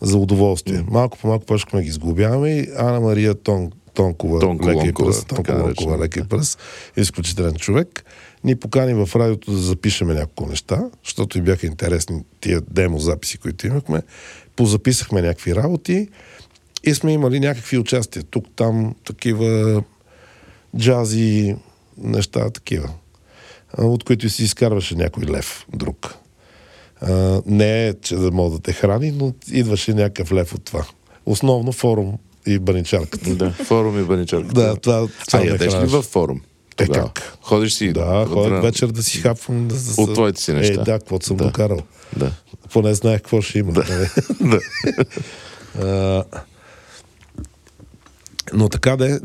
за 0.00 0.18
удоволствие. 0.18 0.84
Малко 0.90 1.18
по 1.18 1.28
малко 1.28 1.44
почнахме 1.44 1.82
ги 1.82 1.90
сглобяваме 1.90 2.50
и 2.50 2.68
Ана 2.76 3.00
Мария 3.00 3.34
Тон, 3.34 3.70
Тонкова, 3.94 4.40
Тонко 4.40 4.66
лека 4.66 4.72
и 4.72 4.76
Лонкова, 4.76 5.08
пръст, 5.08 5.28
така 5.28 5.52
Тонко 5.52 5.66
Лонкова, 5.66 5.98
лека 5.98 6.20
и 6.20 6.24
пръст, 6.24 6.58
изключителен 6.96 7.54
човек, 7.54 8.04
ни 8.44 8.56
покани 8.56 8.94
в 8.94 9.16
радиото 9.16 9.52
да 9.52 9.58
запишеме 9.58 10.14
няколко 10.14 10.50
неща, 10.50 10.90
защото 11.04 11.38
и 11.38 11.42
бяха 11.42 11.66
интересни 11.66 12.22
тия 12.40 12.60
демо 12.60 12.98
записи, 12.98 13.38
които 13.38 13.66
имахме. 13.66 14.02
Позаписахме 14.56 15.22
някакви 15.22 15.54
работи 15.54 16.08
и 16.84 16.94
сме 16.94 17.12
имали 17.12 17.40
някакви 17.40 17.78
участия. 17.78 18.22
Тук, 18.22 18.44
там, 18.56 18.94
такива 19.04 19.82
джази, 20.76 21.56
неща, 21.98 22.50
такива, 22.50 22.88
от 23.78 24.04
които 24.04 24.28
си 24.30 24.44
изкарваше 24.44 24.94
някой 24.94 25.24
лев 25.24 25.66
друг. 25.74 26.14
А, 27.00 27.42
не 27.46 27.88
е, 27.88 27.94
че 27.94 28.16
да 28.16 28.30
мога 28.30 28.56
да 28.56 28.62
те 28.62 28.72
храни, 28.72 29.10
но 29.10 29.32
идваше 29.50 29.94
някакъв 29.94 30.32
лев 30.32 30.54
от 30.54 30.64
това. 30.64 30.84
Основно 31.26 31.72
форум 31.72 32.18
и 32.46 32.58
баничарката. 32.58 33.34
Да, 33.34 33.50
форум 33.50 34.00
и 34.00 34.04
баничарка. 34.04 34.48
Да, 34.54 34.76
това, 34.76 35.08
това 35.26 35.38
А 35.38 35.44
ядеш 35.44 35.74
ли 35.74 35.86
във 35.86 36.04
форум? 36.04 36.40
Е, 36.78 36.86
Тогава? 36.86 37.06
как? 37.06 37.38
Ходиш 37.42 37.72
си... 37.74 37.92
Да, 37.92 38.26
ходя 38.32 38.60
вечер 38.60 38.86
да 38.86 39.02
си 39.02 39.18
хапвам. 39.18 39.68
Да, 39.68 39.74
да, 39.74 40.02
От 40.02 40.14
твоите 40.14 40.42
си 40.42 40.52
неща. 40.52 40.80
Е, 40.80 40.84
да, 40.84 40.98
каквото 40.98 41.26
съм 41.26 41.36
Да. 41.36 41.44
докарал. 41.44 41.78
Да. 42.16 42.32
Поне 42.72 42.94
знаех 42.94 43.16
какво 43.20 43.40
ще 43.42 43.58
има. 43.58 43.72
нали? 43.72 44.08
да. 44.50 44.60
А, 45.82 46.24
но 48.52 48.68
така 48.68 48.96
де, 48.96 49.20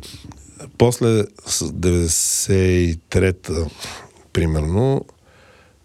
после 0.78 1.24
с 1.48 1.66
93-та, 1.66 3.54
примерно, 4.34 5.06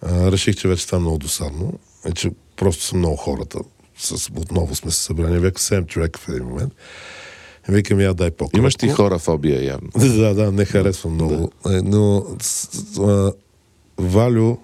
а, 0.03 0.33
реших, 0.33 0.57
че 0.57 0.69
вече 0.69 0.87
е 0.97 0.99
много 0.99 1.19
досадно. 1.19 1.79
И 2.09 2.13
че 2.13 2.31
просто 2.57 2.85
са 2.85 2.97
много 2.97 3.17
хората. 3.17 3.59
С, 3.99 4.31
отново 4.37 4.75
сме 4.75 4.91
се 4.91 5.03
събрани. 5.03 5.41
Бяха 5.41 5.55
7 5.55 5.87
човека 5.87 6.21
в 6.21 6.29
един 6.29 6.45
момент. 6.45 6.73
Викам, 7.69 8.01
я 8.01 8.15
дай 8.15 8.31
по 8.31 8.51
Имаш 8.57 8.75
ти 8.75 8.89
хора 8.89 9.19
фобия 9.19 9.65
явно. 9.65 9.91
да, 9.97 10.35
да, 10.35 10.53
не 10.53 10.65
харесвам 10.65 11.15
много. 11.15 11.53
Е, 11.67 11.83
Но 11.83 12.27
а, 12.99 13.33
Валю, 13.99 14.57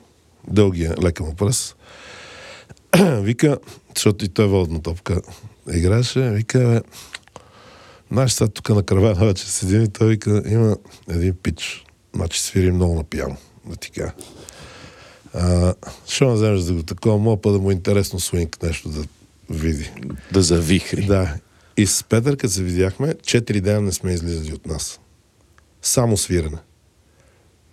дългия, 0.49 0.95
лека 1.03 1.25
му 1.25 1.35
пръст, 1.35 1.77
вика, 2.99 3.59
защото 3.95 4.25
и 4.25 4.29
той 4.29 4.47
водна 4.47 4.83
топка 4.83 5.21
играеше, 5.73 6.31
вика, 6.31 6.59
бе, 6.59 6.81
знаеш 8.13 8.33
сега 8.33 8.49
тук 8.49 8.69
на 8.69 8.83
каравана 8.83 9.27
вече 9.27 9.51
седим 9.51 9.83
и 9.83 9.89
той 9.89 10.09
вика, 10.09 10.43
има 10.47 10.77
един 11.11 11.35
пич, 11.43 11.85
значи 12.15 12.41
свири 12.41 12.73
много 12.73 12.95
на 12.95 13.05
пиано, 13.05 13.37
кажа. 13.95 14.13
А, 15.35 15.75
Що 16.09 16.29
не 16.29 16.35
вземеш 16.35 16.63
да 16.63 16.75
го 16.75 16.83
такова, 16.83 17.19
мога 17.19 17.53
да 17.53 17.59
му 17.59 17.71
е 17.71 17.75
интересно 17.75 18.21
свинг 18.21 18.63
нещо 18.63 18.89
да 18.89 19.05
види. 19.51 19.91
Да 20.33 20.43
завихри. 20.43 21.07
Да. 21.07 21.35
И 21.77 21.87
с 21.87 22.05
Петър, 22.05 22.37
като 22.37 22.53
се 22.53 22.63
видяхме, 22.63 23.15
четири 23.23 23.61
дена 23.61 23.81
не 23.81 23.93
сме 23.93 24.13
излизали 24.13 24.53
от 24.53 24.67
нас. 24.67 25.01
Само 25.83 26.17
свирене. 26.17 26.59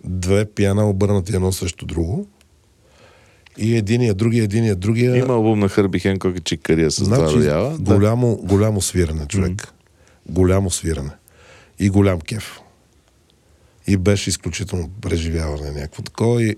Две 0.04 0.44
пиана 0.44 0.90
обърнати 0.90 1.36
едно 1.36 1.52
срещу 1.52 1.86
друго. 1.86 2.26
И 3.58 3.76
единия, 3.76 4.14
другия, 4.14 4.44
единия, 4.44 4.76
другия. 4.76 5.16
Има 5.16 5.34
албум 5.34 5.58
на 5.58 5.68
Хърби 5.68 5.98
Хенкок 5.98 6.36
и 6.38 6.40
Чикария 6.40 6.90
с 6.90 7.04
значи, 7.04 7.36
рояла. 7.36 7.78
Да. 7.78 7.94
голямо, 7.94 8.36
голямо 8.36 8.80
свирене, 8.80 9.26
човек. 9.26 9.72
Голямо 10.28 10.70
свирене. 10.70 11.10
И 11.78 11.90
голям 11.90 12.20
кеф. 12.20 12.60
И 13.90 13.96
беше 13.96 14.30
изключително 14.30 14.90
преживяване 15.00 15.70
някакво 15.70 16.02
такова. 16.02 16.44
И 16.44 16.56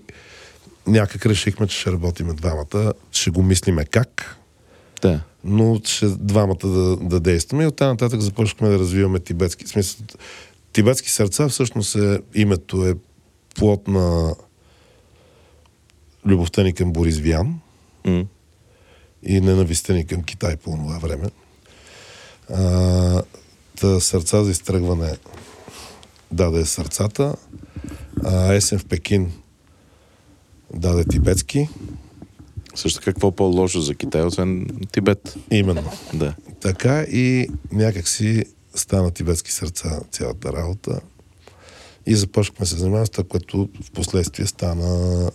някак 0.87 1.25
решихме, 1.25 1.67
че 1.67 1.79
ще 1.79 1.91
работиме 1.91 2.33
двамата. 2.33 2.93
Ще 3.11 3.29
го 3.29 3.43
мислиме 3.43 3.85
как, 3.85 4.37
да. 5.01 5.21
но 5.43 5.81
ще 5.83 6.07
двамата 6.07 6.67
да, 6.67 6.97
да 6.97 7.19
действаме 7.19 7.63
и 7.63 7.67
оттам 7.67 7.87
нататък 7.87 8.21
започнахме 8.21 8.69
да 8.69 8.79
развиваме 8.79 9.19
тибетски. 9.19 9.65
В 9.65 9.69
смисъл, 9.69 10.05
тибетски 10.73 11.11
сърца 11.11 11.49
всъщност 11.49 11.95
е, 11.95 12.19
името 12.33 12.85
е 12.85 12.95
плод 13.55 13.87
на 13.87 14.35
любовта 16.25 16.63
ни 16.63 16.73
към 16.73 16.93
Борис 16.93 17.19
Вян 17.19 17.59
М. 18.05 18.25
и 19.23 19.41
ненавистта 19.41 19.93
ни 19.93 20.07
към 20.07 20.23
Китай 20.23 20.57
по 20.57 20.71
това 20.71 20.97
време. 20.97 21.29
А, 22.49 23.23
та 23.81 23.99
сърца 23.99 24.43
за 24.43 24.51
изтръгване 24.51 25.17
даде 26.33 26.65
сърцата, 26.65 27.35
а 28.23 28.53
есен 28.53 28.79
в 28.79 28.85
Пекин 28.85 29.31
даде 30.73 31.03
тибетски. 31.05 31.69
Също 32.75 33.01
какво 33.03 33.31
по-лошо 33.31 33.81
за 33.81 33.95
Китай, 33.95 34.21
освен 34.21 34.67
Тибет. 34.91 35.35
Именно. 35.51 35.91
Да. 36.13 36.35
Така 36.61 37.01
и 37.01 37.49
някак 37.71 38.07
си 38.07 38.45
стана 38.75 39.11
тибетски 39.11 39.51
сърца 39.51 39.99
цялата 40.11 40.53
работа. 40.53 41.01
И 42.05 42.15
започнахме 42.15 42.65
се 42.65 42.75
занимаваме 42.75 43.05
с 43.05 43.09
това, 43.09 43.23
което 43.23 43.69
в 43.83 43.91
последствие 43.91 44.45
стана 44.45 45.31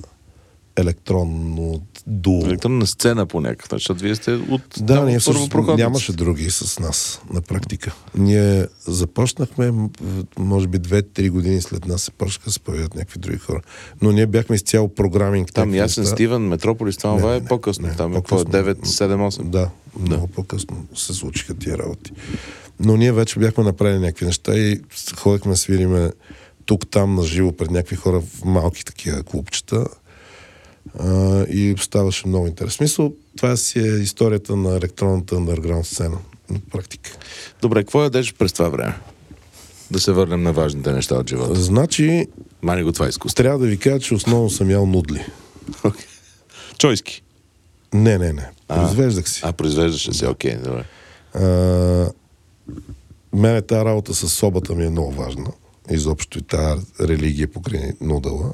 електронно 0.79 1.81
дуо. 2.07 2.47
Електронна 2.47 2.87
сцена 2.87 3.27
по 3.27 3.41
някакъв 3.41 3.71
начин, 3.71 3.79
защото 3.83 4.03
вие 4.03 4.15
сте 4.15 4.31
от 4.33 4.63
Да, 4.81 4.95
там, 4.95 5.07
ние 5.07 5.19
първопроходници. 5.27 5.83
нямаше 5.83 6.13
други 6.13 6.51
с 6.51 6.79
нас 6.79 7.21
на 7.33 7.41
практика. 7.41 7.95
Ние 8.15 8.67
започнахме, 8.87 9.73
може 10.39 10.67
би, 10.67 10.79
две-три 10.79 11.31
години 11.31 11.61
след 11.63 11.87
нас 11.87 12.03
се 12.03 12.11
почнаха 12.11 12.45
да 12.45 12.53
се 12.53 12.61
появят 12.61 12.95
някакви 12.95 13.19
други 13.21 13.39
хора. 13.39 13.61
Но 14.03 14.13
ние 14.13 14.27
бяхме 14.27 14.57
изцяло 14.57 14.89
програминг. 14.89 15.53
Там 15.53 15.75
Ясен 15.75 16.03
неща. 16.03 16.15
Стивен, 16.17 16.43
Метрополис, 16.43 16.97
това 16.97 17.35
е 17.35 17.45
по-късно. 17.45 17.87
не, 17.89 17.97
Там 17.97 18.13
е 18.15 18.17
е 18.17 18.23
по-късно. 18.23 18.45
9, 18.53 18.75
7, 18.75 19.31
8. 19.31 19.43
Да, 19.43 19.71
много 20.01 20.27
по-късно 20.27 20.87
се 20.95 21.15
случиха 21.15 21.55
тия 21.55 21.79
работи. 21.79 22.13
Но 22.81 22.97
ние 22.97 23.13
вече 23.13 23.39
бяхме 23.39 23.65
направили 23.65 23.99
някакви 23.99 24.27
неща 24.27 24.55
и 24.57 24.81
ходихме 25.17 25.51
да 25.53 25.57
свириме 25.57 26.11
тук-там 26.67 27.15
на 27.15 27.23
живо 27.23 27.53
пред 27.53 27.71
някакви 27.71 27.97
хора 27.97 28.21
в 28.21 28.45
малки 28.45 28.85
такива 28.85 29.23
клубчета. 29.23 29.87
А, 30.99 31.43
и 31.45 31.75
ставаше 31.79 32.29
много 32.29 32.47
интересно. 32.47 32.75
В 32.75 32.77
смисъл, 32.77 33.13
това 33.37 33.57
си 33.57 33.79
е 33.79 33.83
историята 33.83 34.57
на 34.57 34.77
електронната 34.77 35.35
underground 35.35 35.83
сцена. 35.83 36.19
На 36.51 36.59
практика. 36.71 37.11
Добре, 37.63 37.81
какво 37.83 38.03
ядеш 38.03 38.35
през 38.35 38.53
това 38.53 38.69
време? 38.69 38.95
Да 39.91 40.01
се 40.01 40.13
върнем 40.13 40.43
на 40.43 40.53
важните 40.53 40.93
неща 40.93 41.15
от 41.15 41.29
живота. 41.29 41.55
Значи, 41.55 42.27
Мани 42.63 42.83
го 42.83 42.93
това 42.93 43.09
изкуство. 43.09 43.37
трябва 43.37 43.59
да 43.59 43.67
ви 43.67 43.79
кажа, 43.79 44.01
че 44.01 44.15
основно 44.15 44.51
съм 44.51 44.71
ял 44.71 44.87
нудли. 44.87 45.27
Окей. 45.85 46.07
Чойски. 46.79 47.23
Не, 47.95 48.19
не, 48.19 48.33
не. 48.33 48.51
А. 48.69 48.75
Произвеждах 48.81 49.29
си. 49.29 49.41
А, 49.45 49.53
произвеждаше 49.53 50.13
се, 50.13 50.27
окей, 50.27 50.57
добре. 50.57 50.85
А, 51.35 52.11
мене 53.33 53.63
тази 53.63 53.85
работа 53.85 54.15
с 54.15 54.29
собата 54.29 54.75
ми 54.75 54.87
е 54.87 54.91
много 54.91 55.13
важна. 55.13 55.53
Изобщо 55.91 56.39
и 56.39 56.43
тази 56.43 56.87
религия 57.01 57.53
покрай 57.53 57.93
нудала. 58.01 58.53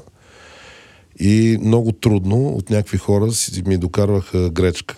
И 1.19 1.57
много 1.61 1.91
трудно 1.91 2.47
от 2.47 2.69
някакви 2.69 2.97
хора 2.97 3.31
си 3.31 3.63
ми 3.65 3.77
докарваха 3.77 4.49
гречка. 4.49 4.95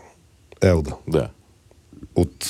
Елда. 0.62 0.92
Да. 1.08 1.30
От 2.16 2.46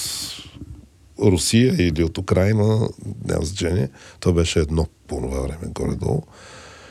Русия 1.20 1.76
или 1.80 2.04
от 2.04 2.18
Украина, 2.18 2.90
няма 3.26 3.46
значение. 3.46 3.90
То 4.20 4.34
беше 4.34 4.60
едно 4.60 4.88
по 5.08 5.16
това 5.16 5.42
време, 5.42 5.68
горе-долу. 5.68 6.22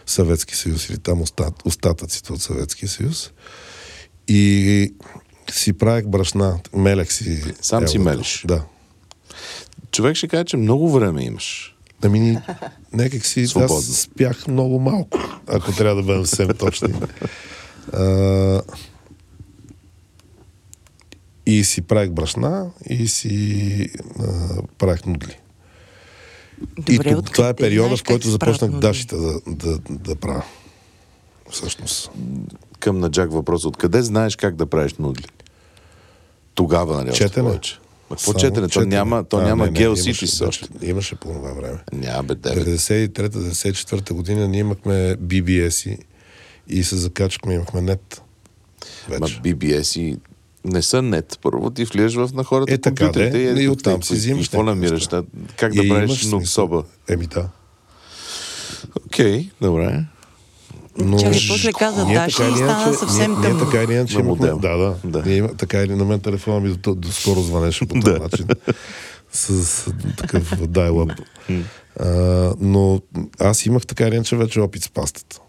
Съветски 0.07 0.57
съюз 0.57 0.89
или 0.89 0.99
там 0.99 1.23
остат, 1.23 1.55
остатъците 1.65 2.33
от 2.33 2.43
Съветския 2.43 2.89
съюз. 2.89 3.31
И 4.29 4.95
си 5.51 5.73
правех 5.73 6.07
брашна, 6.07 6.61
мелех 6.75 7.13
си. 7.13 7.43
Сам 7.61 7.89
си 7.89 7.97
елдата. 7.97 8.11
мелиш? 8.11 8.45
Да. 8.49 8.65
Човек 9.91 10.17
ще 10.17 10.29
каже, 10.29 10.45
че 10.45 10.57
много 10.57 10.91
време 10.91 11.25
имаш. 11.25 11.76
Ами, 12.05 12.21
ни- 12.21 12.39
някак 12.93 13.27
си, 13.27 13.47
аз 13.57 13.85
спях 13.85 14.47
много 14.47 14.81
малко, 14.81 15.19
ако 15.47 15.73
трябва 15.73 16.03
да 16.03 16.07
бъдем 16.07 16.27
съвсем 16.27 16.49
точни. 16.49 16.95
А, 17.93 18.63
и 21.47 21.65
си 21.65 21.83
правих 21.83 22.11
брашна 22.11 22.71
и 22.89 23.09
си 23.09 23.89
а, 24.21 24.63
правих 24.79 25.05
нудли. 25.07 25.39
и 26.89 26.97
Добре, 26.97 27.11
тук, 27.11 27.19
откъде 27.19 27.35
това 27.35 27.49
е 27.49 27.55
периода, 27.55 27.97
в 27.97 28.05
който 28.05 28.25
се 28.25 28.31
започнах 28.31 28.71
дашите 28.71 29.17
да, 29.17 29.41
да, 29.47 29.79
да 29.91 30.17
правя. 30.17 30.45
Всъщност. 31.51 32.11
Към 32.81 32.99
на 32.99 33.11
Джак 33.11 33.33
въпрос. 33.33 33.65
Откъде 33.65 34.03
знаеш 34.03 34.37
как 34.37 34.57
да 34.57 34.67
правиш 34.67 34.95
нудли? 34.95 35.27
Тогава, 36.55 36.97
нали? 37.05 37.15
Четене. 37.15 37.49
повече. 37.49 37.79
Ма 38.11 38.17
Какво 38.17 38.35
четене? 38.35 38.69
То 38.69 38.81
няма, 38.83 39.25
то 39.25 39.37
А, 39.37 39.43
няма 39.43 39.65
не, 39.65 39.71
не, 39.71 39.79
геоситис 39.79 40.09
имаше- 40.33 40.45
още. 40.45 40.69
Имаше 40.83 41.17
по 41.17 41.29
това 41.29 41.53
време. 41.53 41.79
Няма 41.93 42.23
бе, 42.25 42.35
девет. 42.35 42.65
93-94 42.69 44.13
година 44.13 44.49
ние 44.49 44.61
имахме 44.61 44.93
BBS 45.17 45.99
и, 46.69 46.85
се 46.85 46.97
закачахме, 46.97 47.55
имахме 47.55 47.81
нет. 47.81 48.23
Ма 49.11 49.17
Вече. 49.19 49.35
BBS 49.37 50.01
и 50.01 50.19
Не 50.65 50.83
са 50.83 51.03
нет. 51.03 51.39
Първо 51.43 51.71
ти 51.71 51.85
влизаш 51.85 52.15
в 52.17 52.35
на 52.35 52.45
хората 52.45 52.75
Е, 52.75 52.79
така, 52.79 53.05
компютрите 53.05 53.55
де. 53.55 53.63
и, 53.63 53.69
оттам 53.69 54.03
си 54.03 54.15
взимаш 54.15 54.47
Какво 54.47 54.63
намираш? 54.63 55.09
как 55.57 55.75
да 55.75 55.85
И 55.85 55.89
правиш 55.89 56.11
имаш 56.11 56.25
но 56.25 56.39
смисъл. 56.39 56.41
соба? 56.41 56.85
Еми 57.09 57.27
да. 57.27 57.49
Окей, 58.97 59.51
добре. 59.61 60.05
Но... 60.99 61.19
Чакай, 61.19 61.41
после 61.49 61.73
каза 61.73 62.05
Ние 62.05 62.15
Даши 62.15 62.43
и 62.43 62.57
стана 62.57 62.95
съвсем 62.95 63.33
ние, 63.33 63.43
тъмно. 63.43 63.57
Ние 63.57 63.65
така 63.65 63.83
или 63.83 63.93
иначе 63.93 64.19
На 64.19 64.21
имахме... 64.25 64.47
Да, 64.47 64.77
да. 64.77 64.95
Да. 65.05 65.23
Ние, 65.27 65.37
има- 65.37 65.55
така 65.55 65.83
или 65.83 65.95
на 65.95 66.05
мен 66.05 66.21
телефона 66.21 66.61
ми 66.61 66.75
до, 66.77 66.95
до 66.95 67.13
скоро 67.13 67.41
звънеше 67.41 67.87
по 67.87 67.95
този 67.95 68.15
Да. 68.15 68.19
начин. 68.19 68.47
С, 69.33 69.65
с 69.65 69.93
такъв 70.17 70.53
а, 72.01 72.55
но 72.61 73.01
аз 73.41 73.67
имах 73.67 73.87
така 73.87 74.07
или 74.09 74.15
иначе 74.15 74.37
вече 74.37 74.61
опит 74.61 74.83
с 74.83 74.89
пастата. 74.89 75.41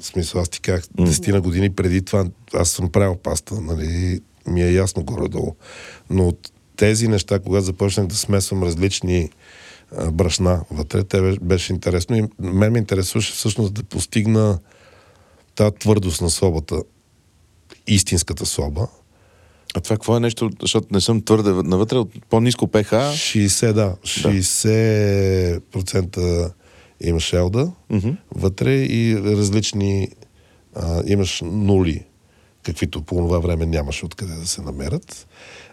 В 0.00 0.06
смисъл, 0.06 0.40
аз 0.40 0.48
ти 0.48 0.60
казах, 0.60 0.84
десетина 1.00 1.40
години 1.40 1.70
преди 1.74 2.02
това, 2.02 2.24
аз 2.54 2.68
съм 2.70 2.92
правил 2.92 3.16
паста, 3.16 3.60
нали, 3.60 4.20
ми 4.46 4.62
е 4.62 4.72
ясно 4.72 5.04
горе-долу. 5.04 5.54
Но 6.10 6.28
от 6.28 6.50
тези 6.76 7.08
неща, 7.08 7.38
когато 7.38 7.64
започнах 7.66 8.06
да 8.06 8.14
смесвам 8.16 8.62
различни 8.62 9.30
брашна 10.12 10.64
вътре, 10.70 11.04
те 11.04 11.36
беше, 11.42 11.72
интересно 11.72 12.16
и 12.16 12.22
мен 12.38 12.72
ме 12.72 12.78
интересуваше 12.78 13.32
всъщност 13.32 13.74
да 13.74 13.82
постигна 13.82 14.58
тази 15.54 15.74
твърдост 15.74 16.20
на 16.20 16.30
собата, 16.30 16.82
истинската 17.86 18.46
соба. 18.46 18.88
А 19.76 19.80
това 19.80 19.96
какво 19.96 20.16
е 20.16 20.20
нещо, 20.20 20.50
защото 20.60 20.86
не 20.90 21.00
съм 21.00 21.22
твърде 21.22 21.50
навътре, 21.50 21.98
от 21.98 22.10
по-низко 22.30 22.66
ПХ. 22.66 22.90
60, 22.90 23.72
да, 23.72 23.96
60% 24.02 26.52
имаш 27.00 27.32
елда 27.32 27.70
Мгм. 27.90 28.10
вътре 28.34 28.74
и 28.74 29.16
различни 29.22 30.08
а, 30.74 31.02
имаш 31.06 31.42
нули, 31.44 32.04
каквито 32.62 33.02
по 33.02 33.16
това 33.16 33.38
време 33.38 33.66
нямаше 33.66 34.04
откъде 34.04 34.34
да 34.34 34.46
се 34.46 34.62
намерят, 34.62 35.26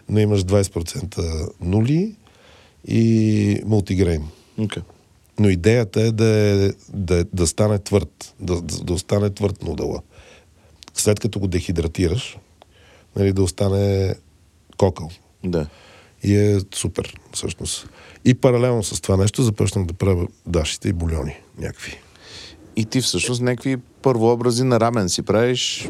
но 0.08 0.20
имаш 0.20 0.44
20% 0.44 1.48
нули 1.60 2.14
и 2.88 3.60
мултигрейн. 3.66 4.22
Okay. 4.58 4.82
Но 5.38 5.48
идеята 5.48 6.00
е 6.00 6.12
да, 6.12 6.26
е, 6.26 6.72
да, 6.92 7.24
да 7.32 7.46
стане 7.46 7.78
твърд, 7.78 8.34
да, 8.40 8.60
да, 8.60 8.92
остане 8.92 9.30
твърд 9.30 9.62
нудъла. 9.62 10.02
След 10.94 11.20
като 11.20 11.38
го 11.38 11.48
дехидратираш, 11.48 12.38
нали, 13.16 13.32
да 13.32 13.42
остане 13.42 14.14
кокъл. 14.76 15.10
Да. 15.44 15.66
И 16.22 16.36
е 16.36 16.60
супер, 16.74 17.14
всъщност. 17.32 17.88
И 18.24 18.34
паралелно 18.34 18.82
с 18.82 19.00
това 19.00 19.16
нещо 19.16 19.42
започнах 19.42 19.86
да 19.86 19.94
правя 19.94 20.26
дашите 20.46 20.88
и 20.88 20.92
бульони 20.92 21.36
някакви. 21.58 21.98
И 22.76 22.84
ти 22.84 23.00
всъщност 23.00 23.42
някакви 23.42 23.76
първообрази 24.02 24.64
на 24.64 24.80
рамен 24.80 25.08
си 25.08 25.22
правиш. 25.22 25.88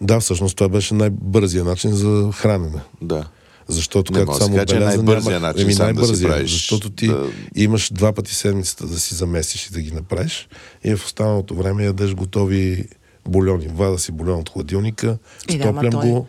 Да, 0.00 0.20
всъщност 0.20 0.56
това 0.56 0.68
беше 0.68 0.94
най-бързия 0.94 1.64
начин 1.64 1.92
за 1.92 2.30
хранене. 2.34 2.80
Да. 3.02 3.28
Защото, 3.68 4.12
Не 4.12 4.18
както 4.18 4.32
да 4.32 4.38
само 4.38 4.54
че 4.56 4.60
е 4.60 4.62
отбеляза, 4.62 4.96
най-бързия 4.96 5.30
нямах- 5.32 5.42
начин 5.44 5.62
еми, 5.62 5.74
сам 5.74 5.92
да 5.92 6.06
си 6.06 6.22
правиш, 6.22 6.50
Защото 6.52 6.90
ти 6.90 7.06
да. 7.06 7.26
имаш 7.54 7.92
два 7.92 8.12
пъти 8.12 8.34
седмицата 8.34 8.86
да 8.86 9.00
си 9.00 9.14
замесиш 9.14 9.66
и 9.66 9.72
да 9.72 9.80
ги 9.80 9.92
направиш 9.92 10.48
и 10.84 10.96
в 10.96 11.04
останалото 11.04 11.54
време 11.54 11.84
ядеш 11.84 12.14
готови 12.14 12.84
бульони. 13.28 13.68
Вада 13.68 13.98
си 13.98 14.12
бульон 14.12 14.40
от 14.40 14.48
хладилника, 14.48 15.06
да, 15.48 15.52
стоплям 15.54 15.92
той- 15.92 16.08
го. 16.08 16.26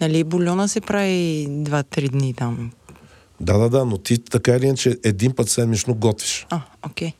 Нали, 0.00 0.24
бульона 0.24 0.68
се 0.68 0.80
прави 0.80 1.46
2-3 1.50 2.08
дни 2.08 2.34
там. 2.34 2.70
Да, 3.40 3.58
да, 3.58 3.68
да, 3.70 3.84
но 3.84 3.98
ти 3.98 4.18
така 4.18 4.52
или 4.52 4.66
иначе 4.66 4.98
един 5.04 5.32
път 5.32 5.48
седмично 5.48 5.94
готвиш. 5.94 6.46
А, 6.50 6.60
окей. 6.82 7.12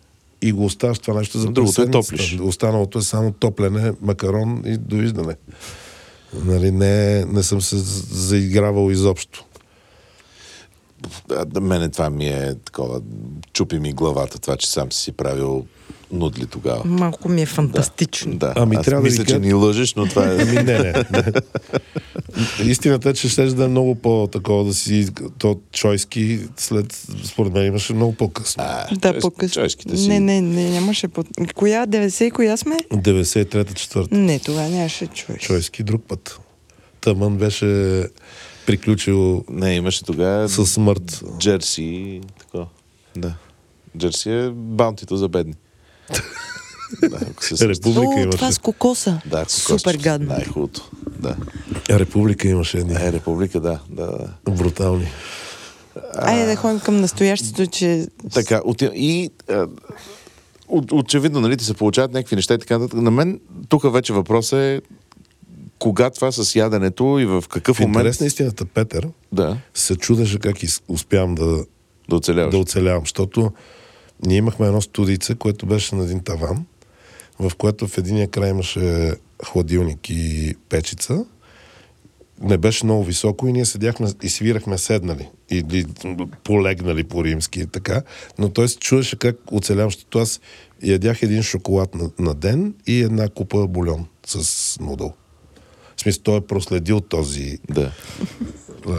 и 0.43 0.53
го 0.53 0.65
оставаш 0.65 0.99
това 0.99 1.19
нещо 1.19 1.39
за 1.39 1.47
Другото 1.49 1.83
е 1.83 1.91
топлиш. 1.91 2.39
Останалото 2.43 2.99
е 2.99 3.03
само 3.03 3.33
топлене, 3.33 3.93
макарон 4.03 4.63
и 4.67 4.77
довиждане. 4.77 5.35
Нали, 6.35 6.71
не, 6.71 7.25
не 7.25 7.43
съм 7.43 7.61
се 7.61 7.77
заигравал 8.15 8.91
изобщо. 8.91 9.45
Да, 11.29 11.61
мене 11.61 11.89
това 11.89 12.11
ми 12.11 12.29
е 12.29 12.55
такова. 12.65 13.01
Чупи 13.53 13.79
ми 13.79 13.93
главата, 13.93 14.39
това, 14.39 14.57
че 14.57 14.71
сам 14.71 14.93
си 14.93 15.13
правил 15.13 15.67
нудли 16.13 16.47
тогава. 16.47 16.83
Малко 16.85 17.29
ми 17.29 17.43
е 17.43 17.47
фантастично. 17.47 18.35
Да. 18.35 18.53
Ами, 18.57 18.77
Аз 18.77 18.85
трябва 18.85 19.03
да 19.03 19.05
мисля, 19.05 19.23
ви 19.23 19.29
че 19.29 19.39
ни 19.39 19.53
лъжеш, 19.53 19.95
но 19.95 20.07
това 20.07 20.25
е... 20.25 20.37
Ами 20.37 20.53
не, 20.53 20.63
не. 20.63 20.93
не. 21.13 21.33
Истината 22.65 23.11
е, 23.11 23.15
че 23.15 23.29
ще 23.29 23.45
да 23.45 23.65
е 23.65 23.69
много 23.69 23.95
по-такова 23.95 24.65
да 24.65 24.75
си 24.75 25.09
то 25.39 25.61
чойски 25.73 26.41
след, 26.57 26.93
според 27.25 27.53
мен 27.53 27.67
имаше 27.67 27.95
много 27.95 28.13
по-късно. 28.13 28.65
А, 28.67 28.95
Да, 28.95 29.13
чойс- 29.13 29.21
по-късно. 29.21 29.55
Чойските 29.55 29.97
си. 29.97 30.09
Не, 30.09 30.21
не, 30.21 30.41
не, 30.41 30.71
нямаше 30.71 31.09
по... 31.09 31.25
Коя? 31.55 31.87
90 31.87 32.25
и 32.25 32.31
коя 32.31 32.57
сме? 32.57 32.77
93-та, 32.77 33.65
4-та. 33.65 34.17
Не, 34.17 34.39
тогава 34.39 34.69
нямаше 34.69 35.07
човек. 35.07 35.41
Чойски 35.41 35.83
друг 35.83 36.03
път. 36.09 36.41
Тъмън 37.01 37.37
беше 37.37 38.03
приключил 38.67 39.45
Не, 39.51 39.75
имаше 39.75 40.05
тогава 40.05 40.49
със 40.49 40.73
смърт. 40.73 41.23
джерси. 41.39 42.21
Тако. 42.39 42.67
Да. 43.17 43.35
Джерси 43.99 44.31
е 44.31 44.51
баунтито 44.51 45.17
за 45.17 45.29
бедни. 45.29 45.55
Да, 47.03 47.19
ако 47.23 47.43
се 47.45 47.49
сещаш. 47.49 47.77
Република 47.77 48.13
О, 48.13 48.19
имаше. 48.19 48.39
това 48.39 48.53
с 48.53 48.59
кокоса. 48.59 49.21
Да, 49.27 49.45
Супер 49.49 49.67
кокосчето. 49.77 50.03
гадно. 50.03 50.27
Най-хубавото. 50.29 50.91
Да. 51.19 51.37
Република 51.91 52.49
имаше 52.49 52.79
едни 52.79 52.95
Е, 52.95 53.13
република, 53.13 53.61
да. 53.61 53.79
да, 53.91 54.07
да. 54.45 54.51
брутални. 54.51 55.09
Айде 56.15 56.47
да 56.47 56.57
ходим 56.57 56.81
към 56.81 56.97
настоящето, 56.97 57.67
че... 57.67 58.07
Така, 58.33 58.61
от, 58.65 58.83
и 58.85 59.31
а, 59.51 59.67
от, 60.69 60.93
очевидно, 60.93 61.41
нали, 61.41 61.57
ти 61.57 61.65
се 61.65 61.75
получават 61.75 62.13
някакви 62.13 62.37
неща 62.37 62.55
и 62.55 62.59
така 62.59 62.79
нататък. 62.79 63.01
На 63.01 63.11
мен 63.11 63.41
тук 63.69 63.93
вече 63.93 64.13
въпросът 64.13 64.59
е 64.59 64.81
кога 65.79 66.11
това 66.11 66.33
с 66.33 66.57
яденето 66.57 67.19
и 67.21 67.27
в 67.27 67.45
какъв 67.51 67.77
В 67.77 67.81
интерес 67.81 67.95
момент 67.97 68.21
на 68.21 68.27
истината, 68.27 68.65
Петър, 68.65 69.09
да, 69.33 69.57
се 69.75 69.97
чудеше 69.97 70.39
как 70.39 70.63
из- 70.63 70.83
успявам 70.89 71.35
да, 71.35 71.65
да 72.09 72.17
оцеляваш. 72.17 72.51
да 72.51 72.59
оцелявам, 72.59 73.03
защото 73.03 73.53
ние 74.27 74.37
имахме 74.37 74.67
едно 74.67 74.81
студийце, 74.81 75.35
което 75.35 75.67
беше 75.67 75.95
на 75.95 76.05
един 76.05 76.21
таван, 76.21 76.67
в 77.39 77.53
което 77.59 77.89
в 77.89 77.99
единия 77.99 78.29
край 78.29 78.51
имаше 78.51 79.13
хладилник 79.45 80.11
и 80.11 80.55
печица. 80.69 81.25
Не 82.41 82.59
беше 82.59 82.85
много 82.85 83.05
високо 83.05 83.47
и 83.47 83.53
ние 83.53 83.65
седяхме 83.65 84.09
и 84.23 84.29
свирахме 84.29 84.79
седнали 84.79 85.29
или 85.51 85.87
полегнали 86.45 87.05
по 87.05 87.25
римски 87.25 87.61
и 87.61 87.67
така. 87.67 88.03
Но 88.39 88.49
той 88.49 88.69
се 88.69 88.77
чуеше 88.77 89.19
как 89.19 89.37
оцелявам, 89.53 89.91
защото 89.91 90.19
аз 90.19 90.41
ядях 90.83 91.23
един 91.23 91.43
шоколад 91.43 91.95
на, 91.95 92.11
на 92.19 92.35
ден 92.35 92.75
и 92.87 93.01
една 93.01 93.29
купа 93.29 93.67
бульон 93.67 94.07
с 94.27 94.81
нудъл. 94.81 95.15
Смисъл, 96.05 96.23
той 96.23 96.37
е 96.37 96.41
проследил 96.41 97.01
този 97.01 97.59
Да. 97.71 97.93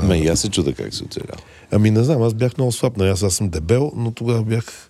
Ме 0.03 0.17
и 0.17 0.27
аз 0.27 0.39
се 0.39 0.49
чуда 0.49 0.73
как 0.73 0.93
се 0.93 1.03
оцелява. 1.03 1.37
Ами 1.71 1.91
не 1.91 2.03
знам, 2.03 2.21
аз 2.21 2.33
бях 2.33 2.57
много 2.57 2.71
слаб, 2.71 2.97
нали, 2.97 3.09
аз, 3.09 3.23
аз 3.23 3.33
съм 3.33 3.49
дебел, 3.49 3.91
но 3.95 4.11
тогава 4.11 4.43
бях... 4.43 4.89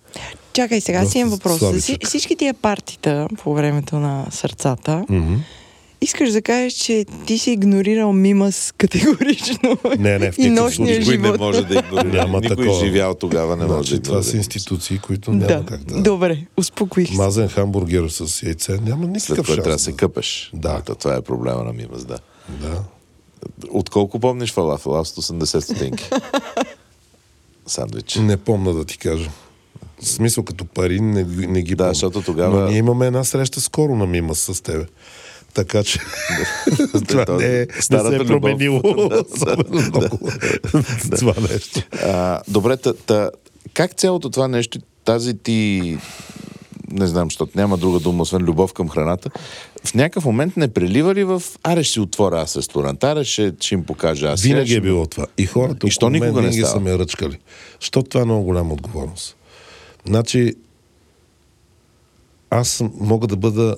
Чакай, 0.52 0.80
сега 0.80 1.04
си 1.04 1.18
имам 1.18 1.30
въпрос. 1.30 1.60
всички 2.04 2.36
тия 2.36 2.54
партита 2.54 3.28
по 3.42 3.54
времето 3.54 3.96
на 3.96 4.26
сърцата, 4.30 5.04
М-м. 5.08 5.40
Искаш 6.00 6.30
да 6.30 6.42
кажеш, 6.42 6.72
че 6.74 7.04
ти 7.26 7.38
си 7.38 7.50
игнорирал 7.50 8.12
мимас 8.12 8.72
категорично. 8.72 9.78
Не, 9.98 10.18
не, 10.18 10.32
в 10.32 10.38
и 10.38 10.42
никакъв 10.42 10.64
нощния 10.64 10.94
случай. 10.94 11.16
Никой 11.16 11.30
не 11.30 11.38
може 11.38 11.62
да 11.62 11.74
игнорира. 11.76 12.04
Няма 12.14 12.40
Никой 12.40 12.56
такова. 12.56 12.80
живял 12.80 13.14
тогава 13.14 13.56
не 13.56 13.64
може 13.64 13.76
Значи, 13.78 13.94
да 13.94 14.02
това 14.02 14.22
са 14.22 14.36
институции, 14.36 14.98
които 14.98 15.30
няма 15.30 15.46
Да, 15.48 15.64
как 15.66 15.80
да... 15.82 16.02
добре, 16.02 16.46
успокоих 16.56 17.08
се. 17.08 17.14
Мазен 17.14 17.48
хамбургер 17.48 18.08
с 18.08 18.42
яйце 18.42 18.72
няма 18.72 19.02
След 19.02 19.12
никакъв 19.12 19.36
което 19.36 19.46
шанс. 19.46 19.56
трябва 19.56 19.70
да 19.70 19.78
се 19.78 19.92
къпеш. 19.92 20.50
Да. 20.54 20.80
То, 20.80 20.94
това 20.94 21.14
е 21.14 21.20
проблема 21.20 21.64
на 21.64 21.72
Мимас, 21.72 22.04
да. 22.04 22.18
Да. 22.50 22.82
Отколко 23.70 24.20
помниш 24.20 24.52
фалафел? 24.52 24.94
Аз 24.94 25.10
от 25.10 25.24
80 25.24 25.60
стотинки. 25.60 26.08
Сандвич. 27.66 28.14
Не 28.16 28.36
помна 28.36 28.74
да 28.74 28.84
ти 28.84 28.98
кажа. 28.98 29.30
В 29.98 30.08
смисъл 30.08 30.44
като 30.44 30.64
пари 30.64 31.00
не, 31.00 31.24
ги- 31.24 31.46
не 31.46 31.62
ги 31.62 31.70
Да, 31.70 31.76
помня. 31.76 31.94
защото 31.94 32.22
тогава- 32.22 32.60
Но 32.60 32.66
ние 32.66 32.78
имаме 32.78 33.06
една 33.06 33.24
среща 33.24 33.60
скоро 33.60 33.96
на 33.96 34.06
Мима 34.06 34.34
с 34.34 34.62
тебе. 34.62 34.84
Така 35.56 35.84
че 35.84 35.98
това 37.08 37.24
То- 37.24 37.36
не, 37.36 37.60
е, 37.60 37.66
не 37.66 37.82
се 37.82 38.16
е 38.16 38.26
променило 38.26 38.80
Да, 39.08 39.24
особено 39.34 39.80
много. 39.80 40.18
Това 41.16 41.34
нещо. 41.52 41.82
А, 42.04 42.40
добре, 42.48 42.76
та, 42.76 42.92
та, 42.92 43.30
как 43.74 43.94
цялото 43.94 44.30
това 44.30 44.48
нещо, 44.48 44.78
тази 45.04 45.38
ти, 45.38 45.98
не 46.90 47.06
знам, 47.06 47.26
защото 47.26 47.52
няма 47.58 47.76
друга 47.76 48.00
дума, 48.00 48.22
освен 48.22 48.42
любов 48.42 48.72
към 48.72 48.88
храната, 48.88 49.30
в 49.84 49.94
някакъв 49.94 50.24
момент 50.24 50.56
не 50.56 50.68
прелива 50.68 51.14
ли 51.14 51.24
в 51.24 51.42
аре 51.62 51.82
ще 51.84 51.92
си 51.92 52.00
отворя 52.00 52.40
аз 52.40 52.56
ресторант, 52.56 53.04
аре 53.04 53.24
ще, 53.24 53.52
ще 53.60 53.74
им 53.74 53.84
покажа 53.84 54.26
аз. 54.26 54.42
Винаги 54.42 54.70
ще... 54.70 54.78
е 54.78 54.80
било 54.80 55.06
това. 55.06 55.26
И 55.38 55.46
хората 55.46 55.86
И 55.86 55.90
що 55.90 56.06
около 56.06 56.20
мен 56.20 56.22
никога 56.22 56.42
не 56.42 56.48
винаги 56.48 56.68
са 56.68 56.80
ме 56.80 56.98
ръчкали. 56.98 57.38
Защото 57.80 58.08
това 58.08 58.22
е 58.22 58.24
много 58.24 58.44
голяма 58.44 58.74
отговорност. 58.74 59.36
Значи, 60.06 60.54
аз 62.50 62.82
мога 63.00 63.26
да 63.26 63.36
бъда 63.36 63.76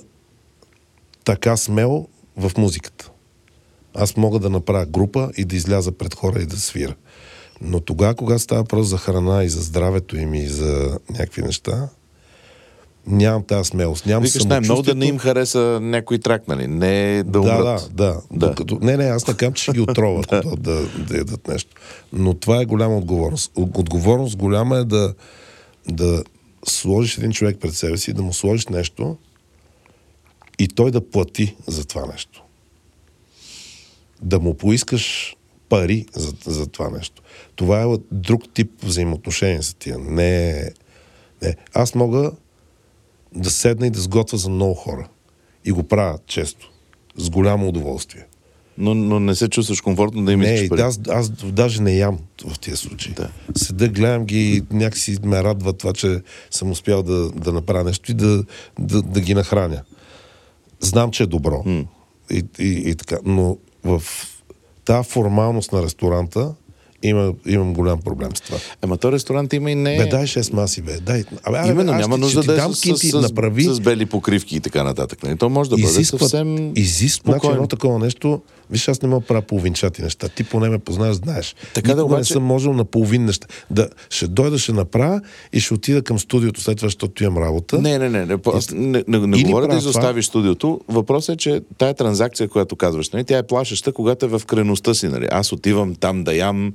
така 1.25 1.57
смел 1.57 2.07
в 2.37 2.51
музиката. 2.57 3.09
Аз 3.95 4.17
мога 4.17 4.39
да 4.39 4.49
направя 4.49 4.85
група 4.85 5.31
и 5.37 5.45
да 5.45 5.55
изляза 5.55 5.91
пред 5.91 6.13
хора 6.13 6.41
и 6.41 6.45
да 6.45 6.57
свира. 6.57 6.95
Но 7.61 7.79
тогава, 7.79 8.15
когато 8.15 8.39
става 8.39 8.61
въпрос 8.61 8.87
за 8.87 8.97
храна 8.97 9.43
и 9.43 9.49
за 9.49 9.61
здравето 9.61 10.17
им 10.17 10.33
и 10.33 10.47
за 10.47 10.99
някакви 11.09 11.41
неща, 11.41 11.89
Нямам 13.07 13.43
тази 13.43 13.67
смелост. 13.67 14.05
Нямам 14.05 14.23
Викаш 14.23 14.45
най-много 14.45 14.81
да 14.81 14.95
не 14.95 15.05
им 15.05 15.17
хареса 15.17 15.79
някой 15.81 16.17
трак, 16.17 16.47
нали? 16.47 16.67
Не 16.67 17.23
да 17.23 17.31
Да, 17.31 17.39
умрат. 17.39 17.89
да, 17.91 18.05
да. 18.05 18.21
Да. 18.31 18.47
Докато, 18.47 18.79
не, 18.81 18.97
не, 18.97 19.03
аз 19.03 19.27
не 19.27 19.33
казвам, 19.33 19.53
че 19.53 19.63
ще 19.63 19.71
ги 19.71 19.79
отроват 19.81 20.27
да. 20.29 20.41
Да, 20.57 20.87
да 20.99 21.17
ядат 21.17 21.47
нещо. 21.47 21.75
Но 22.13 22.33
това 22.33 22.61
е 22.61 22.65
голяма 22.65 22.97
отговорност. 22.97 23.51
От- 23.55 23.77
Отговорност 23.77 24.37
голяма 24.37 24.77
е 24.77 24.83
да, 24.83 25.13
да 25.87 26.23
сложиш 26.67 27.17
един 27.17 27.31
човек 27.31 27.57
пред 27.61 27.73
себе 27.73 27.97
си, 27.97 28.13
да 28.13 28.21
му 28.21 28.33
сложиш 28.33 28.67
нещо 28.67 29.17
и 30.59 30.67
той 30.67 30.91
да 30.91 31.09
плати 31.09 31.55
за 31.67 31.85
това 31.85 32.05
нещо. 32.05 32.43
Да 34.21 34.39
му 34.39 34.53
поискаш 34.53 35.35
пари 35.69 36.05
за, 36.13 36.33
за 36.45 36.67
това 36.67 36.89
нещо. 36.89 37.21
Това 37.55 37.81
е 37.81 37.97
друг 38.11 38.53
тип 38.53 38.71
взаимоотношение 38.83 39.61
за 39.61 39.75
тия. 39.75 39.99
Не, 39.99 40.71
не. 41.41 41.55
Аз 41.73 41.95
мога 41.95 42.31
да 43.35 43.49
седна 43.49 43.87
и 43.87 43.89
да 43.89 43.99
сготвя 43.99 44.37
за 44.37 44.49
много 44.49 44.73
хора. 44.73 45.07
И 45.65 45.71
го 45.71 45.83
правя 45.83 46.19
често. 46.25 46.71
С 47.15 47.29
голямо 47.29 47.67
удоволствие. 47.67 48.25
Но, 48.77 48.95
но 48.95 49.19
не 49.19 49.35
се 49.35 49.49
чувстваш 49.49 49.81
комфортно 49.81 50.25
да 50.25 50.31
им 50.31 50.39
Не, 50.39 50.69
пари. 50.69 50.81
аз, 50.81 50.99
аз 51.09 51.29
даже 51.29 51.81
не 51.81 51.97
ям 51.97 52.19
в 52.47 52.59
тези 52.59 52.77
случаи. 52.77 53.13
Да. 53.13 53.29
Седа, 53.55 53.87
гледам 53.87 54.25
ги 54.25 54.55
и 54.55 54.63
някакси 54.71 55.17
ме 55.23 55.43
радва 55.43 55.73
това, 55.73 55.93
че 55.93 56.21
съм 56.51 56.71
успял 56.71 57.03
да, 57.03 57.31
да 57.31 57.53
направя 57.53 57.83
нещо 57.83 58.11
и 58.11 58.13
да, 58.13 58.43
да, 58.79 59.01
да 59.01 59.21
ги 59.21 59.33
нахраня. 59.33 59.81
Знам, 60.79 61.11
че 61.11 61.23
е 61.23 61.27
добро. 61.27 61.63
И, 62.31 62.45
и, 62.59 62.89
и 62.89 62.95
така. 62.95 63.17
Но 63.25 63.57
в 63.83 64.03
тази 64.85 65.09
формалност 65.09 65.71
на 65.71 65.83
ресторанта 65.83 66.55
има, 67.03 67.33
имам 67.45 67.73
голям 67.73 67.99
проблем 67.99 68.29
с 68.35 68.41
това. 68.41 68.57
Ема 68.83 68.97
то 68.97 69.11
ресторант 69.11 69.53
има 69.53 69.71
и 69.71 69.75
не... 69.75 69.97
Бе, 69.97 70.05
дай 70.05 70.23
6 70.23 70.53
маси, 70.53 70.81
бе. 70.81 70.93
Дай. 70.95 71.23
Абе, 71.43 71.57
абе, 71.57 71.69
Именно, 71.69 71.91
няма 71.91 72.01
ще- 72.03 72.19
нужда 72.19 72.43
да 72.43 72.53
е 72.53 72.55
дам 72.55 72.73
с, 72.73 72.81
кинти, 72.81 73.07
с, 73.07 73.21
направи. 73.21 73.63
с, 73.63 73.75
с 73.75 73.79
бели 73.79 74.05
покривки 74.05 74.55
и 74.55 74.59
така 74.59 74.83
нататък. 74.83 75.23
нали? 75.23 75.37
То 75.37 75.49
може 75.49 75.69
да 75.69 75.75
бъде 75.75 75.87
изисква, 75.87 76.19
съвсем 76.19 76.71
изисква, 76.75 77.31
значи 77.31 77.47
едно 77.47 77.67
такова 77.67 77.99
нещо, 77.99 78.41
виж, 78.71 78.87
аз 78.87 79.01
не 79.01 79.09
мога 79.09 79.19
да 79.21 79.27
правя 79.27 79.41
половинчати 79.41 80.01
неща. 80.01 80.29
Ти 80.29 80.43
поне 80.43 80.69
ме 80.69 80.79
познаваш, 80.79 81.15
знаеш. 81.15 81.55
Така 81.73 81.87
да, 81.87 81.93
Никога 81.93 82.05
обаче- 82.05 82.19
не 82.19 82.25
съм 82.25 82.43
можел 82.43 82.73
на 82.73 82.85
половин 82.85 83.25
неща. 83.25 83.47
Да, 83.69 83.87
ще 84.09 84.27
дойда, 84.27 84.57
ще 84.57 84.71
направя 84.71 85.21
и 85.53 85.59
ще 85.59 85.73
отида 85.73 86.01
към 86.01 86.19
студиото 86.19 86.61
след 86.61 86.77
това, 86.77 86.85
защото 86.87 87.23
имам 87.23 87.43
работа. 87.43 87.81
Не, 87.81 87.97
не, 87.99 88.09
не. 88.09 88.25
Не, 88.25 88.37
аз 88.53 88.71
не, 88.71 89.03
не, 89.07 89.19
не 89.19 89.43
говоря 89.43 89.67
да 89.67 89.75
изоставиш 89.77 90.25
студиото. 90.25 90.81
Въпросът 90.87 91.33
е, 91.33 91.37
че 91.37 91.61
тая 91.77 91.93
транзакция, 91.93 92.47
която 92.47 92.75
казваш, 92.75 93.09
нали, 93.09 93.23
тя 93.23 93.37
е 93.37 93.43
плашеща, 93.43 93.91
когато 93.91 94.25
е 94.25 94.29
в 94.29 94.41
креността 94.45 94.93
си. 94.93 95.07
Нали. 95.07 95.27
Аз 95.31 95.51
отивам 95.51 95.95
там 95.95 96.23
да 96.23 96.35
ям 96.35 96.73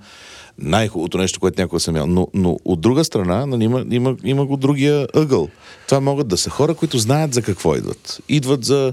най-хубавото 0.59 1.19
нещо, 1.19 1.41
което 1.41 1.61
някога 1.61 1.81
съм 1.81 1.97
ял. 1.97 2.07
Но, 2.07 2.29
но 2.35 2.59
от 2.65 2.81
друга 2.81 3.05
страна, 3.05 3.47
нали, 3.47 3.65
има, 3.65 3.85
има, 3.91 4.17
има 4.25 4.47
го 4.47 4.57
другия 4.57 5.09
ъгъл. 5.15 5.49
Това 5.89 6.01
могат 6.01 6.29
да 6.29 6.37
са 6.37 6.51
хора, 6.51 6.75
които 6.75 6.99
знаят 6.99 7.35
за 7.35 7.43
какво 7.43 7.77
идват. 7.77 8.21
Идват 8.29 8.65
за 8.65 8.93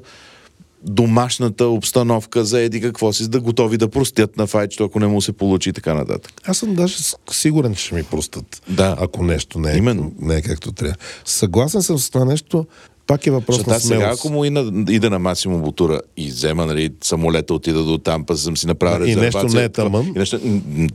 домашната 0.84 1.66
обстановка, 1.66 2.46
за 2.46 2.62
еди 2.62 2.82
какво 2.82 3.14
си, 3.14 3.30
да 3.30 3.40
готови 3.40 3.78
да 3.78 3.88
простят 3.88 4.38
на 4.38 4.48
файчето, 4.48 4.84
ако 4.84 5.00
не 5.00 5.08
му 5.08 5.22
се 5.22 5.32
получи 5.32 5.70
и 5.70 5.74
така 5.74 5.94
нататък. 5.94 6.42
Аз 6.46 6.58
съм 6.58 6.76
даже 6.76 6.98
сигурен, 7.32 7.76
че 7.76 7.84
ще 7.84 7.96
ми 7.96 8.04
простат. 8.04 8.62
Да. 8.70 8.96
Ако 9.00 9.24
нещо 9.24 9.60
не 9.60 9.74
е, 9.74 9.78
Именно. 9.78 10.12
не 10.20 10.36
е 10.36 10.42
както 10.42 10.72
трябва. 10.72 10.96
Съгласен 11.26 11.82
съм 11.82 12.00
с 12.00 12.10
това 12.10 12.26
нещо. 12.26 12.66
Пак 13.12 13.28
е 13.28 13.32
въпрос 13.32 13.56
Защото 13.56 13.70
на 13.70 13.76
аз 13.76 13.84
сега, 13.84 13.96
смелост. 13.96 14.20
ако 14.20 14.34
му 14.34 14.46
ида, 14.46 14.72
ида 14.90 15.10
на 15.10 15.20
Масимо 15.20 15.60
Бутура 15.60 16.02
и 16.18 16.28
взема 16.28 16.66
нали, 16.66 16.94
самолета, 17.04 17.54
отида 17.54 17.84
до 17.84 17.98
там, 17.98 18.26
па 18.26 18.38
съм 18.38 18.58
си 18.58 18.68
направил 18.68 19.06
И 19.06 19.16
нещо 19.16 19.22
резервация. 19.22 19.60
не 19.60 19.66
е 19.66 19.70
тъмън. 19.70 20.08
И 20.16 20.20
нещо, 20.20 20.40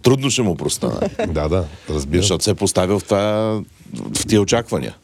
трудно 0.02 0.30
ще 0.30 0.42
му 0.42 0.56
простана. 0.56 1.00
Да, 1.28 1.48
да, 1.48 1.64
разбирам. 1.90 2.22
защото 2.22 2.44
се 2.44 2.50
е 2.50 2.54
поставил 2.54 2.98
в, 2.98 3.04
това, 3.04 3.20
в 4.14 4.26
тия 4.26 4.40
очаквания. 4.40 4.96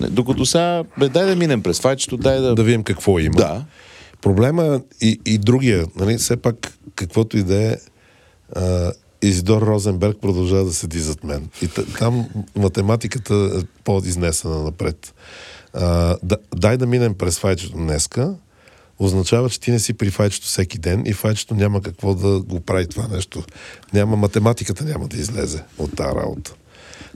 Докато 0.00 0.46
сега, 0.46 0.82
бе, 0.98 1.08
дай 1.08 1.26
да 1.26 1.36
минем 1.36 1.62
през 1.62 1.80
файчето, 1.80 2.16
дай 2.16 2.40
да... 2.40 2.54
да 2.54 2.62
видим 2.62 2.82
какво 2.82 3.18
има. 3.18 3.36
Да. 3.36 3.64
Проблема 4.20 4.80
и, 5.00 5.20
и 5.26 5.38
другия, 5.38 5.86
нали, 5.96 6.18
все 6.18 6.36
пак, 6.36 6.78
каквото 6.94 7.38
и 7.38 7.42
да 7.42 7.62
е, 7.62 7.76
Изидор 9.22 9.62
Розенберг 9.62 10.16
продължава 10.20 10.64
да 10.64 10.72
седи 10.72 10.98
зад 10.98 11.24
мен. 11.24 11.48
И 11.62 11.68
там 11.98 12.26
математиката 12.56 13.34
е 13.34 13.62
по-изнесена 13.84 14.62
напред. 14.62 15.14
А, 15.74 16.16
да, 16.22 16.36
дай 16.56 16.76
да 16.76 16.86
минем 16.86 17.14
през 17.14 17.38
файчето 17.38 17.76
днеска, 17.76 18.34
означава, 18.98 19.50
че 19.50 19.60
ти 19.60 19.70
не 19.70 19.78
си 19.78 19.94
при 19.94 20.10
файчето 20.10 20.46
всеки 20.46 20.78
ден 20.78 21.02
и 21.06 21.12
файчето 21.12 21.54
няма 21.54 21.82
какво 21.82 22.14
да 22.14 22.40
го 22.40 22.60
прави 22.60 22.86
това 22.86 23.08
нещо. 23.08 23.44
Няма, 23.92 24.16
математиката 24.16 24.84
няма 24.84 25.08
да 25.08 25.16
излезе 25.16 25.62
от 25.78 25.96
тази 25.96 26.16
работа. 26.16 26.54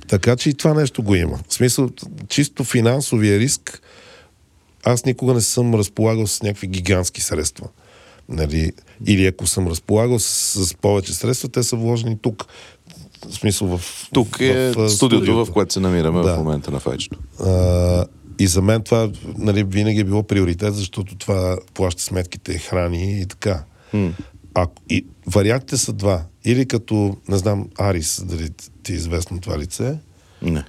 Така 0.08 0.36
че 0.36 0.48
и 0.48 0.54
това 0.54 0.74
нещо 0.74 1.02
го 1.02 1.14
има. 1.14 1.38
В 1.48 1.54
смисъл, 1.54 1.90
чисто 2.28 2.64
финансовия 2.64 3.38
риск, 3.38 3.82
аз 4.84 5.04
никога 5.04 5.34
не 5.34 5.40
съм 5.40 5.74
разполагал 5.74 6.26
с 6.26 6.42
някакви 6.42 6.66
гигантски 6.66 7.20
средства. 7.20 7.68
Нали? 8.28 8.72
Или 9.06 9.26
ако 9.26 9.46
съм 9.46 9.68
разполагал 9.68 10.18
с, 10.18 10.66
с 10.66 10.74
повече 10.74 11.14
средства, 11.14 11.48
те 11.48 11.62
са 11.62 11.76
вложени 11.76 12.18
тук. 12.22 12.46
В 13.28 13.34
смисъл 13.34 13.78
в 13.78 14.08
Тук 14.12 14.40
е 14.40 14.72
в, 14.72 14.80
а, 14.80 14.88
студиото, 14.88 15.44
в 15.44 15.52
което 15.52 15.72
се 15.72 15.80
намираме 15.80 16.22
Да. 16.22 16.34
в 16.34 16.38
момента 16.38 16.70
на 16.70 16.80
файчето. 16.80 17.18
А, 17.40 18.06
и 18.38 18.46
за 18.46 18.62
мен 18.62 18.82
това 18.82 19.10
нали, 19.38 19.64
винаги 19.64 20.00
е 20.00 20.04
било 20.04 20.22
приоритет, 20.22 20.74
защото 20.74 21.16
това 21.16 21.58
плаща 21.74 22.02
сметките, 22.02 22.58
храни 22.58 23.20
и 23.20 23.26
така. 23.26 23.64
А, 24.54 24.66
и 24.90 25.06
вариантите 25.26 25.76
са 25.76 25.92
два. 25.92 26.22
Или 26.44 26.66
като, 26.66 27.16
не 27.28 27.38
знам, 27.38 27.68
Арис, 27.78 28.22
дали 28.24 28.50
ти 28.82 28.92
е 28.92 28.96
известно 28.96 29.40
това 29.40 29.58
лице, 29.58 29.98
Не. 30.42 30.64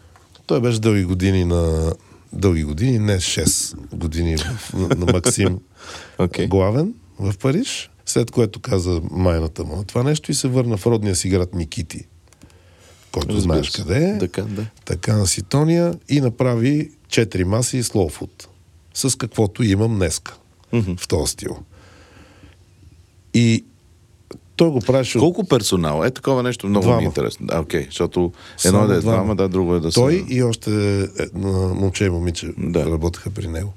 той 0.45 0.61
беше 0.61 0.79
дълги 0.79 1.03
години 1.03 1.45
на... 1.45 1.93
Дълги 2.33 2.63
години, 2.63 2.99
не 2.99 3.17
6 3.17 3.77
години 3.95 4.35
на, 4.73 4.87
на 4.95 5.13
Максим 5.13 5.59
Окей. 6.19 6.47
главен 6.47 6.93
в 7.19 7.37
Париж, 7.37 7.89
след 8.05 8.31
което 8.31 8.59
каза 8.59 9.01
майната 9.11 9.63
му 9.63 9.83
това 9.83 10.03
нещо 10.03 10.31
и 10.31 10.33
се 10.33 10.47
върна 10.47 10.77
в 10.77 10.85
родния 10.85 11.15
си 11.15 11.29
град 11.29 11.55
Никити, 11.55 12.03
който 13.11 13.27
Разбира 13.27 13.41
знаеш 13.43 13.69
се. 13.69 13.81
къде 13.81 14.05
е. 14.05 14.17
Така, 14.17 14.41
да. 14.41 14.65
Така 14.85 15.17
на 15.17 15.27
Ситония 15.27 15.93
и 16.09 16.21
направи 16.21 16.91
4 17.07 17.43
маси 17.43 17.83
slow 17.83 18.13
food. 18.13 18.47
С 18.93 19.17
каквото 19.17 19.63
имам 19.63 19.95
днеска. 19.95 20.37
В 20.73 21.07
този 21.07 21.31
стил. 21.31 21.57
И 23.33 23.65
той 24.55 24.69
го 24.69 24.79
правеше 24.79 25.19
Колко 25.19 25.43
персонал? 25.43 26.03
Е, 26.03 26.11
такова 26.11 26.43
нещо 26.43 26.67
много 26.67 26.85
ми 26.85 26.91
е 26.91 26.93
Двама. 26.93 27.05
интересно. 27.05 27.47
А, 27.51 27.59
окей, 27.59 27.85
защото 27.85 28.31
едно 28.65 28.83
е 28.83 28.87
да 28.87 28.93
е 28.93 29.01
Само 29.01 29.13
двама, 29.13 29.35
да, 29.35 29.49
друго 29.49 29.75
е 29.75 29.79
да 29.79 29.91
Той 29.91 30.13
са... 30.19 30.25
и 30.29 30.43
още 30.43 30.71
едно 31.19 31.49
момче 31.75 32.05
и 32.05 32.09
момиче 32.09 32.47
Да. 32.47 32.53
да. 32.79 32.85
работеха 32.85 33.29
при 33.29 33.47
него. 33.47 33.73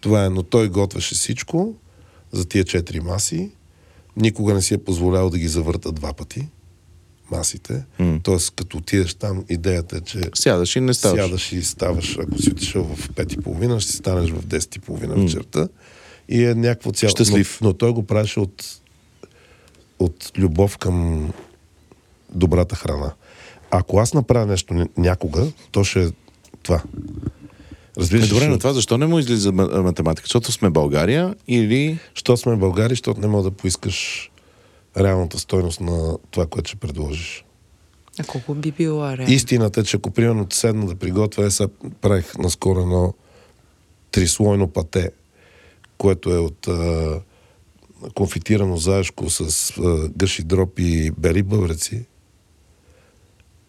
Това 0.00 0.24
е, 0.24 0.30
но 0.30 0.42
той 0.42 0.68
готвеше 0.68 1.14
всичко 1.14 1.74
за 2.32 2.44
тия 2.44 2.64
четири 2.64 3.00
маси. 3.00 3.50
Никога 4.16 4.54
не 4.54 4.62
си 4.62 4.74
е 4.74 4.78
позволял 4.78 5.30
да 5.30 5.38
ги 5.38 5.48
завърта 5.48 5.92
два 5.92 6.12
пъти 6.12 6.48
масите. 7.30 7.84
М. 7.98 8.20
Тоест, 8.22 8.50
като 8.50 8.76
отидеш 8.76 9.14
там, 9.14 9.44
идеята 9.48 9.96
е, 9.96 10.00
че 10.00 10.20
Сядаш 10.34 10.76
и 10.76 10.80
не 10.80 10.94
ставаш. 10.94 11.20
сядаш 11.20 11.52
и 11.52 11.62
ставаш. 11.62 12.18
Ако 12.18 12.38
си 12.38 12.50
отишъл 12.50 12.84
в 12.86 13.08
5 13.08 13.32
и 13.32 13.38
половина, 13.38 13.80
ще 13.80 13.90
си 13.90 13.96
станеш 13.96 14.30
в 14.30 14.46
10 14.46 14.76
и 14.76 14.80
половина 14.80 15.14
вечерта. 15.14 15.68
И 16.28 16.44
е 16.44 16.54
някакво 16.54 16.92
цяло. 16.92 17.10
Щастлив. 17.10 17.58
Но, 17.60 17.68
но 17.68 17.74
той 17.74 17.92
го 17.92 18.02
правеше 18.02 18.40
от, 18.40 18.64
от 19.98 20.32
любов 20.38 20.78
към 20.78 21.28
добрата 22.32 22.76
храна. 22.76 23.12
Ако 23.70 23.98
аз 23.98 24.14
направя 24.14 24.46
нещо 24.46 24.74
ня- 24.74 24.88
някога, 24.96 25.42
то 25.70 25.84
ще 25.84 26.04
е 26.04 26.08
това. 26.62 26.82
Разбираш 27.98 28.26
Е, 28.26 28.28
добре, 28.28 28.48
но 28.48 28.58
това 28.58 28.72
защо 28.72 28.98
не 28.98 29.06
му 29.06 29.18
излиза 29.18 29.52
ма- 29.52 29.80
математика? 29.80 30.26
Защото 30.26 30.52
сме 30.52 30.70
България 30.70 31.34
или... 31.48 31.98
Що 32.14 32.36
сме 32.36 32.56
България, 32.56 32.88
защото 32.88 33.20
не 33.20 33.26
мога 33.26 33.42
да 33.42 33.50
поискаш 33.50 34.29
реалната 34.96 35.38
стойност 35.38 35.80
на 35.80 36.18
това, 36.30 36.46
което 36.46 36.68
ще 36.68 36.76
предложиш. 36.76 37.44
А 38.20 38.24
колко 38.24 38.54
би 38.54 38.72
било 38.72 39.02
реално? 39.02 39.32
Истината 39.34 39.80
е, 39.80 39.84
че 39.84 39.96
ако 39.96 40.10
примерно 40.10 40.46
седна 40.52 40.86
да 40.86 40.94
приготвя, 40.94 41.46
е, 41.46 41.50
сега 41.50 41.68
правих 42.00 42.38
наскоро 42.38 42.80
едно 42.80 43.14
трислойно 44.10 44.68
пате, 44.68 45.10
което 45.98 46.30
е 46.30 46.38
от 46.38 46.68
а, 46.68 47.20
конфитирано 48.14 48.76
заешко 48.76 49.30
с 49.30 49.70
а, 49.78 50.08
гъши 50.16 50.42
дроп 50.42 50.78
и 50.78 51.10
бели 51.18 51.42
бъбреци. 51.42 52.04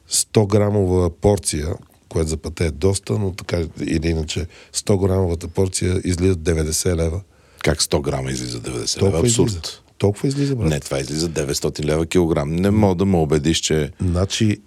100 0.09 0.47
грамова 0.47 1.09
порция, 1.09 1.73
което 2.09 2.29
за 2.29 2.37
пате 2.37 2.65
е 2.65 2.71
доста, 2.71 3.13
но 3.19 3.31
така 3.31 3.63
или 3.81 4.07
иначе 4.07 4.47
100 4.73 5.07
грамовата 5.07 5.47
порция 5.47 6.01
излиза 6.03 6.35
90 6.35 6.95
лева. 6.95 7.21
Как 7.59 7.81
100 7.81 8.01
грама 8.01 8.31
излиза 8.31 8.61
90 8.61 8.71
лева? 8.71 9.11
Толкова 9.11 9.27
излиза. 9.27 9.61
Толкова 10.01 10.27
излиза, 10.27 10.55
брат. 10.55 10.69
Не, 10.69 10.79
това 10.79 10.99
излиза 10.99 11.29
900 11.29 11.85
лева 11.85 12.05
килограм. 12.05 12.55
Не 12.55 12.71
мога 12.71 12.95
да 12.95 13.05
ме 13.05 13.17
убедиш, 13.17 13.57
че... 13.57 13.91
Значи, 14.01 14.57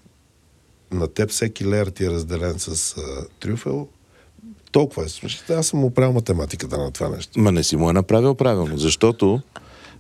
на 0.93 1.09
теб 1.09 1.31
всеки 1.31 1.67
леер 1.67 1.87
ти 1.87 2.05
е 2.05 2.11
разделен 2.11 2.55
с 2.59 2.97
а, 2.97 3.01
трюфел. 3.41 3.89
Толкова 4.73 5.03
е. 5.03 5.53
Аз 5.53 5.67
съм 5.67 5.81
му 5.81 5.91
правил 5.91 6.13
математиката 6.13 6.79
на 6.79 6.91
това 6.91 7.09
нещо. 7.09 7.41
Ма 7.41 7.53
не 7.53 7.63
си 7.63 7.77
му 7.77 7.91
е 7.91 7.93
направил 7.93 8.35
правилно, 8.35 8.79
защото 8.79 9.41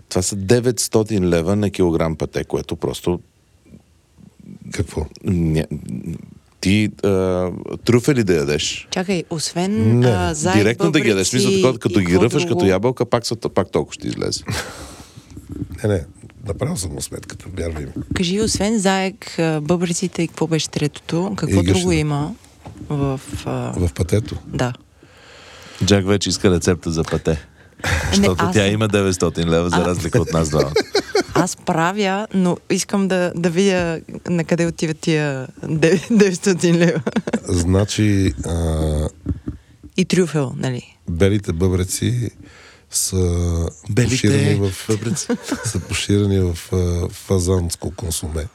това 0.09 0.23
са 0.23 0.37
900 0.37 1.21
лева 1.21 1.57
на 1.57 1.71
килограм 1.71 2.17
пате, 2.17 2.45
което 2.45 2.77
просто... 2.77 3.21
Какво? 4.73 5.07
Ня... 5.25 5.67
Ти 6.61 6.91
а, 7.03 7.51
трюфели 7.85 8.25
да 8.25 8.35
ядеш. 8.35 8.89
Чакай, 8.91 9.25
освен 9.31 9.99
Не, 9.99 10.07
а, 10.07 10.35
заек, 10.35 10.57
Директно 10.57 10.91
да 10.91 11.01
ги 11.01 11.09
ядеш. 11.09 11.31
такова, 11.31 11.79
като 11.79 12.01
и 12.01 12.05
ги 12.05 12.19
ръфаш 12.19 12.43
друго? 12.43 12.57
като 12.57 12.67
ябълка, 12.67 13.07
пак, 13.07 13.27
са, 13.27 13.37
пак 13.37 13.71
толкова 13.71 13.95
ще 13.95 14.09
излезе. 14.09 14.45
Не, 15.85 15.89
не, 15.89 16.05
направил 16.47 16.77
съм 16.77 16.93
му 16.93 17.01
сметката, 17.03 17.47
вярвай 17.57 17.85
ми. 17.85 17.93
Кажи, 18.17 18.41
освен 18.41 18.79
заек, 18.79 19.39
а, 19.39 19.61
бъбреците 19.61 20.23
и 20.23 20.29
какво 20.29 20.47
беше 20.47 20.71
третото, 20.71 21.33
какво 21.37 21.61
И 21.61 21.65
друго 21.65 21.93
има 21.93 22.35
в... 22.89 23.21
А... 23.45 23.73
В 23.77 23.93
пътето. 23.95 24.37
Да. 24.47 24.73
Джак 25.85 26.07
вече 26.07 26.29
иска 26.29 26.51
рецепта 26.51 26.91
за 26.91 27.05
пате. 27.05 27.47
Защото 28.13 28.45
аз- 28.45 28.55
тя 28.55 28.67
има 28.67 28.89
900 28.89 29.47
лева, 29.47 29.71
за 29.71 29.77
разлика 29.85 30.21
от 30.21 30.33
нас 30.33 30.49
двамата. 30.51 30.73
Аз 31.35 31.57
правя, 31.57 32.27
но 32.35 32.57
искам 32.71 33.09
да, 33.09 33.33
да 33.37 33.51
видя 33.51 34.01
на 34.29 34.45
къде 34.45 34.67
отиват 34.67 34.99
тия 34.99 35.47
900 35.65 36.75
лева. 36.75 37.01
Значи, 37.45 38.35
а, 38.47 39.09
И 39.97 40.05
трюфел, 40.05 40.53
нали? 40.57 40.97
белите 41.11 41.53
бъбреци 41.53 42.31
са 42.91 43.69
поширени 43.97 44.55
в, 44.55 44.75
са 45.65 45.81
поширени 45.81 46.39
в 46.41 46.55
фазанско 47.11 47.91
консуме. 47.97 48.49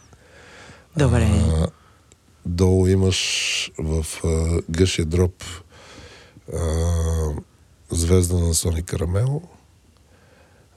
Добре. 0.97 1.23
А, 1.23 1.67
долу 2.45 2.87
имаш 2.87 3.71
в 3.77 4.05
а, 4.23 4.61
гъшия 4.69 5.05
дроп 5.05 5.43
а, 6.53 6.59
звезда 7.91 8.37
на 8.37 8.53
Сони 8.53 8.83
Карамел. 8.83 9.41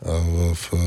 А 0.07 0.13
в 0.13 0.73
а, 0.73 0.79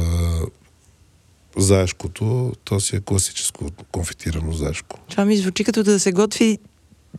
заешкото, 1.57 2.53
то 2.63 2.79
си 2.79 2.95
е 2.95 2.99
класическо 2.99 3.69
конфитирано 3.91 4.51
заешко. 4.51 4.99
Това 5.09 5.25
ми 5.25 5.37
звучи 5.37 5.63
като 5.63 5.83
да 5.83 5.99
се 5.99 6.11
готви 6.11 6.59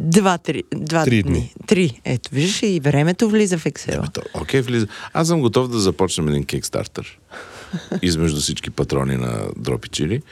два-три 0.01 0.63
два 0.75 1.05
Три 1.05 1.23
дни. 1.23 1.33
дни. 1.33 1.55
Три. 1.67 2.01
Ето, 2.05 2.31
виждаш 2.33 2.63
и 2.63 2.81
времето 2.81 3.31
влиза 3.31 3.59
в 3.59 3.65
Excel. 3.65 4.25
Окей, 4.35 4.61
влиза. 4.61 4.87
Аз 5.13 5.29
съм 5.29 5.41
готов 5.41 5.69
да 5.69 5.79
започнем 5.79 6.29
един 6.29 6.45
кикстартер. 6.45 7.19
Измежду 8.03 8.41
всички 8.41 8.71
патрони 8.71 9.17
на 9.17 9.41
Дропи 9.57 9.89
Чили, 9.89 10.23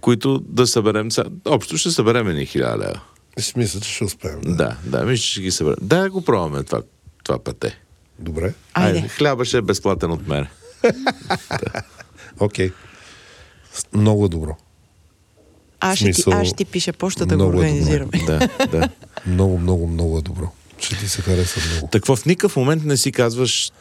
които 0.00 0.38
да 0.40 0.66
съберем. 0.66 1.08
Общо 1.44 1.78
ще 1.78 1.90
съберем 1.90 2.28
едни 2.28 2.46
хиляда 2.46 2.78
лева. 2.78 3.00
Мисля, 3.56 3.80
че 3.80 3.90
ще 3.90 4.04
успеем. 4.04 4.40
Да. 4.40 4.54
Да, 4.54 4.76
да, 4.84 5.04
мисля, 5.04 5.22
че 5.22 5.30
ще 5.30 5.40
ги 5.40 5.50
съберем. 5.50 5.76
Да, 5.82 6.10
го 6.10 6.22
пробваме 6.22 6.62
това, 6.62 6.82
това 7.24 7.38
пъте. 7.38 7.78
Добре. 8.18 8.54
Айде. 8.74 9.08
хляба 9.08 9.44
ще 9.44 9.56
е 9.56 9.62
безплатен 9.62 10.10
от 10.10 10.28
мен. 10.28 10.46
Окей. 12.40 12.70
С- 13.72 13.86
Много 13.92 14.28
добро. 14.28 14.56
Аз 15.90 15.98
ще, 15.98 16.06
ти, 16.06 16.14
смисъл, 16.14 16.32
аз 16.32 16.46
ще 16.46 16.56
ти 16.56 16.64
пиша 16.64 16.92
почта 16.92 17.26
да 17.26 17.36
го 17.36 17.42
много 17.42 17.62
е 17.62 17.66
добро. 17.66 17.66
организираме. 17.66 18.10
Да, 18.26 18.48
да. 18.66 18.88
Много, 19.26 19.58
много, 19.58 19.86
много 19.86 20.18
е 20.18 20.22
добро. 20.22 20.48
Ще 20.78 20.96
ти 20.96 21.08
се 21.08 21.22
хареса 21.22 21.60
много. 21.70 21.88
Так 21.92 22.06
в 22.06 22.18
никакъв 22.26 22.56
момент 22.56 22.84
не 22.84 22.96
си 22.96 23.12
казваш... 23.12 23.72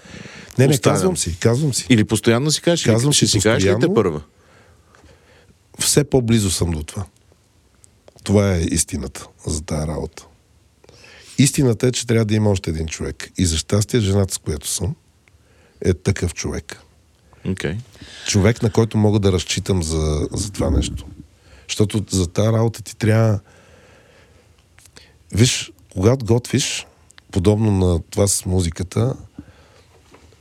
Не, 0.57 0.67
не, 0.67 0.77
казвам 0.77 1.17
си, 1.17 1.37
казвам 1.39 1.73
си. 1.73 1.85
Или 1.89 2.03
постоянно 2.03 2.51
си 2.51 2.61
кажеш, 2.61 2.85
Казвам 2.85 3.13
ще 3.13 3.27
си 3.27 3.31
си 3.31 3.41
кажеш 3.41 3.75
ли 3.75 3.79
те 3.79 3.93
първа? 3.93 4.21
Все 5.79 6.03
по-близо 6.03 6.51
съм 6.51 6.71
до 6.71 6.83
това. 6.83 7.05
Това 8.23 8.55
е 8.55 8.61
истината 8.61 9.27
за 9.47 9.61
тази 9.61 9.87
работа. 9.87 10.25
Истината 11.37 11.87
е, 11.87 11.91
че 11.91 12.07
трябва 12.07 12.25
да 12.25 12.35
има 12.35 12.49
още 12.49 12.69
един 12.69 12.87
човек. 12.87 13.31
И 13.37 13.45
за 13.45 13.57
щастие, 13.57 13.99
жената, 13.99 14.33
с 14.33 14.37
която 14.37 14.67
съм, 14.67 14.95
е 15.81 15.93
такъв 15.93 16.33
човек. 16.33 16.81
Окей. 17.49 17.75
Човек, 18.27 18.63
на 18.63 18.69
който 18.69 18.97
мога 18.97 19.19
да 19.19 19.31
разчитам 19.31 19.83
за, 19.83 20.27
за 20.31 20.51
това 20.51 20.69
нещо. 20.69 21.05
Защото 21.69 22.03
за 22.09 22.27
тази 22.27 22.49
работа 22.49 22.81
ти 22.81 22.95
трябва... 22.95 23.39
Виж, 25.31 25.71
когато 25.93 26.25
готвиш, 26.25 26.87
подобно 27.31 27.71
на 27.71 27.99
това 28.09 28.27
с 28.27 28.45
музиката, 28.45 29.13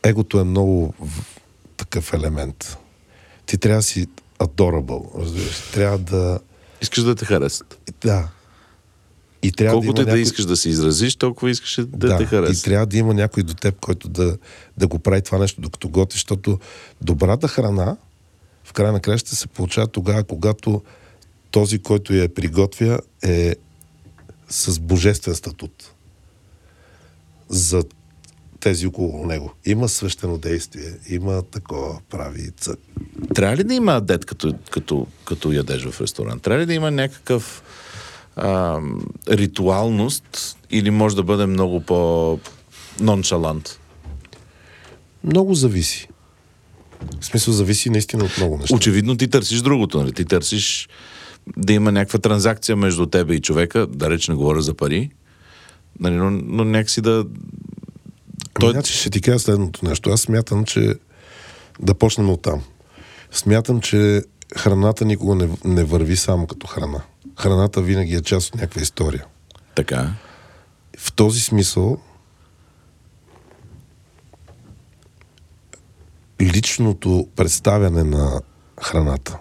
егото 0.02 0.40
е 0.40 0.44
много 0.44 0.94
такъв 1.76 2.12
елемент. 2.12 2.78
Ти 3.46 3.58
трябва 3.58 3.78
да 3.78 3.82
си 3.82 4.06
adorable, 4.38 5.20
разбираш. 5.20 5.70
Трябва 5.72 5.98
да... 5.98 6.40
Искаш 6.82 7.04
да 7.04 7.14
те 7.14 7.24
харесат. 7.24 7.90
Да. 8.00 8.28
И 9.42 9.52
трябва 9.52 9.74
Колкото 9.74 9.92
да 9.92 10.00
и 10.00 10.02
има 10.02 10.04
да 10.04 10.10
някой... 10.10 10.22
искаш 10.22 10.44
да 10.44 10.56
се 10.56 10.68
изразиш, 10.68 11.16
толкова 11.16 11.50
искаш 11.50 11.76
да, 11.76 12.08
да, 12.08 12.16
те 12.16 12.22
и 12.22 12.26
харесат. 12.26 12.64
трябва 12.64 12.86
да 12.86 12.98
има 12.98 13.14
някой 13.14 13.42
до 13.42 13.54
теб, 13.54 13.80
който 13.80 14.08
да, 14.08 14.38
да 14.76 14.86
го 14.86 14.98
прави 14.98 15.22
това 15.22 15.38
нещо, 15.38 15.60
докато 15.60 15.88
готвиш, 15.88 16.14
защото 16.14 16.58
добрата 17.00 17.48
храна 17.48 17.96
в 18.64 18.72
края 18.72 18.92
на 18.92 19.00
краща 19.00 19.36
се 19.36 19.46
получава 19.46 19.86
тогава, 19.86 20.24
когато 20.24 20.82
този, 21.54 21.78
който 21.78 22.14
я 22.14 22.34
приготвя, 22.34 22.98
е 23.22 23.54
с 24.48 24.80
божествен 24.80 25.34
статут 25.34 25.92
за 27.48 27.82
тези 28.60 28.86
около 28.86 29.26
него. 29.26 29.52
Има 29.64 29.88
свещено 29.88 30.38
действие, 30.38 30.92
има 31.08 31.42
такова 31.42 32.00
прави 32.10 32.50
цък. 32.50 32.78
Трябва 33.34 33.56
ли 33.56 33.64
да 33.64 33.74
има 33.74 33.92
адет, 33.92 34.24
като, 34.24 34.54
като, 34.70 35.06
като 35.24 35.52
ядеш 35.52 35.84
в 35.84 36.00
ресторант? 36.00 36.42
Трябва 36.42 36.62
ли 36.62 36.66
да 36.66 36.74
има 36.74 36.90
някакъв 36.90 37.62
а, 38.36 38.80
ритуалност 39.28 40.56
или 40.70 40.90
може 40.90 41.16
да 41.16 41.22
бъде 41.22 41.46
много 41.46 41.80
по 41.80 42.38
ноншалант? 43.00 43.78
Много 45.24 45.54
зависи. 45.54 46.08
В 47.20 47.24
смисъл, 47.24 47.54
зависи 47.54 47.90
наистина 47.90 48.24
от 48.24 48.38
много 48.38 48.58
неща. 48.58 48.74
Очевидно 48.74 49.16
ти 49.16 49.28
търсиш 49.28 49.60
другото, 49.60 49.98
нали? 49.98 50.12
Ти 50.12 50.24
търсиш 50.24 50.88
да 51.56 51.72
има 51.72 51.92
някаква 51.92 52.18
транзакция 52.18 52.76
между 52.76 53.06
тебе 53.06 53.34
и 53.34 53.40
човека, 53.40 53.86
да 53.86 54.10
реч 54.10 54.28
не 54.28 54.34
говоря 54.34 54.62
за 54.62 54.74
пари, 54.74 55.10
нали, 56.00 56.14
но, 56.14 56.30
но 56.30 56.64
някакси 56.64 57.00
да... 57.00 57.10
Ами, 57.10 58.60
Той- 58.60 58.72
значи 58.72 58.92
ще 58.92 59.10
ти 59.10 59.20
кажа 59.20 59.38
следното 59.38 59.88
нещо. 59.88 60.10
Аз 60.10 60.20
смятам, 60.20 60.64
че 60.64 60.94
да 61.80 61.94
почнем 61.94 62.30
от 62.30 62.42
там. 62.42 62.62
Смятам, 63.30 63.80
че 63.80 64.22
храната 64.56 65.04
никога 65.04 65.34
не, 65.34 65.48
не 65.64 65.84
върви 65.84 66.16
само 66.16 66.46
като 66.46 66.66
храна. 66.66 67.02
Храната 67.40 67.82
винаги 67.82 68.14
е 68.14 68.22
част 68.22 68.48
от 68.48 68.54
някаква 68.54 68.82
история. 68.82 69.24
Така. 69.74 70.12
В 70.98 71.12
този 71.12 71.40
смисъл 71.40 71.98
личното 76.40 77.28
представяне 77.36 78.04
на 78.04 78.40
храната. 78.82 79.38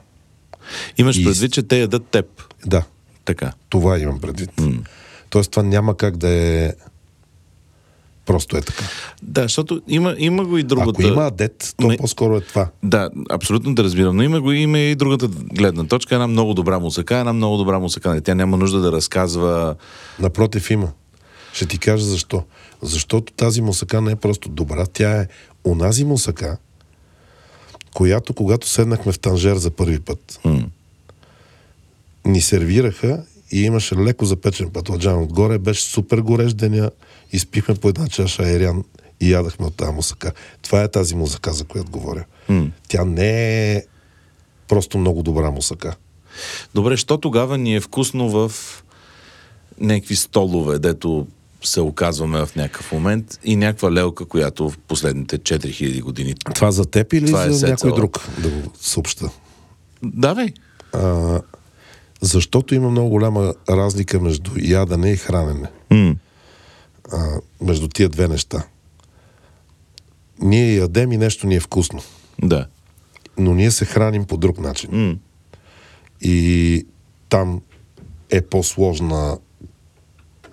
Имаш 0.97 1.17
И- 1.17 1.23
предвид, 1.23 1.53
че 1.53 1.63
те 1.63 1.79
ядат 1.79 2.05
теб. 2.05 2.25
Да, 2.65 2.83
Така. 3.25 3.51
това 3.69 3.99
имам 3.99 4.19
предвид. 4.19 4.49
Тоест 5.29 5.51
това 5.51 5.63
няма 5.63 5.97
как 5.97 6.17
да 6.17 6.29
е 6.29 6.73
просто 8.25 8.57
е 8.57 8.61
така. 8.61 8.83
Да, 9.23 9.41
защото 9.41 9.81
има, 9.87 10.15
има 10.17 10.45
го 10.45 10.57
и 10.57 10.63
другата... 10.63 10.89
Ако 10.89 11.01
има 11.01 11.27
адет, 11.27 11.73
то 11.77 11.87
Ме- 11.87 11.97
по-скоро 11.97 12.37
е 12.37 12.41
това. 12.41 12.67
Да, 12.83 13.09
абсолютно 13.29 13.75
да 13.75 13.83
разбирам, 13.83 14.15
но 14.15 14.23
има 14.23 14.41
го 14.41 14.51
има 14.51 14.79
и 14.79 14.95
другата 14.95 15.27
гледна 15.27 15.83
точка. 15.83 16.15
Една 16.15 16.27
много 16.27 16.53
добра 16.53 16.79
мусака, 16.79 17.17
една 17.17 17.33
много 17.33 17.57
добра. 17.57 17.81
Нали, 18.05 18.21
Тя 18.21 18.35
няма 18.35 18.57
нужда 18.57 18.79
да 18.79 18.91
разказва... 18.91 19.75
Напротив 20.19 20.69
има. 20.69 20.91
Ще 21.53 21.65
ти 21.65 21.77
кажа 21.77 22.05
защо. 22.05 22.43
Защото 22.81 23.33
тази 23.33 23.61
мусака 23.61 24.01
не 24.01 24.11
е 24.11 24.15
просто 24.15 24.49
добра, 24.49 24.85
тя 24.85 25.21
е 25.21 25.27
онази 25.63 26.03
мусака, 26.03 26.57
която 27.93 28.33
когато 28.33 28.67
седнахме 28.67 29.11
в 29.11 29.19
Танжер 29.19 29.55
за 29.55 29.71
първи 29.71 29.99
път, 29.99 30.39
М. 30.45 30.63
ни 32.25 32.41
сервираха 32.41 33.23
и 33.51 33.61
имаше 33.63 33.95
леко 33.95 34.25
запечен 34.25 34.69
патладжан 34.69 35.23
отгоре, 35.23 35.57
беше 35.57 35.83
супер 35.83 36.17
горещ 36.17 36.57
деня, 36.57 36.91
изпихме 37.31 37.75
по 37.75 37.89
една 37.89 38.07
чаша 38.07 38.43
айрян 38.43 38.83
и 39.21 39.31
ядахме 39.31 39.65
от 39.65 39.75
тази 39.75 39.91
мусака. 39.91 40.31
Това 40.61 40.83
е 40.83 40.91
тази 40.91 41.15
мусака, 41.15 41.53
за 41.53 41.63
която 41.63 41.91
говоря. 41.91 42.25
М. 42.49 42.71
Тя 42.87 43.05
не 43.05 43.73
е 43.73 43.83
просто 44.67 44.97
много 44.97 45.23
добра 45.23 45.51
мусака. 45.51 45.95
Добре, 46.73 46.97
що 46.97 47.17
тогава 47.17 47.57
ни 47.57 47.75
е 47.75 47.79
вкусно 47.79 48.29
в 48.29 48.51
някакви 49.79 50.15
столове, 50.15 50.79
дето 50.79 51.27
се 51.63 51.81
оказваме 51.81 52.45
в 52.45 52.55
някакъв 52.55 52.91
момент 52.91 53.39
и 53.43 53.55
някаква 53.55 53.91
лелка, 53.91 54.25
която 54.25 54.69
в 54.69 54.77
последните 54.77 55.39
4000 55.39 56.01
години... 56.01 56.35
Това 56.55 56.71
за 56.71 56.85
теб 56.85 57.13
или 57.13 57.25
Това 57.25 57.43
е 57.43 57.49
за 57.49 57.59
сецало. 57.59 57.89
някой 57.89 58.01
друг 58.01 58.19
да 58.39 58.49
го 58.49 58.71
съобща? 58.81 59.29
Давай. 60.03 60.53
А, 60.93 61.41
защото 62.21 62.75
има 62.75 62.89
много 62.89 63.09
голяма 63.09 63.53
разлика 63.69 64.19
между 64.19 64.51
ядене 64.57 65.11
и 65.11 65.17
хранене. 65.17 65.67
М. 65.89 66.15
А, 67.11 67.27
между 67.61 67.87
тия 67.87 68.09
две 68.09 68.27
неща. 68.27 68.63
Ние 70.41 70.75
ядем 70.75 71.11
и 71.11 71.17
нещо 71.17 71.47
ни 71.47 71.55
е 71.55 71.59
вкусно. 71.59 72.01
Да. 72.43 72.67
Но 73.37 73.53
ние 73.53 73.71
се 73.71 73.85
храним 73.85 74.25
по 74.25 74.37
друг 74.37 74.59
начин. 74.59 74.89
М. 74.93 75.15
И 76.21 76.85
там 77.29 77.61
е 78.29 78.41
по-сложна 78.41 79.37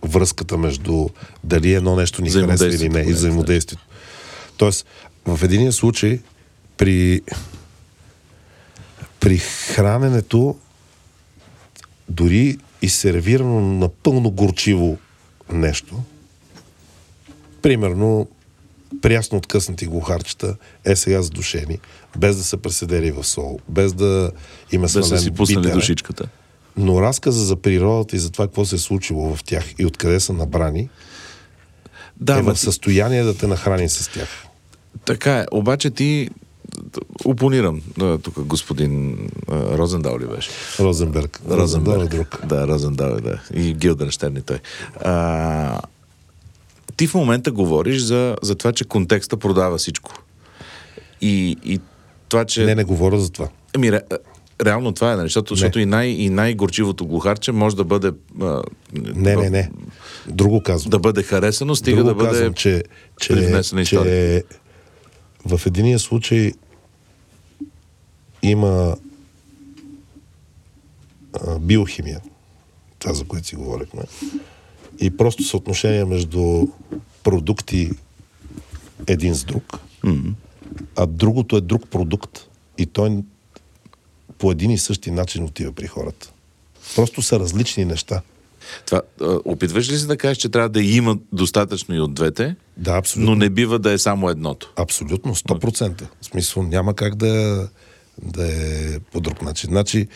връзката 0.03 0.59
между 0.59 1.09
дали 1.45 1.75
едно 1.75 1.97
нещо 1.97 2.23
ни 2.23 2.31
харесва 2.31 2.67
или 2.67 2.89
не 2.89 3.01
и 3.01 3.13
Взаимодействието. 3.13 3.87
Тоест, 4.57 4.87
в 5.27 5.41
единия 5.43 5.73
случай 5.73 6.21
при 6.77 7.21
при 9.21 9.39
храненето 9.39 10.57
дори 12.09 12.59
и 12.83 12.89
сервирано 12.89 13.61
напълно 13.61 14.31
горчиво 14.31 14.99
нещо, 15.53 16.03
примерно 17.63 18.29
прясно 19.03 19.39
откъснати 19.39 19.87
глухарчета, 19.87 20.57
е 20.85 20.97
сега 20.97 21.23
задушени, 21.23 21.79
без 22.17 22.37
да 22.37 22.45
са 22.45 22.57
преседели 22.57 23.11
в 23.11 23.25
сол, 23.25 23.61
без 23.69 23.93
да 23.93 24.31
има 24.73 24.87
Да 24.87 25.05
са 25.05 25.19
си 25.19 25.31
пуснали 25.31 25.63
битере. 25.63 25.75
душичката. 25.75 26.29
Но 26.77 27.03
разказа 27.03 27.45
за 27.45 27.57
природата 27.57 28.17
и 28.17 28.19
за 28.19 28.31
това 28.31 28.47
какво 28.47 28.65
се 28.65 28.77
е 28.77 28.79
случило 28.79 29.37
в 29.37 29.45
тях 29.45 29.65
и 29.79 29.87
откъде 29.87 30.21
са 30.21 30.33
набрани, 30.33 30.89
Да, 32.21 32.39
е 32.39 32.43
в 32.43 32.57
състояние 32.57 33.23
да 33.23 33.35
те 33.37 33.47
нахрани 33.47 33.89
с 33.89 34.11
тях. 34.13 34.29
така 35.05 35.39
е. 35.39 35.47
Обаче 35.53 35.91
ти 35.91 36.31
опонирам. 37.25 37.83
Тук 38.23 38.41
господин 38.41 39.19
Розендал 39.49 40.19
ли 40.19 40.27
беше? 40.27 40.51
Розенберг. 40.81 41.41
Розенберг 41.51 42.03
е 42.03 42.17
друг. 42.17 42.41
Да, 42.47 42.67
Розендал 42.69 43.17
е, 43.17 43.21
да. 43.21 43.41
И 43.55 43.75
Гилденштерн 43.75 44.37
и 44.37 44.43
той. 44.43 44.59
А, 45.01 45.81
ти 46.97 47.07
в 47.07 47.15
момента 47.15 47.53
говориш 47.53 48.01
за, 48.03 48.37
за 48.43 48.55
това, 48.55 48.73
че 48.73 48.85
контекста 48.85 49.37
продава 49.37 49.79
всичко. 49.79 50.13
И, 51.21 51.57
и 51.65 51.81
това, 52.29 52.45
че... 52.45 52.65
Не, 52.65 52.75
не 52.75 52.85
говоря 52.85 53.19
за 53.21 53.31
това. 53.31 53.49
Ре, 53.79 54.01
реално 54.65 54.93
това 54.93 55.13
е, 55.13 55.17
нали? 55.17 55.27
защото, 55.27 55.55
защото 55.55 55.79
и, 55.79 55.87
най, 55.87 56.09
и 56.09 56.31
най-горчивото 56.31 57.07
глухарче 57.07 57.53
може 57.53 57.77
да 57.77 57.85
бъде... 57.85 58.13
А, 58.41 58.63
Не, 58.95 59.37
не, 59.37 59.51
не. 59.51 59.71
Друго 60.29 60.63
казвам. 60.63 60.91
Да 60.91 60.99
бъде 60.99 61.23
харесано, 61.23 61.77
стига 61.77 61.97
Друго 61.97 62.09
да 62.09 62.15
бъде... 62.15 62.31
казвам, 62.31 62.55
че, 62.55 62.85
че, 63.21 63.85
че 63.85 64.45
в 65.47 65.67
единия 65.67 65.99
случай 65.99 66.53
има 68.43 68.97
а, 71.33 71.59
биохимия, 71.59 72.21
това 72.99 73.15
за 73.15 73.25
което 73.25 73.47
си 73.47 73.57
говорихме, 73.57 74.03
и 75.01 75.17
просто 75.17 75.43
съотношение 75.43 76.05
между 76.05 76.67
продукти 77.23 77.91
един 79.07 79.35
с 79.35 79.45
друг, 79.45 79.79
М. 80.03 80.35
а 80.97 81.07
другото 81.07 81.57
е 81.57 81.61
друг 81.61 81.89
продукт 81.89 82.49
и 82.79 82.87
той 82.87 83.23
по 84.41 84.51
един 84.51 84.71
и 84.71 84.79
същи 84.79 85.11
начин 85.11 85.45
отива 85.45 85.73
при 85.73 85.87
хората. 85.87 86.31
Просто 86.97 87.23
са 87.23 87.41
различни 87.41 87.85
неща. 87.85 88.23
Това, 88.87 89.03
опитваш 89.45 89.91
ли 89.91 89.99
се 89.99 90.07
да 90.07 90.17
кажеш, 90.17 90.39
че 90.39 90.49
трябва 90.49 90.69
да 90.69 90.83
има 90.83 91.19
достатъчно 91.33 91.95
и 91.95 92.01
от 92.01 92.15
двете, 92.15 92.57
Да, 92.77 92.97
абсолютно. 92.97 93.31
но 93.31 93.37
не 93.37 93.51
бива 93.51 93.79
да 93.79 93.93
е 93.93 93.99
само 93.99 94.29
едното? 94.31 94.73
Абсолютно, 94.77 95.35
100%. 95.35 96.03
В 96.21 96.25
смисъл 96.25 96.63
няма 96.63 96.95
как 96.95 97.15
да, 97.15 97.69
да 98.23 98.53
е 98.53 98.99
по 99.13 99.21
друг 99.21 99.43
начин. 99.43 99.71
Значи, 99.71 100.09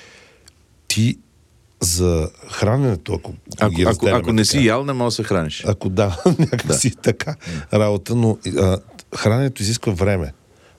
ти 0.89 1.19
за 1.81 2.31
храненето, 2.53 3.15
ако, 3.15 3.35
Ако, 3.61 3.75
ако, 3.87 4.07
ако 4.07 4.33
не 4.33 4.43
така, 4.43 4.59
си 4.59 4.67
ял, 4.67 4.85
не 4.85 4.93
можеш 4.93 5.17
да 5.17 5.23
се 5.23 5.29
храниш. 5.29 5.65
Ако 5.67 5.89
да, 5.89 6.23
някакси 6.39 6.91
да. 6.91 6.97
така 6.97 7.37
работа, 7.73 8.15
но 8.15 8.39
а, 8.59 8.79
храненето 9.17 9.63
изисква 9.63 9.93
време, 9.93 10.33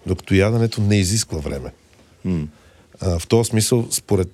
докато 0.05 0.35
яденето 0.35 0.81
не 0.81 0.99
изисква 0.99 1.37
време. 1.37 1.71
М. 2.25 2.47
А, 3.01 3.19
в 3.19 3.27
този 3.27 3.47
смисъл, 3.49 3.87
според 3.91 4.29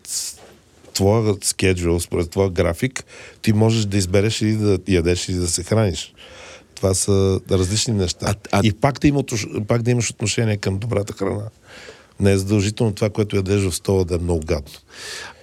твоя 0.94 1.36
скеджул, 1.44 2.00
според 2.00 2.30
твоя 2.30 2.50
график, 2.50 3.04
ти 3.42 3.54
можеш 3.54 3.86
да 3.86 3.98
избереш 3.98 4.42
или 4.42 4.56
да 4.56 4.80
ядеш, 4.88 5.30
или 5.30 5.38
да 5.38 5.48
се 5.48 5.64
храниш. 5.64 6.14
Това 6.76 6.94
са 6.94 7.40
различни 7.52 7.94
неща. 7.94 8.26
А- 8.30 8.36
а- 8.52 8.62
И 8.64 8.74
пак 8.74 9.00
да, 9.00 9.08
има, 9.08 9.24
пак 9.68 9.82
да 9.82 9.92
имаш 9.92 10.10
отношение 10.10 10.58
към 10.58 10.78
добрата 10.78 11.14
храна. 11.14 11.50
Не 12.20 12.32
е 12.32 12.38
задължително 12.38 12.94
това, 12.94 13.10
което 13.10 13.36
ядеш 13.36 13.62
в 13.62 13.72
стола 13.76 14.06
да 14.06 14.16
е 14.16 14.18
много 14.18 14.46
гадно. 14.46 14.72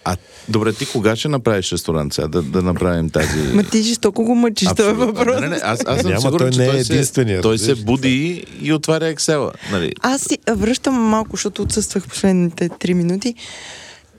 А, 0.09 0.17
добре, 0.49 0.73
ти 0.73 0.87
кога 0.87 1.17
ще 1.17 1.29
направиш 1.29 1.73
ресторант 1.73 2.15
сега? 2.15 2.29
Да, 2.29 2.43
да 2.43 2.63
направим 2.63 3.11
тази... 3.11 3.39
Ма 3.55 3.63
ти 3.63 3.83
жестоко 3.83 4.25
го 4.25 4.35
мъчиш, 4.35 4.69
това 4.77 4.91
е 4.91 4.93
въпрос. 4.93 5.35
Не, 5.35 5.41
не, 5.41 5.49
не, 5.49 5.61
аз, 5.65 5.81
аз 5.87 6.01
съм 6.01 6.11
Няма, 6.11 6.21
сигурен, 6.21 6.39
той 6.39 6.51
че 6.51 6.59
не 6.59 6.65
е 6.67 6.71
той 6.71 6.85
се, 6.85 6.93
единственият, 6.93 7.43
той 7.43 7.59
се 7.59 7.75
буди 7.75 8.47
и 8.63 8.73
отваря 8.73 9.15
Excel. 9.15 9.51
Нали? 9.71 9.93
Аз 10.01 10.23
си 10.23 10.39
връщам 10.51 10.95
малко, 10.95 11.31
защото 11.31 11.63
отсъствах 11.63 12.09
последните 12.09 12.69
три 12.69 12.95
минути. 12.95 13.35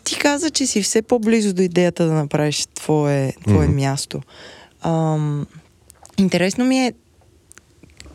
Ти 0.04 0.16
каза, 0.16 0.50
че 0.50 0.66
си 0.66 0.82
все 0.82 1.02
по-близо 1.02 1.54
до 1.54 1.62
идеята 1.62 2.06
да 2.06 2.14
направиш 2.14 2.66
твое, 2.76 3.34
твое 3.48 3.68
Мгм. 3.68 3.76
място. 3.76 4.22
Ам, 4.82 5.48
интересно 6.18 6.66
ми 6.66 6.80
е 6.80 6.94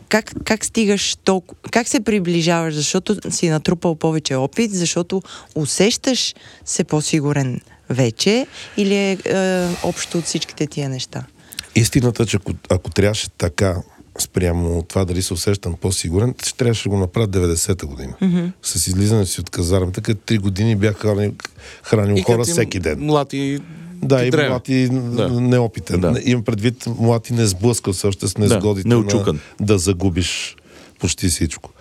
как, 0.09 0.31
как 0.43 0.65
стигаш 0.65 1.15
толкова, 1.23 1.61
как 1.71 1.87
се 1.87 1.99
приближаваш, 1.99 2.73
защото 2.73 3.31
си 3.31 3.49
натрупал 3.49 3.95
повече 3.95 4.35
опит, 4.35 4.71
защото 4.71 5.21
усещаш 5.55 6.35
се 6.65 6.83
по-сигурен 6.83 7.61
вече 7.89 8.47
или 8.77 8.95
е, 8.95 9.17
е 9.25 9.67
общо 9.83 10.17
от 10.17 10.23
всичките 10.23 10.67
тия 10.67 10.89
неща? 10.89 11.23
Истината 11.75 12.23
е, 12.23 12.25
че 12.25 12.37
ако, 12.37 12.51
ако 12.69 12.89
трябваше 12.89 13.29
така 13.29 13.75
спрямо 14.19 14.83
това 14.83 15.05
дали 15.05 15.21
се 15.21 15.33
усещам 15.33 15.75
по-сигурен, 15.81 16.35
ще 16.43 16.57
трябваше 16.57 16.83
да 16.83 16.89
го 16.89 16.97
направя 16.97 17.27
90-та 17.27 17.87
година. 17.87 18.13
Mm-hmm. 18.21 18.51
С 18.61 18.87
излизането 18.87 19.29
си 19.31 19.41
от 19.41 19.49
казармата, 19.49 20.01
като 20.01 20.21
три 20.25 20.37
години 20.37 20.75
бях 20.75 20.95
хранил, 20.95 21.33
хранил 21.83 22.23
хора 22.23 22.37
като 22.37 22.49
им 22.49 22.53
всеки 22.53 22.79
ден. 22.79 22.99
Млад 22.99 23.33
и 23.33 23.59
Да, 24.03 24.21
ти 24.21 24.27
и 24.27 24.31
трябва. 24.31 24.49
млад 24.49 24.69
и 24.69 24.89
Да. 24.89 25.29
да. 25.29 25.41
неопитен. 25.41 26.01
Да. 26.01 26.11
Да. 26.11 26.21
Имам 26.23 26.43
предвид 26.43 26.85
млад 26.99 27.29
и 27.29 27.33
не 27.33 27.45
сблъскал 27.45 27.93
се 27.93 28.07
още 28.07 28.27
с 28.27 28.37
незгодите 28.37 28.87
неочукан. 28.87 29.39
на, 29.59 29.65
да 29.65 29.77
загубиш 29.77 30.55
почти 30.99 31.27
всичко. 31.27 31.71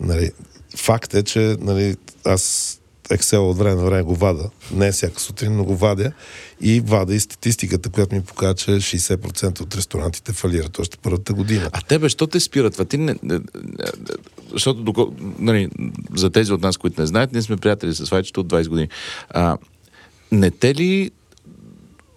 Нали, 0.00 0.30
факт 0.76 1.14
е, 1.14 1.22
че 1.22 1.56
нали, 1.60 1.96
аз 2.24 2.74
Excel 3.08 3.38
от 3.38 3.58
време 3.58 3.74
на 3.74 3.84
време 3.84 4.02
го 4.02 4.14
вада. 4.14 4.50
Не 4.72 4.92
всяка 4.92 5.20
сутрин, 5.20 5.56
но 5.56 5.64
го 5.64 5.76
вадя. 5.76 6.12
И 6.60 6.80
вада 6.80 7.14
и 7.14 7.20
статистиката, 7.20 7.90
която 7.90 8.14
ми 8.14 8.22
показва, 8.22 8.54
че 8.54 8.70
60% 8.70 9.60
от 9.60 9.76
ресторантите 9.76 10.32
фалират 10.32 10.78
още 10.78 10.96
първата 11.02 11.34
година. 11.34 11.70
А 11.72 11.80
тебе, 11.80 12.08
що 12.08 12.26
те 12.26 12.40
спира 12.40 12.70
това? 12.70 12.84
Ти 12.84 12.98
не, 12.98 13.16
защото, 14.52 14.82
доко, 14.82 15.12
нали, 15.38 15.68
за 16.16 16.30
тези 16.30 16.52
от 16.52 16.62
нас, 16.62 16.76
които 16.76 17.00
не 17.00 17.06
знаят, 17.06 17.32
ние 17.32 17.42
сме 17.42 17.56
приятели 17.56 17.94
с 17.94 18.10
Вайчето 18.10 18.40
от 18.40 18.46
20 18.46 18.68
години. 18.68 18.88
А, 19.30 19.58
не 20.32 20.50
те 20.50 20.74
ли 20.74 21.10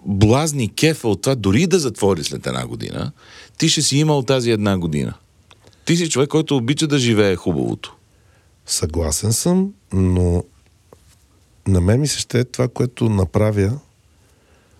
блазни 0.05 0.73
кефа 0.75 1.07
от 1.07 1.21
това, 1.21 1.35
дори 1.35 1.67
да 1.67 1.79
затвори 1.79 2.23
след 2.23 2.47
една 2.47 2.67
година, 2.67 3.11
ти 3.57 3.69
ще 3.69 3.81
си 3.81 3.97
имал 3.97 4.23
тази 4.23 4.51
една 4.51 4.77
година. 4.77 5.13
Ти 5.85 5.97
си 5.97 6.09
човек, 6.09 6.29
който 6.29 6.57
обича 6.57 6.87
да 6.87 6.99
живее 6.99 7.35
хубавото. 7.35 7.95
Съгласен 8.65 9.33
съм, 9.33 9.73
но 9.93 10.43
на 11.67 11.81
мен 11.81 11.99
ми 11.99 12.07
се 12.07 12.19
ще 12.19 12.39
е 12.39 12.43
това, 12.43 12.67
което 12.67 13.09
направя 13.09 13.79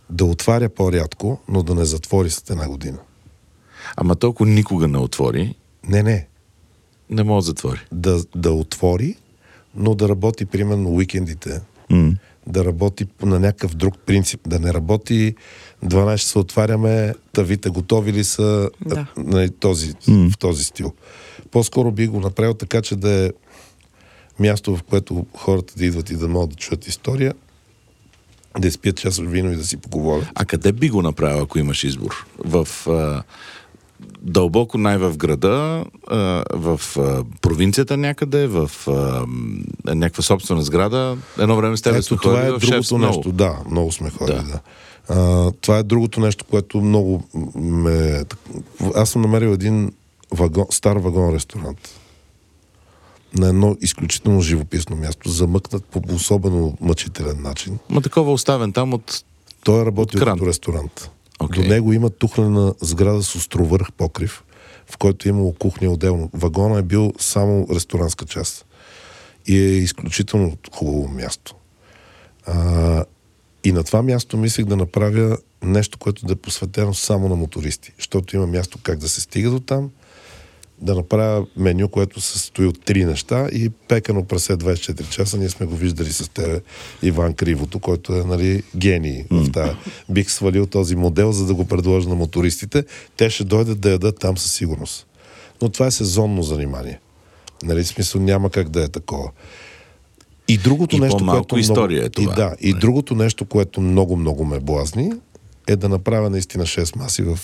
да 0.09 0.25
отваря 0.25 0.69
по-рядко, 0.69 1.39
но 1.47 1.63
да 1.63 1.75
не 1.75 1.85
затвори 1.85 2.29
след 2.29 2.49
една 2.49 2.67
година. 2.67 2.97
Ама 3.95 4.15
толкова 4.15 4.49
никога 4.49 4.87
не 4.87 4.97
отвори, 4.97 5.55
Не, 5.87 6.03
не. 6.03 6.27
не 7.09 7.23
може 7.23 7.43
да 7.43 7.47
затвори. 7.47 7.79
Да, 7.91 8.23
да 8.35 8.51
отвори, 8.51 9.15
но 9.75 9.95
да 9.95 10.09
работи 10.09 10.45
примерно 10.45 10.89
уикендите. 10.89 11.61
М. 11.89 12.11
Да 12.47 12.65
работи 12.65 13.05
на 13.21 13.39
някакъв 13.39 13.75
друг 13.75 13.97
принцип. 14.05 14.41
Да 14.47 14.59
не 14.59 14.73
работи 14.73 15.35
12 15.85 16.17
часа 16.17 16.39
отваряме, 16.39 17.13
тавите 17.33 17.69
готови 17.69 18.13
ли 18.13 18.23
са 18.23 18.69
Да. 18.85 19.05
нали, 19.17 19.49
този, 19.49 19.93
в 20.07 20.37
този 20.39 20.63
стил. 20.63 20.93
По-скоро 21.51 21.91
би 21.91 22.07
го 22.07 22.19
направил 22.19 22.53
така, 22.53 22.81
че 22.81 22.95
да 22.95 23.25
е 23.25 23.31
място, 24.39 24.75
в 24.75 24.83
което 24.83 25.25
хората 25.37 25.73
да 25.77 25.85
идват 25.85 26.09
и 26.09 26.15
да 26.15 26.27
могат 26.27 26.49
да 26.49 26.55
чуят 26.55 26.87
история, 26.87 27.33
да 28.59 28.67
изпият 28.67 28.97
час 28.97 29.19
вино 29.19 29.51
и 29.51 29.55
да 29.55 29.65
си 29.65 29.77
поговорят. 29.77 30.27
А 30.35 30.45
къде 30.45 30.71
би 30.71 30.89
го 30.89 31.01
направил, 31.01 31.43
ако 31.43 31.59
имаш 31.59 31.83
избор? 31.83 32.25
В 32.45 32.67
а, 32.87 33.23
дълбоко 34.21 34.77
най 34.77 34.97
в 34.97 35.17
града, 35.17 35.85
в 36.53 36.81
провинцията 37.41 37.97
някъде, 37.97 38.47
в 38.47 38.71
някаква 39.85 40.23
собствена 40.23 40.61
сграда. 40.61 41.17
Едно 41.39 41.55
време 41.55 41.77
с 41.77 41.81
тебе 41.81 41.97
Ето, 41.97 42.17
това 42.17 42.41
е 42.41 42.51
другото 42.51 42.97
много. 42.97 43.15
нещо. 43.15 43.31
Да, 43.31 43.57
много 43.71 43.91
сме 43.91 44.09
ходили, 44.09 44.35
Да. 44.35 44.43
да. 44.43 44.59
А, 45.09 45.51
това 45.51 45.77
е 45.77 45.83
другото 45.83 46.19
нещо, 46.19 46.45
което 46.45 46.81
много 46.81 47.23
ме... 47.55 48.23
Аз 48.95 49.09
съм 49.09 49.21
намерил 49.21 49.49
един 49.49 49.91
вагон, 50.31 50.65
стар 50.69 50.97
вагон 50.97 51.33
ресторант 51.35 51.89
на 53.33 53.47
едно 53.47 53.77
изключително 53.81 54.41
живописно 54.41 54.95
място, 54.95 55.29
замъкнат 55.29 55.85
по 55.85 56.01
особено 56.15 56.77
мъчителен 56.81 57.41
начин. 57.41 57.77
Ма 57.89 58.01
такова 58.01 58.31
оставен 58.31 58.73
там 58.73 58.93
от... 58.93 59.23
Той 59.63 59.81
е 59.81 59.85
работил 59.85 60.17
От 60.17 60.23
кран. 60.23 60.37
като 60.37 60.47
ресторант. 60.47 61.11
Окей. 61.43 61.63
До 61.63 61.69
него 61.69 61.93
има 61.93 62.09
тухлена 62.09 62.73
сграда 62.81 63.23
с 63.23 63.35
островърх 63.35 63.91
покрив, 63.91 64.43
в 64.85 64.97
който 64.97 65.27
е 65.27 65.29
имало 65.29 65.53
кухня 65.53 65.91
отделно. 65.91 66.29
Вагона 66.33 66.79
е 66.79 66.83
бил 66.83 67.13
само 67.19 67.67
ресторанска 67.75 68.25
част. 68.25 68.65
И 69.47 69.57
е 69.57 69.77
изключително 69.77 70.57
хубаво 70.73 71.07
място. 71.07 71.55
А, 72.45 73.05
и 73.63 73.71
на 73.71 73.83
това 73.83 74.01
място 74.01 74.37
мислех 74.37 74.65
да 74.65 74.75
направя 74.75 75.37
нещо, 75.63 75.97
което 75.97 76.25
да 76.25 76.33
е 76.33 76.35
посветено 76.35 76.93
само 76.93 77.29
на 77.29 77.35
мотористи. 77.35 77.93
Защото 77.97 78.35
има 78.35 78.47
място 78.47 78.79
как 78.83 78.99
да 78.99 79.09
се 79.09 79.21
стига 79.21 79.49
до 79.49 79.59
там, 79.59 79.89
да 80.81 80.95
направя 80.95 81.45
меню, 81.57 81.87
което 81.87 82.21
се 82.21 82.39
състои 82.39 82.65
от 82.65 82.85
три 82.85 83.05
неща 83.05 83.47
и 83.53 83.69
пекано 83.69 84.25
прасе 84.25 84.53
24 84.53 85.09
часа. 85.09 85.37
Ние 85.37 85.49
сме 85.49 85.65
го 85.65 85.75
виждали 85.75 86.11
с 86.11 86.29
тебе, 86.29 86.61
Иван 87.03 87.33
Кривото, 87.33 87.79
който 87.79 88.13
е 88.13 88.23
нали, 88.23 88.63
гений 88.75 89.23
mm. 89.23 89.43
в 89.43 89.51
тази. 89.51 89.75
Бих 90.09 90.31
свалил 90.31 90.65
този 90.65 90.95
модел, 90.95 91.31
за 91.31 91.45
да 91.45 91.53
го 91.53 91.65
предложа 91.65 92.09
на 92.09 92.15
мотористите. 92.15 92.83
Те 93.17 93.29
ще 93.29 93.43
дойдат 93.43 93.79
да 93.79 93.91
ядат 93.91 94.19
там 94.19 94.37
със 94.37 94.53
сигурност. 94.53 95.07
Но 95.61 95.69
това 95.69 95.85
е 95.85 95.91
сезонно 95.91 96.43
занимание. 96.43 96.99
Нали, 97.63 97.85
смисъл 97.85 98.21
няма 98.21 98.49
как 98.49 98.69
да 98.69 98.83
е 98.83 98.87
такова. 98.87 99.31
И 100.47 100.57
другото 100.57 100.95
И 100.95 100.99
нещо, 100.99 101.25
което 101.27 101.57
история 101.57 102.01
много, 102.01 102.05
е 102.05 102.09
това. 102.09 102.33
И, 102.33 102.35
да, 102.35 102.55
и 102.59 102.73
другото 102.73 103.15
нещо, 103.15 103.45
което 103.45 103.81
много, 103.81 104.15
много 104.15 104.45
ме 104.45 104.59
блазни, 104.59 105.11
е 105.67 105.75
да 105.75 105.89
направя 105.89 106.29
наистина 106.29 106.65
6 106.65 106.97
маси 106.97 107.21
в 107.21 107.39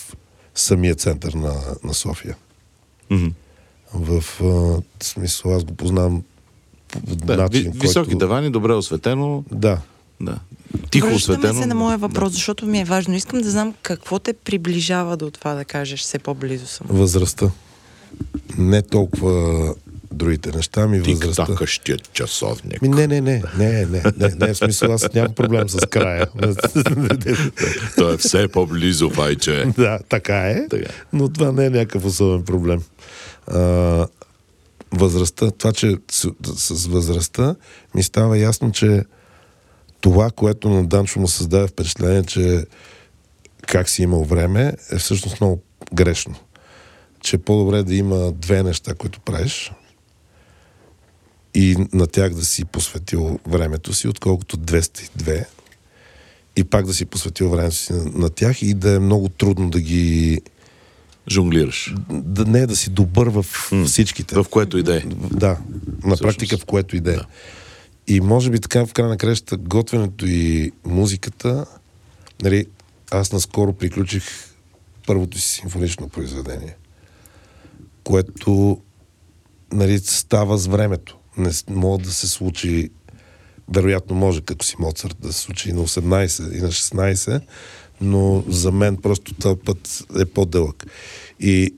самия 0.56 0.96
център 0.96 1.34
на, 1.34 1.54
на 1.84 1.94
София. 1.94 2.36
Мгм. 3.10 3.28
В 3.93 4.24
а, 4.43 4.82
смисъл, 5.03 5.55
аз 5.55 5.64
го 5.64 5.74
познавам 5.76 6.24
по 6.91 7.16
Да, 7.16 7.38
начин, 7.38 7.60
ви, 7.62 7.66
който... 7.66 7.80
Високи 7.80 8.16
давани, 8.16 8.49
добре 8.51 8.74
осветено. 8.74 9.43
Да. 9.51 9.82
Да. 10.22 10.39
Тихо 10.91 11.08
Връщаме 11.08 11.38
осветено. 11.38 11.62
се 11.62 11.66
на 11.68 11.76
моя 11.76 11.97
въпрос, 11.97 12.34
защото 12.34 12.66
ми 12.66 12.80
е 12.82 12.86
важно. 12.86 13.16
Искам 13.16 13.41
да 13.41 13.49
знам 13.51 13.74
какво 13.82 14.20
те 14.20 14.34
приближава 14.34 15.18
до 15.18 15.32
това 15.32 15.53
да 15.53 15.66
кажеш 15.66 15.99
все 15.99 16.20
по-близо 16.20 16.68
съм. 16.68 16.88
Възрастта. 16.89 17.51
Не 18.58 18.82
толкова 18.82 19.76
другите 20.12 20.51
неща, 20.51 20.88
ми 20.88 20.99
възрастта. 20.99 21.45
Тик-такащият 21.45 22.12
часовник. 22.14 22.82
Ми, 22.82 22.89
не, 22.89 23.08
не, 23.08 23.22
не, 23.22 23.43
не, 23.58 23.86
не, 23.86 24.03
не, 24.18 24.30
не, 24.39 24.53
в 24.53 24.58
смисъл, 24.58 24.93
аз 24.93 25.14
нямам 25.14 25.34
проблем 25.34 25.70
с 25.70 25.88
края. 25.88 26.28
Той 27.97 28.14
е 28.14 28.18
все 28.18 28.47
по-близо, 28.47 29.10
файче. 29.10 29.66
да, 29.78 29.99
така 30.10 30.49
е, 30.49 30.68
Така. 30.70 30.89
но 31.14 31.30
това 31.30 31.51
не 31.51 31.66
е 31.66 31.70
някакъв 31.70 32.05
особен 32.05 32.43
проблем. 32.45 32.82
А, 33.48 34.08
възрастта, 34.91 35.52
това, 35.52 35.74
че 35.74 35.98
с, 36.12 36.32
с 36.56 36.86
възрастта 36.86 37.56
ми 37.95 38.04
става 38.04 38.38
ясно, 38.38 38.72
че 38.72 39.04
това, 40.02 40.32
което 40.32 40.70
на 40.70 40.86
Данчо 40.86 41.20
му 41.20 41.28
създаде 41.28 41.68
впечатление, 41.68 42.24
че 42.24 42.66
как 43.68 43.89
си 43.89 44.04
имал 44.04 44.24
време, 44.24 44.74
е 44.91 44.98
всъщност 44.98 45.41
много 45.41 45.62
грешно. 45.93 46.36
Че 47.20 47.36
е 47.36 47.39
по-добре 47.39 47.84
да 47.84 47.95
има 47.95 48.32
две 48.32 48.64
неща, 48.64 48.93
които 48.93 49.20
правиш 49.20 49.72
и 51.54 51.76
на 51.93 52.08
тях 52.08 52.34
да 52.34 52.45
си 52.45 52.66
посветил 52.66 53.39
времето 53.48 53.93
си, 53.93 54.08
отколкото 54.08 54.58
202 54.58 55.45
и 56.56 56.64
пак 56.64 56.86
да 56.86 56.93
си 56.93 57.06
посветил 57.06 57.50
времето 57.50 57.76
си 57.76 57.93
на, 57.93 58.04
на 58.04 58.30
тях 58.30 58.62
и 58.62 58.74
да 58.74 58.91
е 58.91 59.00
много 59.00 59.30
трудно 59.30 59.70
да 59.70 59.82
ги... 59.82 60.41
Жонглираш. 61.32 61.95
Да, 62.09 62.45
не 62.45 62.67
да 62.67 62.75
си 62.75 62.89
добър 62.89 63.28
в 63.28 63.45
всичките. 63.86 64.36
В 64.36 64.45
което 64.49 64.78
и 64.78 64.84
да 64.84 64.97
е. 64.97 64.99
Да, 65.32 65.47
на 65.47 65.57
Всъщност. 65.99 66.21
практика 66.21 66.57
в 66.57 66.65
което 66.65 66.95
и 66.95 66.99
да 66.99 67.13
е. 67.13 67.17
И 68.07 68.21
може 68.21 68.49
би 68.49 68.59
така 68.59 68.86
в 68.86 68.93
края 68.93 69.09
на 69.09 69.17
кращата 69.17 69.57
готвенето 69.57 70.25
и 70.28 70.71
музиката, 70.86 71.65
нали, 72.41 72.65
аз 73.11 73.32
наскоро 73.32 73.73
приключих 73.73 74.23
първото 75.07 75.39
си 75.39 75.47
симфонично 75.47 76.09
произведение, 76.09 76.75
което 78.03 78.82
нали, 79.71 79.99
става 79.99 80.57
с 80.57 80.67
времето. 80.67 81.17
Не 81.38 81.51
може 81.69 82.03
да 82.03 82.11
се 82.11 82.28
случи, 82.28 82.89
вероятно 83.75 84.15
може, 84.15 84.41
като 84.41 84.65
си 84.65 84.75
Моцарт, 84.80 85.17
да 85.19 85.34
се 85.34 85.39
случи 85.39 85.69
и 85.69 85.73
на 85.73 85.82
18 85.82 86.57
и 86.57 86.61
на 86.61 86.67
16, 86.67 87.41
но 88.02 88.43
за 88.48 88.72
мен 88.72 88.98
просто 88.98 89.34
този 89.34 89.56
път 89.66 90.04
е 90.20 90.26
по-дълъг. 90.26 90.86
И 91.39 91.74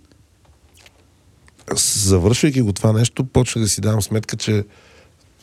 завършвайки 1.76 2.62
го 2.62 2.74
това 2.74 2.94
нещо, 2.94 3.26
почнах 3.26 3.64
да 3.64 3.70
си 3.70 3.82
давам 3.82 4.02
сметка, 4.02 4.38
че 4.38 4.64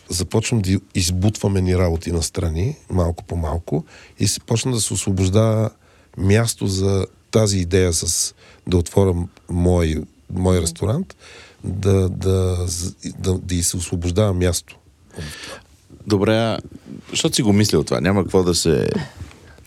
започвам 0.08 0.60
да 0.60 0.80
избутваме 0.94 1.60
ни 1.60 1.78
работи 1.78 2.12
на 2.12 2.22
страни, 2.22 2.76
малко 2.90 3.24
по 3.24 3.36
малко, 3.36 3.84
и 4.18 4.28
се 4.28 4.40
почна 4.40 4.72
да 4.72 4.80
се 4.80 4.94
освобождава 4.94 5.70
място 6.18 6.66
за 6.66 7.06
тази 7.30 7.58
идея 7.58 7.92
с 7.92 8.34
да 8.66 8.76
отворя 8.76 9.14
мой, 9.48 10.02
мой 10.32 10.60
ресторант, 10.60 11.16
да, 11.64 12.08
да, 12.08 12.66
да, 13.18 13.38
да 13.38 13.54
и 13.54 13.62
се 13.62 13.76
освобождава 13.76 14.34
място. 14.34 14.78
Добре, 16.06 16.36
а, 16.36 16.58
защото 17.10 17.34
си 17.34 17.42
го 17.42 17.52
мислил 17.52 17.84
това, 17.84 18.00
няма 18.00 18.22
какво 18.22 18.42
да 18.42 18.54
се... 18.54 18.90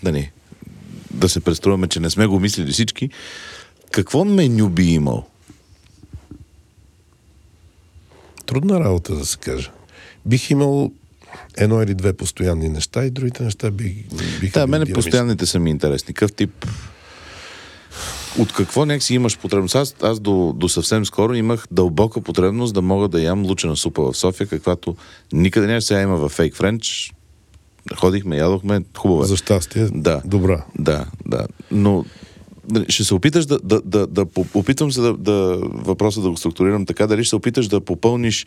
Да 0.04 0.12
ни, 0.12 0.32
да 1.12 1.30
се 1.30 1.40
преструваме, 1.40 1.88
че 1.88 2.00
не 2.00 2.10
сме 2.10 2.28
го 2.28 2.40
мислили 2.40 2.72
всички. 2.72 3.10
Какво 3.92 4.26
меню 4.26 4.70
би 4.70 4.84
имал? 4.84 5.26
Трудна 8.46 8.80
работа 8.80 9.16
да 9.16 9.26
се 9.26 9.38
каже. 9.38 9.72
Бих 10.26 10.50
имал 10.50 10.92
едно 11.58 11.82
или 11.82 11.94
две 11.94 12.14
постоянни 12.14 12.70
неща 12.70 13.06
и 13.06 13.10
другите 13.10 13.44
неща 13.44 13.72
бих, 13.72 13.94
бих 14.40 14.54
Да, 14.54 14.68
мене 14.68 14.86
постоянните 14.94 15.46
са 15.46 15.60
ми 15.60 15.70
интересни. 15.70 16.14
Какъв 16.14 16.34
тип... 16.34 16.66
От 18.40 18.54
какво 18.54 18.86
някакси 18.86 19.14
имаш 19.14 19.38
потребност? 19.38 19.76
Аз, 19.76 19.96
аз 20.02 20.20
до, 20.20 20.54
до 20.56 20.70
съвсем 20.70 21.06
скоро 21.06 21.34
имах 21.34 21.66
дълбока 21.72 22.22
потребност 22.22 22.74
да 22.74 22.82
мога 22.82 23.08
да 23.08 23.22
ям 23.22 23.46
лучена 23.46 23.76
супа 23.76 24.12
в 24.12 24.18
София, 24.18 24.48
каквато 24.48 24.96
никъде 25.34 25.68
не 25.68 25.82
сега 25.82 26.02
има 26.02 26.18
във 26.18 26.38
Fake 26.38 26.56
French. 26.56 27.14
Ходихме, 27.96 28.38
ядохме, 28.38 28.82
хубаво 28.98 29.24
е. 29.24 29.28
За 29.28 29.38
щастие. 29.38 29.88
Да. 29.94 30.22
Добра. 30.26 30.66
Да, 30.80 31.06
да. 31.26 31.48
Но 31.72 32.06
нали, 32.72 32.86
ще 32.90 33.04
се 33.04 33.14
опиташ 33.14 33.46
да, 33.46 33.60
да, 33.64 33.82
да, 33.86 34.08
да 34.08 34.26
опитвам 34.54 34.92
се 34.92 35.02
да, 35.02 35.14
да 35.14 35.60
въпроса 35.64 36.22
да 36.22 36.30
го 36.30 36.38
структурирам 36.38 36.86
така, 36.86 37.08
дали 37.08 37.24
ще 37.24 37.30
се 37.30 37.36
опиташ 37.36 37.68
да 37.68 37.82
попълниш 37.82 38.46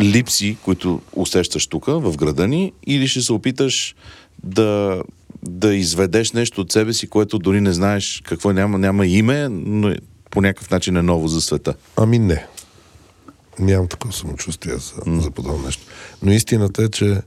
липси, 0.00 0.56
които 0.64 1.00
усещаш 1.12 1.66
тук 1.66 1.86
в 1.86 2.16
града 2.16 2.48
ни, 2.48 2.72
или 2.86 3.08
ще 3.08 3.20
се 3.20 3.32
опиташ 3.32 3.94
да, 4.44 5.02
да 5.42 5.74
изведеш 5.74 6.32
нещо 6.32 6.60
от 6.60 6.72
себе 6.72 6.92
си, 6.92 7.06
което 7.06 7.38
дори 7.38 7.60
не 7.60 7.72
знаеш 7.72 8.22
какво 8.24 8.50
е, 8.50 8.54
няма, 8.54 8.78
няма 8.78 9.06
име, 9.06 9.48
но 9.48 9.88
е- 9.88 9.98
по 10.30 10.40
някакъв 10.40 10.70
начин 10.70 10.96
е 10.96 11.02
ново 11.02 11.28
за 11.28 11.40
света. 11.40 11.74
Ами 11.96 12.18
не. 12.18 12.46
Нямам 13.58 13.88
такова 13.88 14.14
самочувствие 14.14 14.74
за, 14.74 14.80
mm. 14.92 15.18
за 15.18 15.30
подобно 15.30 15.66
нещо. 15.66 15.82
Но 16.22 16.32
истината 16.32 16.84
е, 16.84 16.88
че 16.88 17.22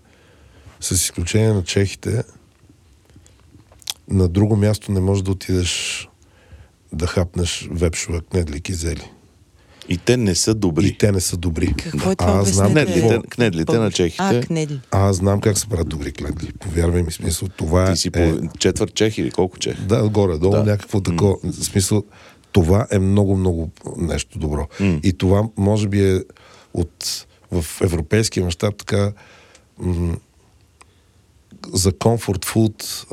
с 0.84 0.92
изключение 0.94 1.54
на 1.54 1.64
чехите, 1.64 2.24
на 4.08 4.28
друго 4.28 4.56
място 4.56 4.92
не 4.92 5.00
можеш 5.00 5.24
да 5.24 5.32
отидеш 5.32 6.10
да 6.94 7.08
хапнеш 7.08 7.68
вепшова 7.72 8.22
кнедли 8.22 8.62
кизели. 8.62 9.10
И 9.90 9.98
те 9.98 10.18
не 10.18 10.36
са 10.36 10.54
добри. 10.54 10.88
И 10.88 10.98
те 10.98 11.12
не 11.12 11.20
са 11.20 11.38
добри. 11.38 11.74
Какво 11.74 12.10
е 12.10 12.14
А 12.14 12.16
това? 12.18 12.32
аз 12.32 12.50
знам. 12.50 12.72
Кнедлите, 12.72 13.02
какво- 13.02 13.22
кнедлите 13.22 13.78
на 13.78 13.92
чехите. 13.92 14.24
А, 14.24 14.42
кнедли. 14.42 14.80
А, 14.92 15.10
аз 15.10 15.16
знам 15.16 15.42
как 15.42 15.58
се 15.58 15.68
правят 15.68 15.90
добри 15.90 16.12
кнедли. 16.12 16.52
Повярвай 16.54 17.04
ми, 17.04 17.12
смисъл, 17.12 17.48
това 17.48 17.92
Ти 17.92 17.98
си 17.98 18.08
е... 18.08 18.12
по 18.12 18.58
четвърт 18.60 18.94
чех 18.94 19.18
или 19.18 19.32
колко 19.32 19.60
чех? 19.60 19.82
Да, 19.82 20.10
горе-долу 20.10 20.52
Да. 20.52 20.58
да. 20.58 20.72
някакво 20.72 21.02
такова. 21.02 21.36
Смисъл, 21.54 22.04
това 22.52 22.88
е 22.92 23.00
много, 23.00 23.38
много 23.38 23.72
нещо 23.98 24.40
добро. 24.40 24.68
М. 24.80 25.00
И 25.04 25.14
това, 25.14 25.44
може 25.58 25.88
би, 25.88 26.10
е 26.10 26.24
от, 26.74 27.26
в 27.52 27.66
европейския 27.82 28.46
мащаб 28.46 28.76
така 28.78 29.12
м- 29.78 30.16
за 31.74 31.92
комфорт 31.94 32.46
фуд 32.46 33.06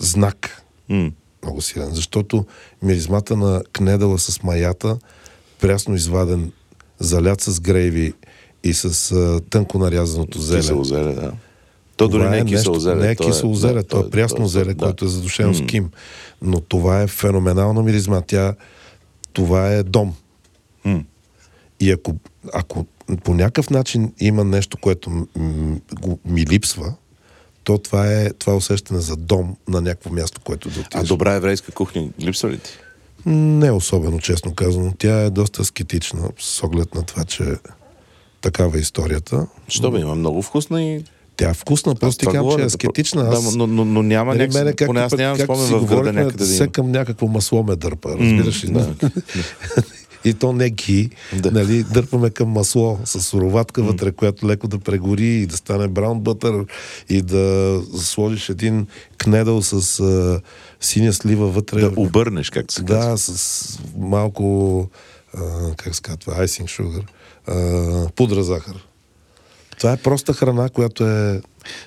знак 0.00 0.62
М. 0.88 1.10
много 1.42 1.60
силен. 1.60 1.88
Защото 1.92 2.46
миризмата 2.82 3.36
на 3.36 3.62
кнедала 3.72 4.18
с 4.18 4.42
маята, 4.42 4.98
прясно 5.60 5.94
изваден, 5.94 6.52
залят 6.98 7.40
с 7.40 7.60
грейви 7.60 8.12
и 8.64 8.74
с 8.74 9.12
а, 9.12 9.40
тънко 9.50 9.78
нарязаното 9.78 10.40
зеле. 10.40 10.60
Кисело 10.60 10.84
зеле, 10.84 11.12
да. 11.12 11.32
То 11.96 12.08
дори 12.08 12.28
не 12.28 12.38
е 12.38 12.44
кисело 12.44 12.74
нещо- 12.74 12.80
зеле. 12.80 13.00
Не 13.00 13.10
е 13.10 13.16
то 13.16 13.26
кисело 13.26 13.54
зеле, 13.54 13.74
да, 13.74 13.82
то 13.82 14.00
е 14.00 14.10
прясно 14.10 14.48
зеле, 14.48 14.74
да. 14.74 14.84
което 14.84 15.04
е 15.04 15.08
задушено 15.08 15.54
с 15.54 15.62
ким. 15.66 15.90
Но 16.42 16.60
това 16.60 17.02
е 17.02 17.06
феноменална 17.06 17.82
миризма. 17.82 18.20
Тя, 18.20 18.54
това 19.32 19.68
е 19.68 19.82
дом. 19.82 20.14
М. 20.84 21.04
И 21.80 21.90
ако, 21.90 22.14
ако 22.54 22.86
по 23.24 23.34
някакъв 23.34 23.70
начин 23.70 24.12
има 24.20 24.44
нещо, 24.44 24.76
което 24.78 25.10
м- 25.10 25.26
м- 25.36 25.78
ми 26.24 26.46
липсва, 26.46 26.94
то 27.66 27.78
това 27.78 28.12
е 28.12 28.30
това 28.32 28.52
е 28.52 28.56
усещане 28.56 29.00
за 29.00 29.16
дом 29.16 29.56
на 29.68 29.80
някакво 29.80 30.10
място, 30.10 30.40
което 30.44 30.68
да 30.68 30.80
А 30.80 30.82
отидеш. 30.82 31.08
добра 31.08 31.34
еврейска 31.34 31.72
кухня 31.72 32.08
липсва 32.20 32.50
ли 32.50 32.58
ти? 32.58 32.70
Не 33.26 33.70
особено, 33.70 34.18
честно 34.18 34.54
казано. 34.54 34.92
Тя 34.98 35.20
е 35.20 35.30
доста 35.30 35.62
аскетична, 35.62 36.28
с 36.38 36.62
оглед 36.62 36.94
на 36.94 37.02
това, 37.02 37.24
че 37.24 37.44
такава 38.40 38.76
е 38.78 38.80
историята. 38.80 39.46
Що 39.68 39.90
бе, 39.90 40.00
има 40.00 40.14
много 40.14 40.42
вкусна 40.42 40.82
и... 40.82 41.04
Тя 41.36 41.50
е 41.50 41.54
вкусна, 41.54 41.94
просто 41.94 42.18
ти 42.18 42.26
казвам, 42.26 42.50
че 42.50 42.54
е 42.54 42.60
да, 42.60 42.66
аскетична. 42.66 43.24
да, 43.24 43.36
Аз, 43.36 43.54
но, 43.54 43.66
но, 43.66 43.84
но 43.84 44.02
няма 44.02 44.30
Нали, 44.34 44.38
някакси, 44.38 44.58
мене, 44.58 44.70
както 44.70 44.86
поне 44.86 45.00
аз 45.00 45.12
нямам 45.12 45.38
спомен 45.38 45.66
в 45.66 45.86
града 45.86 46.12
някъде 46.12 46.36
да 46.36 46.44
има. 46.44 46.56
Секам 46.56 46.90
някакво 46.90 47.26
масло 47.26 47.62
ме 47.62 47.76
дърпа, 47.76 48.08
разбираш 48.18 48.64
ли? 48.64 48.70
да. 48.72 48.94
И 50.26 50.34
то 50.34 50.52
не 50.52 50.70
ги, 50.70 51.10
Да. 51.36 51.50
нали, 51.50 51.82
дърпаме 51.82 52.30
към 52.30 52.48
масло 52.48 52.98
с 53.04 53.20
суроватка 53.20 53.82
вътре, 53.82 54.12
която 54.12 54.46
леко 54.46 54.68
да 54.68 54.78
прегори 54.78 55.26
и 55.26 55.46
да 55.46 55.56
стане 55.56 55.88
браун 55.88 56.20
бътър 56.20 56.66
и 57.08 57.22
да 57.22 57.80
сложиш 57.98 58.48
един 58.48 58.86
кнедъл 59.18 59.62
с 59.62 60.00
а, 60.00 60.40
синя 60.80 61.12
слива 61.12 61.46
вътре. 61.46 61.80
Да 61.80 61.92
обърнеш, 61.96 62.50
както 62.50 62.74
се 62.74 62.84
казва. 62.84 63.10
Да, 63.10 63.18
с 63.18 63.78
малко 63.98 64.88
а, 65.36 65.40
как 65.76 65.94
се 65.94 66.02
казва, 66.02 66.16
това, 66.16 66.34
icing 66.34 66.68
sugar, 66.80 67.04
а, 67.46 68.08
пудра 68.10 68.42
захар. 68.44 68.86
Това 69.78 69.92
е 69.92 69.96
проста 69.96 70.32
храна, 70.32 70.68
която 70.68 71.06
е 71.06 71.40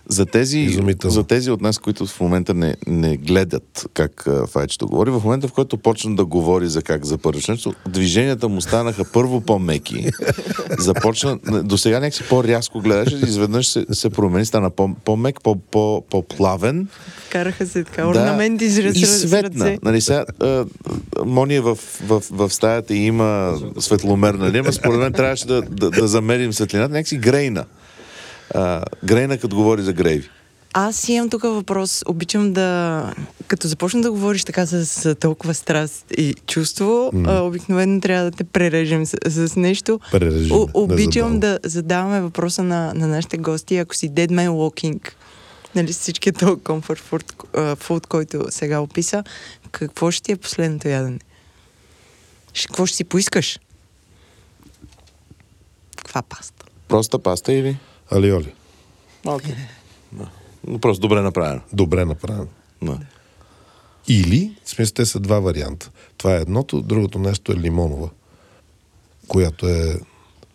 За 0.08 0.26
тези, 0.26 0.60
Изумително. 0.60 1.14
за 1.14 1.24
тези 1.24 1.52
от 1.52 1.62
нас, 1.62 1.78
които 1.78 2.06
в 2.06 2.20
момента 2.20 2.54
не, 2.54 2.76
не 2.88 3.18
гледат 3.18 3.86
как 3.94 4.28
а, 4.28 4.48
Файчето 4.48 4.88
говори, 4.88 5.12
в 5.12 5.22
момента 5.24 5.48
в 5.48 5.54
който 5.54 5.78
почна 5.78 6.16
да 6.16 6.26
говори 6.26 6.68
за 6.68 6.82
как 6.82 7.06
запърваш 7.06 7.48
нещо, 7.48 7.74
движенията 7.88 8.50
му 8.50 8.62
станаха 8.62 9.04
първо 9.14 9.42
по-меки. 9.42 10.10
Започна, 10.80 11.40
до 11.64 11.78
сега 11.78 12.00
някакси 12.00 12.24
по-рязко 12.30 12.80
гледаше, 12.80 13.16
изведнъж 13.16 13.68
се, 13.68 13.86
се 13.92 14.10
промени, 14.10 14.46
стана 14.46 14.70
по- 14.70 14.96
по-мек, 15.06 15.42
по- 15.44 15.56
по- 15.56 16.04
по-плавен. 16.10 16.88
Караха 17.30 17.68
се 17.68 17.84
така 17.84 18.08
орнаменти 18.08 18.70
с 18.70 18.78
и 18.78 19.06
светна. 19.06 19.78
Нали, 19.84 20.02
сега, 20.02 20.26
а, 20.42 20.66
Мони 21.26 21.56
е 21.56 21.62
в, 21.62 21.76
в, 22.04 22.24
в 22.32 22.50
стаята 22.50 22.94
и 22.96 23.06
има 23.06 23.60
светломер, 23.80 24.34
нали? 24.34 24.58
Ама 24.58 24.74
според 24.74 25.00
мен 25.00 25.14
трябваше 25.14 25.48
да, 25.48 25.62
да, 25.62 25.90
да 25.92 26.08
замерим 26.08 26.54
светлината. 26.54 26.94
Някакси 26.94 27.18
грейна. 27.18 27.66
А, 28.56 28.84
грейна, 29.04 29.38
като 29.38 29.56
говори 29.56 29.82
за 29.82 29.94
грейви. 29.94 30.30
Аз 30.74 31.10
имам 31.10 31.30
тук 31.30 31.42
въпрос. 31.42 32.04
Обичам 32.08 32.54
да... 32.54 33.14
Като 33.48 33.68
започна 33.68 34.02
да 34.02 34.12
говориш 34.12 34.44
така 34.44 34.66
с, 34.66 34.86
с 34.86 35.16
толкова 35.16 35.54
страст 35.54 36.06
и 36.18 36.36
чувство, 36.48 37.12
а, 37.26 37.42
обикновено 37.42 38.02
трябва 38.02 38.32
да 38.32 38.38
те 38.38 38.44
прережем 38.44 39.06
с, 39.06 39.18
с 39.26 39.56
нещо. 39.56 40.00
Прережи 40.12 40.54
ме, 40.54 40.60
О, 40.60 40.68
обичам 40.74 41.08
незабавно. 41.08 41.40
да 41.40 41.60
задаваме 41.64 42.22
въпроса 42.22 42.64
на, 42.64 42.94
на 42.94 43.08
нашите 43.08 43.38
гости. 43.38 43.78
Ако 43.78 43.96
си 43.96 44.10
dead 44.10 44.30
man 44.30 44.50
walking, 44.50 45.12
нали, 45.76 45.94
с 45.94 46.00
всичкият 46.00 46.38
този 46.38 46.52
comfort 46.52 47.00
food, 47.12 47.34
а, 47.54 47.76
food, 47.76 48.08
който 48.08 48.46
сега 48.50 48.80
описа, 48.80 49.24
какво 49.72 50.12
ще 50.12 50.24
ти 50.24 50.32
е 50.32 50.36
последното 50.36 50.88
ядене? 50.88 51.20
Какво 52.68 52.86
ще 52.86 52.98
си 52.98 53.04
поискаш? 53.04 53.60
Каква 55.98 56.22
паста? 56.22 56.66
Проста 56.88 57.20
паста 57.20 57.54
или? 57.54 57.78
Алиоли. 58.12 58.54
Окей. 59.26 59.56
Да. 60.12 60.30
Но 60.68 60.80
просто 60.80 61.02
добре 61.02 61.22
направено. 61.22 61.62
Добре 61.74 62.06
направено. 62.06 62.48
Да. 62.82 63.00
Или, 64.08 64.56
в 64.64 64.70
смисъл, 64.70 64.94
те 64.94 65.06
са 65.06 65.20
два 65.20 65.40
варианта. 65.40 65.92
Това 66.18 66.36
е 66.36 66.42
едното, 66.42 66.82
другото 66.82 67.20
нещо 67.20 67.52
е 67.52 67.56
лимонова, 67.56 68.10
която 69.28 69.68
е 69.68 70.00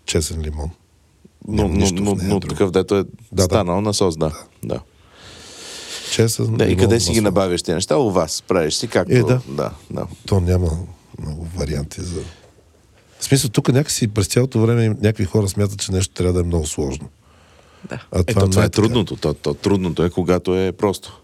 чесен 0.07 0.43
лимон. 0.43 0.71
Но, 1.49 1.69
но, 1.69 1.87
но, 1.93 2.17
но 2.23 2.41
такъв, 2.41 2.71
дето 2.71 2.97
е 2.97 3.03
Да, 3.03 3.09
да. 3.33 3.43
станал 3.43 3.81
на 3.81 3.95
сос, 3.95 4.17
да. 4.17 4.33
да. 4.65 4.81
Чесън 6.13 6.55
да 6.55 6.67
и 6.67 6.77
къде 6.77 7.01
си 7.01 7.13
ги 7.13 7.21
набавяш 7.21 7.63
тези 7.63 7.75
неща? 7.75 7.97
У 7.97 8.11
вас. 8.11 8.43
Правиш 8.43 8.75
си 8.75 8.89
както... 8.89 9.15
Е, 9.15 9.23
да. 9.23 9.41
да, 9.49 9.71
да. 9.91 10.07
То 10.27 10.41
няма 10.41 10.71
много 11.21 11.49
варианти 11.57 12.01
за... 12.01 12.21
В 13.19 13.25
смисъл, 13.25 13.51
тук 13.51 13.69
някакси 13.69 14.09
през 14.09 14.27
цялото 14.27 14.61
време 14.61 14.89
някакви 14.89 15.25
хора 15.25 15.49
смятат, 15.49 15.81
че 15.81 15.93
нещо 15.93 16.15
трябва 16.15 16.33
да 16.33 16.41
е 16.41 16.43
много 16.43 16.67
сложно. 16.67 17.09
Да. 17.89 18.07
А 18.13 18.25
Ето, 18.27 18.51
това 18.51 18.65
е 18.65 18.69
така. 18.69 18.69
трудното. 18.69 19.17
То, 19.17 19.35
то, 19.35 19.55
трудното 19.55 20.05
е, 20.05 20.11
когато 20.11 20.59
е 20.59 20.73
просто. 20.73 21.21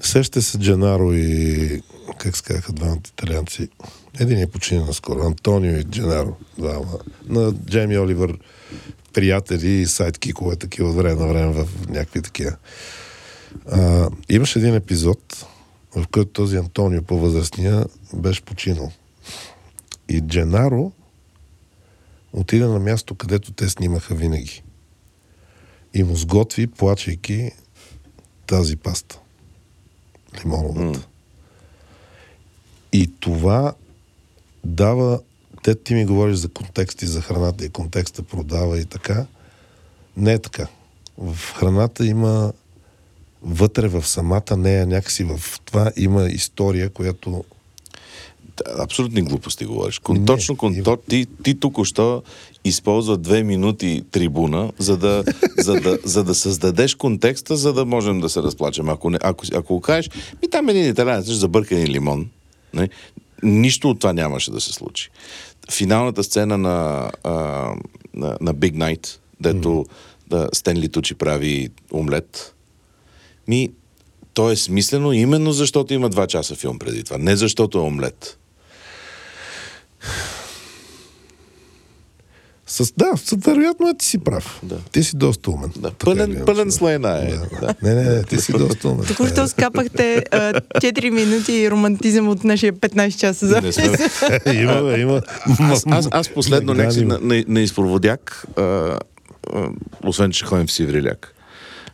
Сеща 0.00 0.42
се 0.42 0.58
Дженаро 0.58 1.12
и 1.12 1.82
как 2.18 2.36
се 2.36 2.42
казаха 2.42 2.72
двамата 2.72 3.00
италианци. 3.08 3.68
Един 4.20 4.38
е 4.38 4.46
почина 4.46 4.84
наскоро. 4.84 5.26
Антонио 5.26 5.76
и 5.76 5.84
Дженаро. 5.84 6.36
Двама. 6.58 6.98
На 7.28 7.52
Джейми 7.52 7.98
Оливър 7.98 8.38
приятели 9.12 9.68
и 9.68 9.86
сайдкикове 9.86 10.56
такива 10.56 10.88
от 10.88 10.96
време 10.96 11.20
на 11.20 11.26
време 11.26 11.52
в 11.52 11.68
някакви 11.88 12.22
такива. 12.22 12.56
А, 13.72 14.08
имаше 14.28 14.58
един 14.58 14.74
епизод, 14.74 15.46
в 15.96 16.04
който 16.12 16.30
този 16.30 16.56
Антонио 16.56 17.02
по-възрастния 17.02 17.84
беше 18.14 18.42
починал. 18.42 18.92
И 20.08 20.20
Дженаро 20.20 20.92
отида 22.32 22.68
на 22.68 22.78
място, 22.78 23.14
където 23.14 23.52
те 23.52 23.68
снимаха 23.68 24.14
винаги. 24.14 24.62
И 25.96 26.04
му 26.04 26.16
сготви, 26.16 26.66
плачейки, 26.66 27.50
тази 28.46 28.76
паста. 28.76 29.18
Лимоновата. 30.40 31.06
И 32.92 33.10
това 33.20 33.74
дава... 34.64 35.20
Те 35.62 35.74
ти 35.74 35.94
ми 35.94 36.04
говориш 36.04 36.36
за 36.36 36.48
контексти, 36.48 37.06
за 37.06 37.20
храната 37.20 37.64
и 37.64 37.68
контекста 37.68 38.22
продава 38.22 38.78
и 38.78 38.84
така. 38.84 39.26
Не 40.16 40.32
е 40.32 40.38
така. 40.38 40.66
В 41.18 41.36
храната 41.54 42.06
има 42.06 42.52
вътре 43.42 43.88
в 43.88 44.06
самата 44.06 44.56
нея, 44.56 44.86
някакси 44.86 45.24
в 45.24 45.60
това 45.64 45.92
има 45.96 46.24
история, 46.24 46.90
която 46.90 47.44
Абсолютни 48.78 49.22
глупости 49.22 49.64
говориш. 49.64 49.98
Кон, 49.98 50.18
Не, 50.18 50.24
точно 50.24 50.56
кон, 50.56 50.82
то, 50.84 50.96
ти, 50.96 51.26
ти 51.42 51.60
току-що 51.60 52.22
използва 52.68 53.16
две 53.16 53.42
минути 53.42 54.02
трибуна, 54.10 54.72
за 54.78 54.96
да, 54.96 55.24
за, 55.58 55.80
да, 55.80 55.98
за 56.04 56.24
да 56.24 56.34
създадеш 56.34 56.94
контекста, 56.94 57.56
за 57.56 57.72
да 57.72 57.84
можем 57.84 58.20
да 58.20 58.28
се 58.28 58.42
разплачем. 58.42 58.88
Ако, 58.88 59.10
не, 59.10 59.18
ако, 59.22 59.44
ако 59.54 59.80
кажеш, 59.80 60.10
ми 60.42 60.50
там 60.50 60.68
един 60.68 60.90
италянец 60.90 61.24
ще 61.24 61.34
забъркани 61.34 61.86
лимон. 61.86 62.28
Не? 62.74 62.88
Нищо 63.42 63.90
от 63.90 64.00
това 64.00 64.12
нямаше 64.12 64.50
да 64.50 64.60
се 64.60 64.72
случи. 64.72 65.10
Финалната 65.72 66.24
сцена 66.24 66.58
на, 66.58 67.10
а, 67.24 67.32
на, 68.14 68.36
на 68.40 68.54
Big 68.54 68.72
Night, 68.72 69.18
дето 69.40 69.86
да, 70.26 70.48
Стенли 70.52 70.88
Тучи 70.88 71.14
прави 71.14 71.68
омлет, 71.92 72.54
ми, 73.48 73.70
то 74.34 74.50
е 74.50 74.56
смислено 74.56 75.12
именно 75.12 75.52
защото 75.52 75.94
има 75.94 76.08
два 76.08 76.26
часа 76.26 76.54
филм 76.54 76.78
преди 76.78 77.04
това. 77.04 77.18
Не 77.18 77.36
защото 77.36 77.78
е 77.78 77.80
омлет. 77.80 78.38
С, 82.68 82.92
да, 82.92 83.06
вероятно 83.36 83.88
е 83.88 83.94
ти 83.98 84.06
си 84.06 84.18
прав. 84.18 84.60
Да. 84.62 84.76
Ти 84.92 85.02
си 85.04 85.16
доста 85.16 85.50
умен. 85.50 85.70
Да, 85.76 85.90
пълен, 85.90 86.30
иначе. 86.30 86.44
пълен 86.44 86.72
слайна 86.72 87.18
е. 87.18 87.26
Да. 87.26 87.46
Да. 87.60 87.74
Не, 87.82 87.94
не, 87.94 88.02
не, 88.04 88.22
ти 88.22 88.40
си 88.40 88.52
доста 88.52 88.88
умен. 88.88 89.06
Току-що 89.06 89.48
скапахте 89.48 90.24
а, 90.30 90.38
4 90.52 91.10
минути 91.10 91.70
романтизъм 91.70 92.28
от 92.28 92.44
нашия 92.44 92.72
15 92.72 93.16
часа 93.16 93.46
за 93.46 93.60
Не 93.60 93.72
сме... 93.72 93.96
има, 94.54 94.98
има. 94.98 95.22
аз, 95.60 95.84
аз, 95.90 96.08
аз 96.10 96.28
последно 96.28 96.72
има. 96.74 96.84
на, 97.04 97.18
на, 97.20 97.44
на 97.48 97.60
изпроводяк, 97.60 98.46
а, 98.56 98.62
а, 98.62 98.98
освен 100.04 100.30
че 100.30 100.44
ходим 100.44 100.66
в 100.66 100.72
Сивриляк. 100.72 101.32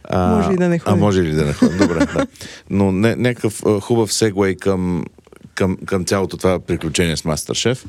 А, 0.04 0.36
Може 0.36 0.52
и 0.52 0.56
да 0.56 0.68
не 0.68 0.76
А 0.76 0.78
ходим. 0.78 0.98
може 0.98 1.22
и 1.22 1.32
да 1.32 1.44
не 1.44 1.52
ходим, 1.52 1.78
добре. 1.78 2.06
Да. 2.14 2.26
Но 2.70 2.92
не, 2.92 3.16
някакъв 3.16 3.62
а, 3.66 3.80
хубав 3.80 4.12
сегвей 4.12 4.54
към, 4.54 5.04
към, 5.54 5.76
към 5.86 6.04
цялото 6.04 6.36
това 6.36 6.58
приключение 6.58 7.16
с 7.16 7.24
Мастер-шеф. 7.24 7.84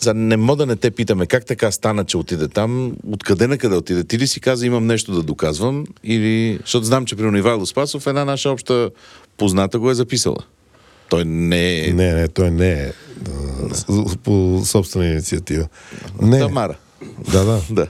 За 0.00 0.14
не 0.14 0.36
мога 0.36 0.56
да 0.56 0.66
не 0.66 0.76
те 0.76 0.90
питаме 0.90 1.26
как 1.26 1.46
така 1.46 1.70
стана, 1.70 2.04
че 2.04 2.16
отиде 2.16 2.48
там, 2.48 2.92
откъде 3.12 3.46
на 3.46 3.58
къде 3.58 3.76
отиде. 3.76 4.04
Ти 4.04 4.18
ли 4.18 4.26
си 4.26 4.40
каза, 4.40 4.66
имам 4.66 4.86
нещо 4.86 5.12
да 5.12 5.22
доказвам, 5.22 5.86
или... 6.04 6.58
Защото 6.60 6.86
знам, 6.86 7.06
че 7.06 7.16
при 7.16 7.38
Ивайло 7.38 7.66
Спасов 7.66 8.06
една 8.06 8.24
наша 8.24 8.50
обща 8.50 8.90
позната 9.36 9.78
го 9.78 9.90
е 9.90 9.94
записала. 9.94 10.38
Той 11.08 11.24
не 11.24 11.78
е... 11.88 11.92
Не, 11.92 12.12
не, 12.14 12.28
той 12.28 12.50
не 12.50 12.72
е 12.72 12.92
а, 13.70 13.74
с- 13.74 14.16
по 14.16 14.62
собствена 14.64 15.06
инициатива. 15.06 15.68
Не. 16.22 16.38
Тамара. 16.38 16.76
Да, 17.32 17.44
да. 17.44 17.62
Да. 17.70 17.86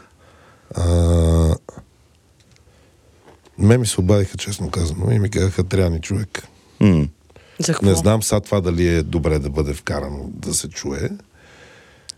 А, 0.75 1.57
ме 3.59 3.79
ми 3.79 3.87
се 3.87 4.01
обадиха, 4.01 4.37
честно 4.39 4.71
казано, 4.71 5.13
и 5.13 5.19
ми 5.19 5.31
казаха, 5.31 5.65
трябва 5.65 5.91
ни 5.91 6.01
човек. 6.01 6.43
М. 6.81 7.07
За 7.61 7.73
какво? 7.73 7.87
Не 7.87 7.95
знам 7.95 8.23
сега 8.23 8.41
това 8.41 8.61
дали 8.61 8.89
е 8.89 9.03
добре 9.03 9.39
да 9.39 9.51
бъде 9.51 9.75
вкарано, 9.75 10.31
да 10.35 10.55
се 10.55 10.69
чуе. 10.69 11.11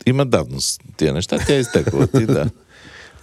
Има 0.07 0.27
давност 0.27 0.81
тия 0.97 1.13
неща, 1.13 1.39
тя 1.47 1.55
е 1.55 1.61
изтекла. 1.61 2.07
Ти, 2.07 2.27
да. 2.27 2.51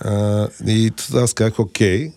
А, 0.02 0.48
и 0.68 0.92
аз 1.14 1.34
казах, 1.34 1.60
окей. 1.60 2.12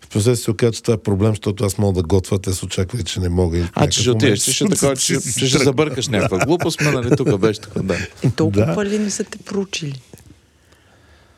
В 0.00 0.08
последствие 0.08 0.44
се 0.44 0.50
оказа, 0.50 0.72
че 0.72 0.82
това 0.82 0.94
е 0.94 0.98
проблем, 0.98 1.30
защото 1.30 1.64
аз 1.64 1.78
мога 1.78 2.02
да 2.02 2.08
готвя, 2.08 2.38
те 2.38 2.52
се 2.52 2.64
очаквали, 2.64 3.04
че 3.04 3.20
не 3.20 3.28
мога. 3.28 3.58
И 3.58 3.64
А, 3.74 3.88
че 3.88 4.00
ще 4.00 4.10
отидеш, 4.10 4.40
че 4.40 4.52
ще, 4.52 4.68
такова, 4.68 4.96
че, 4.96 5.20
че 5.38 5.46
ще 5.46 5.58
забъркаш 5.58 6.08
някаква 6.08 6.38
глупост, 6.38 6.80
ма 6.80 6.92
нали 6.92 7.16
тук 7.16 7.38
беше 7.38 7.60
така, 7.60 7.80
да. 7.82 7.94
Е, 8.22 8.30
толкова 8.30 8.66
Да. 8.66 8.74
пали 8.74 8.98
не 8.98 9.10
са 9.10 9.24
те 9.24 9.38
проучили. 9.38 10.02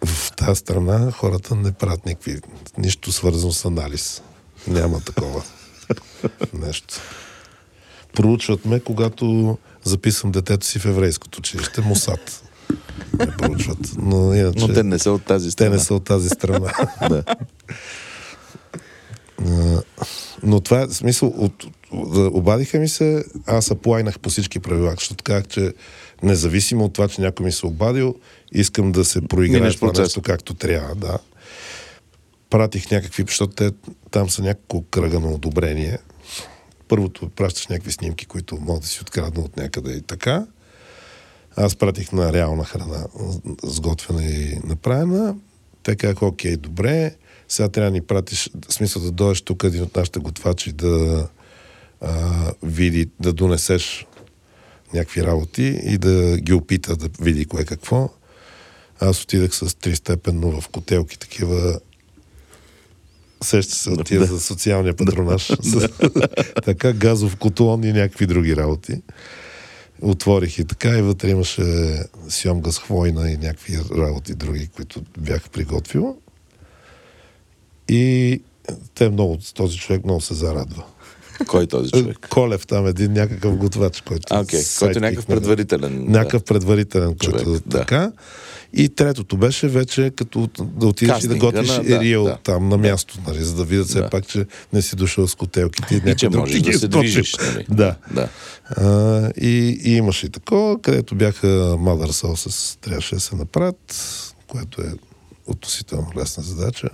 В 0.05 0.33
тази 0.37 0.59
страна 0.59 1.11
хората 1.11 1.55
не 1.55 1.73
правят 1.73 2.07
никакви, 2.07 2.41
нищо 2.79 3.13
свързано 3.13 3.53
с 3.53 3.65
анализ. 3.65 4.23
Няма 4.67 5.01
такова 5.01 5.43
нещо. 6.53 6.95
Проучват 8.17 8.65
ме, 8.65 8.81
когато 8.81 9.59
записвам 9.85 10.33
детето 10.33 10.67
си 10.67 10.79
в 10.79 10.85
еврейското 10.85 11.39
училище, 11.39 11.81
Мусад. 11.81 12.43
Ме 13.19 13.27
проучват. 13.27 13.79
Но, 13.99 14.35
иначе, 14.35 14.59
Но 14.59 14.75
те 14.75 14.83
не 14.83 14.99
са 14.99 15.13
от 15.13 15.25
тази 15.25 15.47
те 15.47 15.51
страна. 15.51 15.71
не 15.71 15.79
са 15.79 15.95
от 15.95 16.05
тази 16.05 16.29
страна. 16.29 16.73
Да. 17.09 17.25
Но 20.43 20.61
това 20.61 20.83
е 20.83 20.89
смисъл. 20.89 21.29
От, 21.37 21.67
обадиха 22.17 22.79
ми 22.79 22.89
се, 22.89 23.25
аз 23.47 23.71
аплайнах 23.71 24.21
по 24.21 24.31
всички 24.31 24.61
правила, 24.61 24.95
защото 24.99 25.25
казах, 25.25 25.47
че 25.47 25.73
независимо 26.23 26.85
от 26.85 26.93
това, 26.93 27.09
че 27.09 27.21
някой 27.21 27.47
ми 27.47 27.53
се 27.53 27.67
обадил, 27.67 28.15
искам 28.53 28.93
да 28.93 29.05
се 29.05 29.21
проиграе 29.29 29.71
това 29.71 29.93
нещо 29.97 30.23
както 30.23 30.55
трябва, 30.55 30.95
да. 30.95 31.19
Пратих 32.51 32.91
някакви, 32.91 33.25
защото 33.29 33.55
те 33.55 33.71
там 34.11 34.31
са 34.31 34.43
няколко 34.43 34.87
кръга 34.91 35.21
на 35.21 35.29
одобрение. 35.29 35.99
Първото 36.89 37.29
пращаш 37.29 37.67
някакви 37.67 37.93
снимки, 37.93 38.27
които 38.27 38.57
могат 38.61 38.83
да 38.83 38.89
си 38.89 39.01
открадна 39.01 39.45
от 39.45 39.57
някъде 39.57 39.93
и 39.93 40.03
така. 40.03 40.47
Аз 41.57 41.77
пратих 41.77 42.13
на 42.13 42.33
реална 42.33 42.65
храна, 42.65 43.07
сготвена 43.63 44.25
и 44.25 44.61
направена. 44.65 45.37
Те 45.83 45.97
казаха, 45.97 46.27
окей, 46.27 46.57
добре, 46.57 47.15
сега 47.49 47.69
трябва 47.69 47.91
да 47.91 47.95
ни 47.95 48.01
пратиш, 48.01 48.51
в 48.69 48.75
смисъл 48.75 49.03
да 49.03 49.11
дойдеш 49.11 49.41
тук 49.41 49.65
един 49.65 49.83
от 49.83 49.97
нашите 49.97 50.19
готвачи 50.19 50.73
да 50.73 51.29
а, 52.01 52.53
види, 52.63 53.09
да 53.21 53.33
донесеш 53.33 54.07
някакви 54.95 55.23
работи 55.23 55.81
и 55.85 55.99
да 55.99 56.37
ги 56.37 56.53
опита 56.53 56.97
да 56.97 57.09
види 57.21 57.45
кое 57.45 57.65
какво. 57.65 58.11
Аз 59.01 59.23
отидах 59.23 59.55
с 59.55 59.75
тристепенно 59.75 60.61
в 60.61 60.69
котелки, 60.69 61.19
такива 61.19 61.81
сеща 63.47 63.75
се 63.75 63.91
от 63.91 64.07
тия 64.07 64.25
за 64.25 64.41
социалния 64.41 64.97
патронаж. 64.97 65.53
така, 66.65 66.93
газов 66.93 67.37
котлон 67.37 67.85
и 67.85 67.93
някакви 67.93 68.27
други 68.27 68.57
работи. 68.57 69.03
Отворих 70.03 70.59
и 70.59 70.65
така 70.65 70.99
и 70.99 71.03
вътре 71.03 71.31
имаше 71.31 71.65
сьомга 72.29 72.73
с 72.73 72.79
хвойна 72.79 73.31
и 73.31 73.37
някакви 73.37 73.79
работи 73.99 74.35
други, 74.35 74.67
които 74.67 75.03
бях 75.19 75.51
приготвил. 75.51 76.17
И 77.89 78.43
те 78.95 79.11
много, 79.11 79.39
този 79.55 79.79
човек 79.79 80.05
много 80.05 80.21
се 80.21 80.35
зарадва. 80.35 80.85
Кой 81.47 81.63
е 81.63 81.67
този 81.67 81.91
човек? 81.91 82.27
Колев 82.31 82.67
там 82.67 82.87
един 82.87 83.13
някакъв 83.13 83.57
готвач, 83.57 84.01
който... 84.01 84.23
А, 84.31 84.41
окей. 84.41 84.61
Който 84.79 84.99
е 84.99 85.01
някакъв 85.01 85.25
сайдкик, 85.25 85.29
нали? 85.29 85.41
предварителен. 85.41 86.05
Някакъв 86.09 86.45
предварителен, 86.45 87.15
Човек, 87.17 87.45
който 87.45 87.61
да. 87.67 87.79
така. 87.79 88.13
И 88.73 88.89
третото 88.89 89.37
беше 89.37 89.69
вече 89.69 90.13
като 90.17 90.49
да 90.59 90.87
отидеш 90.87 91.25
и 91.25 91.29
да 91.29 91.35
Кастинга 91.35 91.47
готвиш 91.47 91.69
на- 91.69 91.77
на, 91.77 91.99
да, 91.99 92.23
да. 92.25 92.39
там 92.43 92.69
на 92.69 92.79
място, 92.79 93.19
нали, 93.27 93.45
за 93.45 93.55
да 93.55 93.65
видят 93.65 93.87
все 93.87 94.01
Да. 94.01 94.11
пак, 94.11 94.27
че 94.27 94.47
не 94.73 94.83
си 94.83 94.97
дошъл 94.97 95.27
с 95.29 95.35
котелките. 95.35 95.95
И 95.95 95.97
някой 95.97 96.15
че 96.15 96.29
можеш 96.29 96.61
да 96.61 96.71
ги 96.71 96.79
се 96.79 96.89
движиш. 96.89 97.37
Нали? 97.39 97.67
Да. 97.71 97.97
да. 98.15 98.29
А, 98.67 99.31
и, 99.41 99.81
и 99.85 99.97
имаше 99.97 100.27
и 100.27 100.31
такова, 100.31 100.83
където 100.83 101.15
бяха 101.15 101.47
Mother 101.77 102.11
Sauces, 102.27 102.79
трябваше 102.81 103.15
да 103.15 103.21
се 103.21 103.37
направят, 103.37 103.97
което 104.47 104.83
е 104.83 104.93
относително 105.47 106.07
лесна 106.17 106.43
задача. 106.43 106.89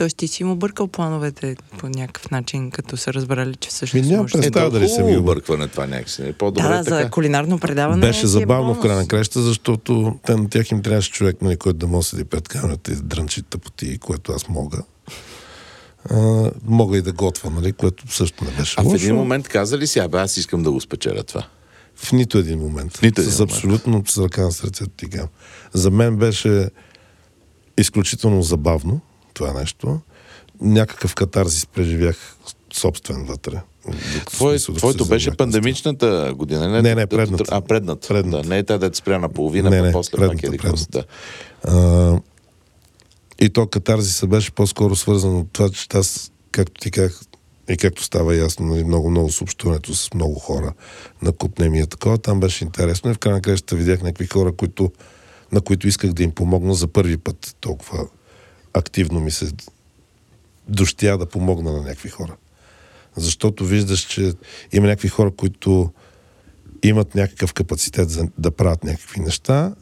Тоест 0.00 0.16
ти 0.16 0.28
си 0.28 0.44
му 0.44 0.56
бъркал 0.56 0.86
плановете 0.86 1.56
по 1.78 1.88
някакъв 1.88 2.30
начин, 2.30 2.70
като 2.70 2.96
са 2.96 3.12
разбрали, 3.12 3.56
че 3.56 3.68
всъщност 3.68 4.04
Ми, 4.04 4.10
няма 4.10 4.22
може 4.22 4.32
да- 4.32 4.38
представа 4.38 4.66
Ето, 4.66 4.72
дали 4.72 4.88
съм 4.88 5.06
ги 5.06 5.16
объркване 5.16 5.68
това 5.68 5.86
някакси. 5.86 6.22
е 6.22 6.32
По-добре 6.32 6.62
Да, 6.62 6.68
да, 6.68 6.84
така. 6.84 6.96
за 6.96 7.10
кулинарно 7.10 7.58
предаване. 7.58 8.00
Беше 8.00 8.22
е 8.22 8.28
забавно 8.28 8.64
в 8.64 8.76
бонус. 8.76 8.82
края 8.82 8.96
на 8.96 9.08
краща, 9.08 9.42
защото 9.42 10.18
те, 10.26 10.36
на 10.36 10.48
тях 10.48 10.70
им 10.70 10.82
трябваше 10.82 11.10
човек, 11.10 11.42
нали, 11.42 11.56
който 11.56 11.78
да 11.78 11.86
може 11.86 11.98
да 12.00 12.08
седи 12.08 12.24
пред 12.24 12.48
камерата 12.48 12.92
и 12.92 12.96
да 12.96 13.02
дрънчи 13.02 13.42
тъпоти, 13.42 13.98
което 13.98 14.32
аз 14.32 14.48
мога. 14.48 14.78
А, 16.10 16.16
мога 16.64 16.98
и 16.98 17.02
да 17.02 17.12
готвя, 17.12 17.50
нали, 17.50 17.72
което 17.72 18.14
също 18.14 18.44
не 18.44 18.50
беше 18.50 18.74
А 18.78 18.82
в 18.82 18.86
лошо. 18.86 18.96
един 18.96 19.14
момент 19.16 19.48
каза 19.48 19.78
ли 19.78 19.86
си, 19.86 19.98
абе 19.98 20.18
аз 20.18 20.36
искам 20.36 20.62
да 20.62 20.70
го 20.72 20.80
спечеля 20.80 21.22
това? 21.22 21.46
В 21.96 22.12
нито 22.12 22.38
един 22.38 22.58
момент. 22.58 22.96
В 22.96 23.02
нито 23.02 23.20
един 23.20 23.32
с 23.32 23.38
момент. 23.38 23.50
абсолютно 23.52 24.02
с 24.06 24.18
ръка 24.18 24.42
на 24.42 24.52
сърцето 24.52 24.90
ти 24.90 25.06
гам. 25.06 25.26
За 25.72 25.90
мен 25.90 26.16
беше 26.16 26.70
изключително 27.78 28.42
забавно 28.42 29.00
това 29.40 29.60
нещо. 29.60 30.00
Някакъв 30.60 31.14
катарзис 31.14 31.66
преживях 31.66 32.36
собствен 32.72 33.24
вътре. 33.24 33.60
Докато- 33.86 34.32
Твое, 34.32 34.58
смисъл, 34.58 34.74
твоето 34.74 35.06
беше 35.06 35.36
пандемичната 35.36 36.32
година. 36.36 36.82
Не, 36.82 36.94
не, 36.94 37.06
предната. 37.06 37.44
А, 37.50 37.60
предната. 37.60 38.08
Предната. 38.08 38.42
Да, 38.42 38.48
не 38.48 38.58
е 38.58 38.62
тази, 38.64 38.80
дето 38.80 38.96
спря 38.96 39.18
на 39.18 39.28
половина, 39.28 39.70
Не, 39.70 39.76
не, 39.76 39.86
не, 39.86 39.92
после 39.92 40.16
предната, 40.16 40.56
пак 40.56 40.78
си, 40.78 40.86
да. 40.90 41.04
А, 41.64 42.18
и 43.40 43.50
то 43.50 43.66
катарзиса 43.66 44.26
беше 44.26 44.50
по-скоро 44.52 44.96
свързано 44.96 45.38
от 45.40 45.52
това, 45.52 45.68
че 45.70 45.86
аз, 45.94 46.32
както 46.50 46.80
ти 46.80 46.90
казах, 46.90 47.20
и 47.70 47.76
както 47.76 48.04
става 48.04 48.36
ясно, 48.36 48.66
нали, 48.66 48.84
много, 48.84 49.10
много 49.10 49.30
с 49.32 49.42
общуването 49.42 49.94
с 49.94 50.14
много 50.14 50.34
хора 50.34 50.72
на 51.22 51.32
купне 51.32 51.68
ми 51.68 51.80
е 51.80 51.86
такова, 51.86 52.18
там 52.18 52.40
беше 52.40 52.64
интересно 52.64 53.10
и 53.10 53.14
в 53.14 53.18
крайна 53.18 53.36
на 53.36 53.42
кращата 53.42 53.76
видях 53.76 54.02
някакви 54.02 54.26
хора, 54.26 54.52
които, 54.52 54.90
на 55.52 55.60
които 55.60 55.88
исках 55.88 56.12
да 56.12 56.22
им 56.22 56.30
помогна 56.30 56.74
за 56.74 56.88
първи 56.88 57.16
път 57.16 57.56
толкова 57.60 58.06
активно 58.74 59.20
ми 59.20 59.30
се 59.30 59.52
дощя 60.68 61.18
да 61.18 61.26
помогна 61.26 61.72
на 61.72 61.82
някакви 61.82 62.08
хора. 62.08 62.36
Защото 63.16 63.66
виждаш, 63.66 64.00
че 64.00 64.32
има 64.72 64.86
някакви 64.86 65.08
хора, 65.08 65.30
които 65.30 65.92
имат 66.82 67.14
някакъв 67.14 67.52
капацитет 67.52 68.10
за 68.10 68.28
да 68.38 68.50
правят 68.50 68.84
някакви 68.84 69.20
неща 69.20 69.74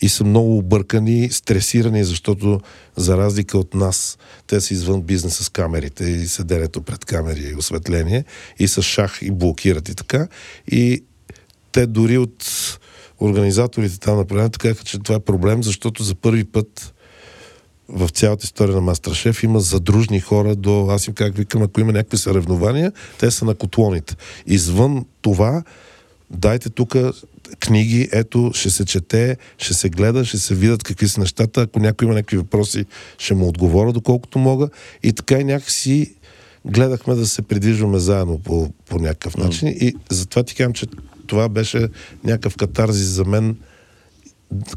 и 0.00 0.08
са 0.08 0.24
много 0.24 0.58
объркани, 0.58 1.30
стресирани, 1.30 2.04
защото 2.04 2.60
за 2.96 3.16
разлика 3.16 3.58
от 3.58 3.74
нас, 3.74 4.18
те 4.46 4.60
са 4.60 4.74
извън 4.74 5.02
бизнеса 5.02 5.44
с 5.44 5.48
камерите 5.48 6.04
и 6.04 6.28
седенето 6.28 6.82
пред 6.82 7.04
камери 7.04 7.50
и 7.50 7.54
осветление 7.54 8.24
и 8.58 8.68
с 8.68 8.82
шах 8.82 9.18
и 9.22 9.30
блокират 9.30 9.88
и 9.88 9.94
така. 9.94 10.28
И 10.68 11.04
те 11.72 11.86
дори 11.86 12.18
от 12.18 12.44
организаторите 13.20 13.98
там 13.98 14.16
на 14.16 14.24
програмата 14.24 14.58
казаха, 14.58 14.84
че 14.84 14.98
това 14.98 15.16
е 15.16 15.20
проблем, 15.20 15.62
защото 15.62 16.02
за 16.02 16.14
първи 16.14 16.44
път 16.44 16.93
в 17.88 18.08
цялата 18.08 18.44
история 18.44 18.74
на 18.74 18.80
Мастершеф 18.80 19.42
има 19.42 19.60
задружни 19.60 20.20
хора 20.20 20.56
до... 20.56 20.86
Аз 20.90 21.06
им 21.06 21.14
как 21.14 21.36
викам, 21.36 21.62
ако 21.62 21.80
има 21.80 21.92
някакви 21.92 22.16
съревнования, 22.18 22.92
те 23.18 23.30
са 23.30 23.44
на 23.44 23.54
котлоните. 23.54 24.16
Извън 24.46 25.04
това, 25.22 25.62
дайте 26.30 26.70
тук 26.70 26.96
книги, 27.60 28.08
ето, 28.12 28.50
ще 28.54 28.70
се 28.70 28.84
чете, 28.84 29.36
ще 29.58 29.74
се 29.74 29.88
гледа, 29.88 30.24
ще 30.24 30.38
се 30.38 30.54
видят 30.54 30.82
какви 30.82 31.08
са 31.08 31.20
нещата. 31.20 31.60
Ако 31.60 31.78
някой 31.78 32.06
има 32.06 32.14
някакви 32.14 32.36
въпроси, 32.36 32.84
ще 33.18 33.34
му 33.34 33.48
отговоря 33.48 33.92
доколкото 33.92 34.38
мога. 34.38 34.68
И 35.02 35.12
така 35.12 35.38
и 35.38 35.44
някакси 35.44 36.14
гледахме 36.64 37.14
да 37.14 37.26
се 37.26 37.42
придвижваме 37.42 37.98
заедно 37.98 38.38
по, 38.38 38.70
по 38.88 38.98
някакъв 38.98 39.36
начин. 39.36 39.68
И 39.68 39.94
затова 40.10 40.42
ти 40.42 40.54
казвам, 40.54 40.72
че 40.72 40.86
това 41.26 41.48
беше 41.48 41.88
някакъв 42.24 42.56
катарзис 42.56 43.08
за 43.08 43.24
мен 43.24 43.56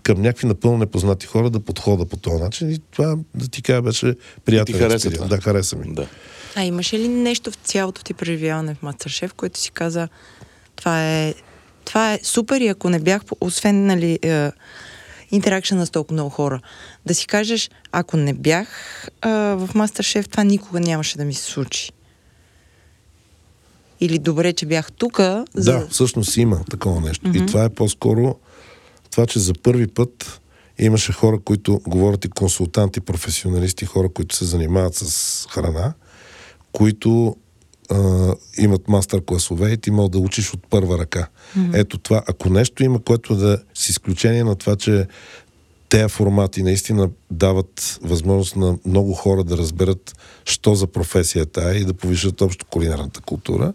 към 0.03 0.21
някакви 0.21 0.47
напълно 0.47 0.77
непознати 0.77 1.25
хора 1.25 1.49
да 1.49 1.59
подхода 1.59 2.05
по 2.05 2.17
този 2.17 2.43
начин. 2.43 2.71
И 2.71 2.79
това, 2.91 3.17
да 3.35 3.47
ти 3.47 3.61
кажа, 3.61 3.81
беше 3.81 4.15
приятен 4.45 4.75
хареса 4.75 4.95
експериенс. 4.95 5.17
това? 5.17 5.35
Да, 5.35 5.41
хареса 5.41 5.75
ми. 5.75 5.93
да. 5.93 6.07
А 6.55 6.63
имаше 6.63 6.99
ли 6.99 7.07
нещо 7.07 7.51
в 7.51 7.55
цялото 7.55 8.03
ти 8.03 8.13
преживяване 8.13 8.75
в 8.75 8.83
Мастершеф, 8.83 9.33
което 9.33 9.59
си 9.59 9.71
каза, 9.71 10.07
това 10.75 11.13
е, 11.13 11.33
това 11.85 12.13
е 12.13 12.19
супер 12.23 12.61
и 12.61 12.67
ако 12.67 12.89
не 12.89 12.99
бях, 12.99 13.21
освен 13.41 13.85
нали, 13.85 14.19
е, 14.21 14.51
интеракшена 15.31 15.85
с 15.85 15.89
толкова 15.89 16.13
много 16.13 16.29
хора, 16.29 16.61
да 17.05 17.15
си 17.15 17.27
кажеш, 17.27 17.69
ако 17.91 18.17
не 18.17 18.33
бях 18.33 18.67
е, 19.25 19.29
в 19.29 19.69
Мастершеф, 19.75 20.29
това 20.29 20.43
никога 20.43 20.79
нямаше 20.79 21.17
да 21.17 21.25
ми 21.25 21.33
се 21.33 21.43
случи. 21.43 21.91
Или 23.99 24.19
добре, 24.19 24.53
че 24.53 24.65
бях 24.65 24.91
тук. 24.91 25.19
За... 25.53 25.71
Да, 25.71 25.87
всъщност 25.87 26.37
има 26.37 26.63
такова 26.63 27.01
нещо. 27.01 27.27
Mm-hmm. 27.27 27.43
И 27.43 27.45
това 27.45 27.63
е 27.63 27.69
по-скоро 27.69 28.35
това, 29.17 29.27
че 29.27 29.39
за 29.39 29.53
първи 29.63 29.87
път 29.87 30.41
имаше 30.79 31.11
хора, 31.11 31.39
които 31.39 31.81
говорят 31.87 32.25
и 32.25 32.29
консултанти, 32.29 33.01
професионалисти, 33.01 33.85
хора, 33.85 34.09
които 34.09 34.35
се 34.35 34.45
занимават 34.45 34.95
с 34.95 35.47
храна, 35.49 35.93
които 36.71 37.35
а, 37.89 38.33
имат 38.57 38.87
мастер 38.87 39.21
класове 39.25 39.71
и 39.71 39.77
ти 39.77 39.91
мога 39.91 40.09
да 40.09 40.19
учиш 40.19 40.53
от 40.53 40.67
първа 40.69 40.97
ръка. 40.97 41.27
Mm-hmm. 41.57 41.79
Ето 41.79 41.97
това. 41.97 42.23
Ако 42.27 42.49
нещо 42.49 42.83
има, 42.83 42.99
което 42.99 43.35
да 43.35 43.59
с 43.73 43.89
изключение 43.89 44.43
на 44.43 44.55
това, 44.55 44.75
че 44.75 45.07
тези 45.89 46.09
формати 46.09 46.63
наистина 46.63 47.09
дават 47.31 47.99
възможност 48.01 48.55
на 48.55 48.77
много 48.85 49.13
хора 49.13 49.43
да 49.43 49.57
разберат, 49.57 50.15
що 50.45 50.75
за 50.75 50.87
професията 50.87 51.71
е 51.71 51.77
и 51.77 51.85
да 51.85 51.93
повишат 51.93 52.41
общо 52.41 52.65
кулинарната 52.65 53.21
култура. 53.21 53.73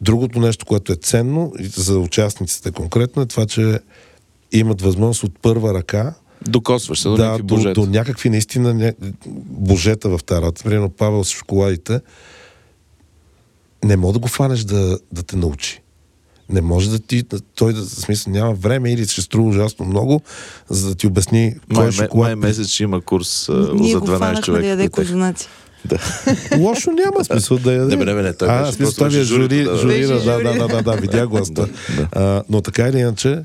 Другото 0.00 0.40
нещо, 0.40 0.66
което 0.66 0.92
е 0.92 0.96
ценно 0.96 1.52
за 1.60 1.98
участниците 1.98 2.70
конкретно 2.70 3.22
е 3.22 3.26
това, 3.26 3.46
че 3.46 3.80
имат 4.52 4.82
възможност 4.82 5.22
от 5.24 5.38
първа 5.42 5.74
ръка 5.74 6.14
Докосваш 6.48 7.00
се 7.00 7.08
до 7.08 7.16
да, 7.16 7.24
някакви 7.24 7.42
до, 7.42 7.54
божета. 7.54 7.80
до 7.80 7.86
някакви 7.86 8.30
наистина 8.30 8.74
ня... 8.74 8.92
божета 9.46 10.08
в 10.08 10.24
тази 10.24 10.42
работа. 10.42 10.64
Примерно 10.64 10.90
Павел 10.90 11.24
с 11.24 11.30
шоколадите 11.30 12.00
не 13.84 13.96
може 13.96 14.12
да 14.12 14.18
го 14.18 14.28
фанеш 14.28 14.60
да, 14.60 14.98
да 15.12 15.22
те 15.22 15.36
научи. 15.36 15.82
Не 16.48 16.60
може 16.60 16.90
да 16.90 16.98
ти, 16.98 17.22
да- 17.22 17.40
той 17.40 17.72
да, 17.72 17.80
в 17.80 17.88
смисъл, 17.88 18.32
няма 18.32 18.54
време 18.54 18.92
или 18.92 19.06
ще 19.06 19.22
струва 19.22 19.48
ужасно 19.48 19.86
много, 19.86 20.20
за 20.68 20.88
да 20.88 20.94
ти 20.94 21.06
обясни 21.06 21.54
кой 21.74 21.78
Май, 21.82 21.88
е 21.88 21.92
шоколад. 21.92 22.26
май 22.26 22.34
месец 22.34 22.68
ще 22.68 22.82
има 22.82 23.00
курс 23.00 23.48
Ние 23.74 23.92
за 23.92 24.00
го 24.00 24.06
12 24.06 24.18
фанахме 24.18 24.42
човека. 24.42 24.62
да 24.62 24.68
яде 24.68 24.88
козунаци. 24.88 25.48
Да. 25.84 25.98
Лошо 26.58 26.90
няма 26.90 27.24
смисъл 27.24 27.58
да 27.58 27.72
яде. 27.72 27.96
Не, 27.96 28.04
не, 28.04 28.22
не, 28.22 28.32
той 28.32 28.48
а, 28.48 28.72
смисъл, 28.72 29.08
ви 29.08 29.18
е 29.18 29.22
жури, 29.22 29.68
журира, 29.80 30.20
да, 30.24 30.42
да, 30.42 30.54
да, 30.54 30.68
да, 30.68 30.82
да, 30.82 30.92
видях 30.96 31.28
го 31.28 31.38
аз 31.38 31.50
да. 31.52 31.68
А, 32.12 32.42
но 32.50 32.60
така 32.60 32.88
или 32.88 32.98
иначе, 32.98 33.42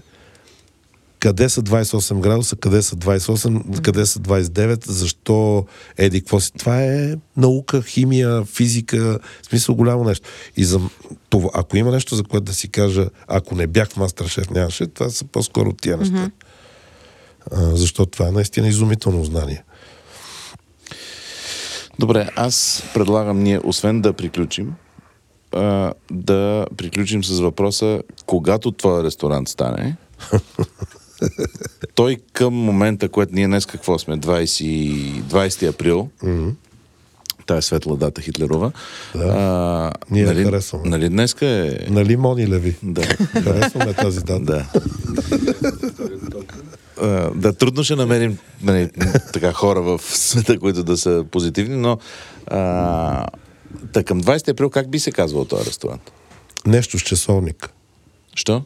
къде 1.21 1.49
са 1.49 1.61
28 1.61 2.19
градуса, 2.19 2.55
къде 2.55 2.81
са 2.81 2.95
28, 2.95 3.81
къде 3.81 4.05
са 4.05 4.19
29, 4.19 4.87
защо 4.87 5.65
еди, 5.97 6.21
какво 6.21 6.39
си. 6.39 6.51
Това 6.53 6.83
е 6.83 7.15
наука, 7.37 7.81
химия, 7.81 8.45
физика, 8.45 9.19
в 9.43 9.45
смисъл 9.45 9.75
голямо 9.75 10.03
нещо. 10.03 10.29
И 10.57 10.63
за 10.63 10.79
това, 11.29 11.49
ако 11.53 11.77
има 11.77 11.91
нещо, 11.91 12.15
за 12.15 12.23
което 12.23 12.43
да 12.43 12.53
си 12.53 12.69
кажа, 12.69 13.07
ако 13.27 13.55
не 13.55 13.67
бях 13.67 13.89
в 13.89 13.97
Мастершеф, 13.97 14.49
нямаше, 14.49 14.87
това 14.87 15.09
са 15.09 15.25
по-скоро 15.25 15.73
тия 15.73 15.97
неща. 15.97 16.15
Mm-hmm. 16.15 16.31
А, 17.51 17.75
защото 17.75 18.11
това 18.11 18.27
е 18.27 18.31
наистина 18.31 18.67
изумително 18.67 19.23
знание. 19.23 19.63
Добре, 21.99 22.29
аз 22.35 22.83
предлагам 22.93 23.43
ние, 23.43 23.59
освен 23.63 24.01
да 24.01 24.13
приключим, 24.13 24.73
а, 25.51 25.93
да 26.11 26.65
приключим 26.77 27.23
с 27.23 27.39
въпроса, 27.39 28.03
когато 28.25 28.71
твой 28.71 29.03
ресторант 29.03 29.49
стане, 29.49 29.95
той 31.95 32.17
към 32.33 32.53
момента, 32.53 33.09
което 33.09 33.35
ние 33.35 33.47
днес 33.47 33.65
какво 33.65 33.99
сме, 33.99 34.17
20, 34.17 35.21
20 35.21 35.69
април, 35.69 36.09
mm-hmm. 36.23 36.51
тая 37.45 37.61
светла 37.61 37.97
дата 37.97 38.21
Хитлерова, 38.21 38.71
Да. 39.15 39.23
а, 39.23 39.91
Ние 40.11 40.25
нали, 40.25 40.43
харесваме. 40.43 40.89
нали 40.89 41.09
днеска 41.09 41.47
е... 41.47 41.77
Нали, 41.89 42.17
Мони 42.17 42.47
Леви? 42.47 42.75
Да. 42.83 43.03
Харесваме 43.43 43.93
тази 43.93 44.19
дата. 44.19 44.39
Да. 44.39 44.65
А, 47.01 47.31
да, 47.35 47.53
трудно 47.53 47.83
ще 47.83 47.95
намерим 47.95 48.37
нали, 48.63 48.89
така 49.33 49.53
хора 49.53 49.81
в 49.81 50.01
света, 50.03 50.59
които 50.59 50.83
да 50.83 50.97
са 50.97 51.25
позитивни, 51.31 51.75
но 51.75 51.97
а, 52.47 53.27
та 53.93 54.03
към 54.03 54.21
20 54.21 54.49
април 54.49 54.69
как 54.69 54.89
би 54.89 54.99
се 54.99 55.11
казвал 55.11 55.45
този 55.45 55.65
ресторант? 55.65 56.11
Нещо 56.65 56.99
с 56.99 57.01
часовник. 57.01 57.69
Що? 58.35 58.63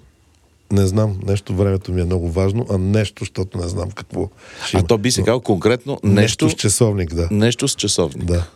Не 0.71 0.87
знам, 0.87 1.19
нещо 1.23 1.53
времето 1.53 1.91
ми 1.91 2.01
е 2.01 2.05
много 2.05 2.29
важно, 2.29 2.65
а 2.69 2.77
нещо, 2.77 3.19
защото 3.19 3.57
не 3.57 3.67
знам 3.67 3.91
какво 3.91 4.29
ще 4.65 4.77
А 4.77 4.79
има. 4.79 4.87
то 4.87 4.97
би 4.97 5.11
се 5.11 5.21
казал 5.21 5.41
конкретно 5.41 5.99
Нещо, 6.03 6.15
нещо, 6.15 6.49
с 6.49 6.53
часовник, 6.53 7.13
да. 7.13 7.27
нещо 7.31 7.67
с 7.67 7.73
часовник. 7.73 8.23
Да. 8.23 8.47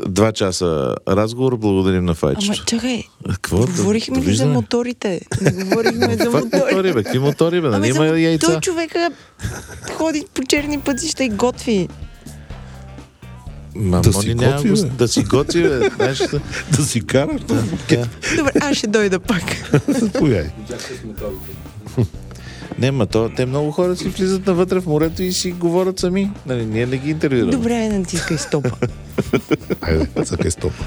Два 0.00 0.32
часа 0.32 0.94
разговор, 1.08 1.56
благодарим 1.56 2.04
на 2.04 2.10
Ама 2.12 2.14
Файчето. 2.14 2.64
чакай, 2.66 3.02
Какво? 3.26 3.58
говорихме 3.58 4.18
ли 4.18 4.34
за 4.34 4.46
моторите? 4.46 5.20
Не 5.42 5.52
говорихме 5.54 6.00
за 6.06 6.18
Каква 6.18 6.40
мотори. 6.40 6.92
бе? 6.92 7.02
Какви 7.02 7.18
мотори, 7.18 7.60
бе? 7.60 7.68
Нали 7.68 7.88
има 7.88 8.06
яйца? 8.06 8.46
Той 8.46 8.60
човека 8.60 9.10
ходи 9.92 10.24
по 10.34 10.42
черни 10.42 10.80
пътища 10.80 11.24
и 11.24 11.28
готви. 11.28 11.88
Ма, 13.78 14.00
Да 14.00 14.12
си 14.12 14.34
готви, 14.34 14.70
го-. 14.70 14.88
Да 14.88 15.08
си 15.08 15.22
готви, 15.22 15.62
бе. 15.62 15.88
Знаеш, 15.90 16.18
да- 16.20 16.40
Да 16.70 16.84
си 16.84 17.00
караш, 17.02 17.40
да. 17.42 17.54
Добре, 18.36 18.52
аз 18.60 18.76
ще 18.76 18.86
дойда 18.86 19.18
пак. 19.20 19.42
Заповядай. 19.90 20.50
Не, 22.78 22.90
ма 22.90 23.06
то, 23.06 23.30
те 23.30 23.46
много 23.46 23.70
хора 23.70 23.96
си 23.96 24.04
влизат 24.06 24.46
навътре 24.46 24.80
в 24.80 24.86
морето 24.86 25.22
и 25.22 25.32
си 25.32 25.50
говорят 25.50 25.98
сами. 25.98 26.30
Нали, 26.46 26.66
ние 26.66 26.86
не 26.86 26.96
ги 26.96 27.10
интервюраме. 27.10 27.52
Добре, 27.52 27.88
натискай 27.88 28.38
стопа. 28.38 28.70
Айде, 29.80 30.06
цъкай 30.24 30.50
стопа. 30.50 30.84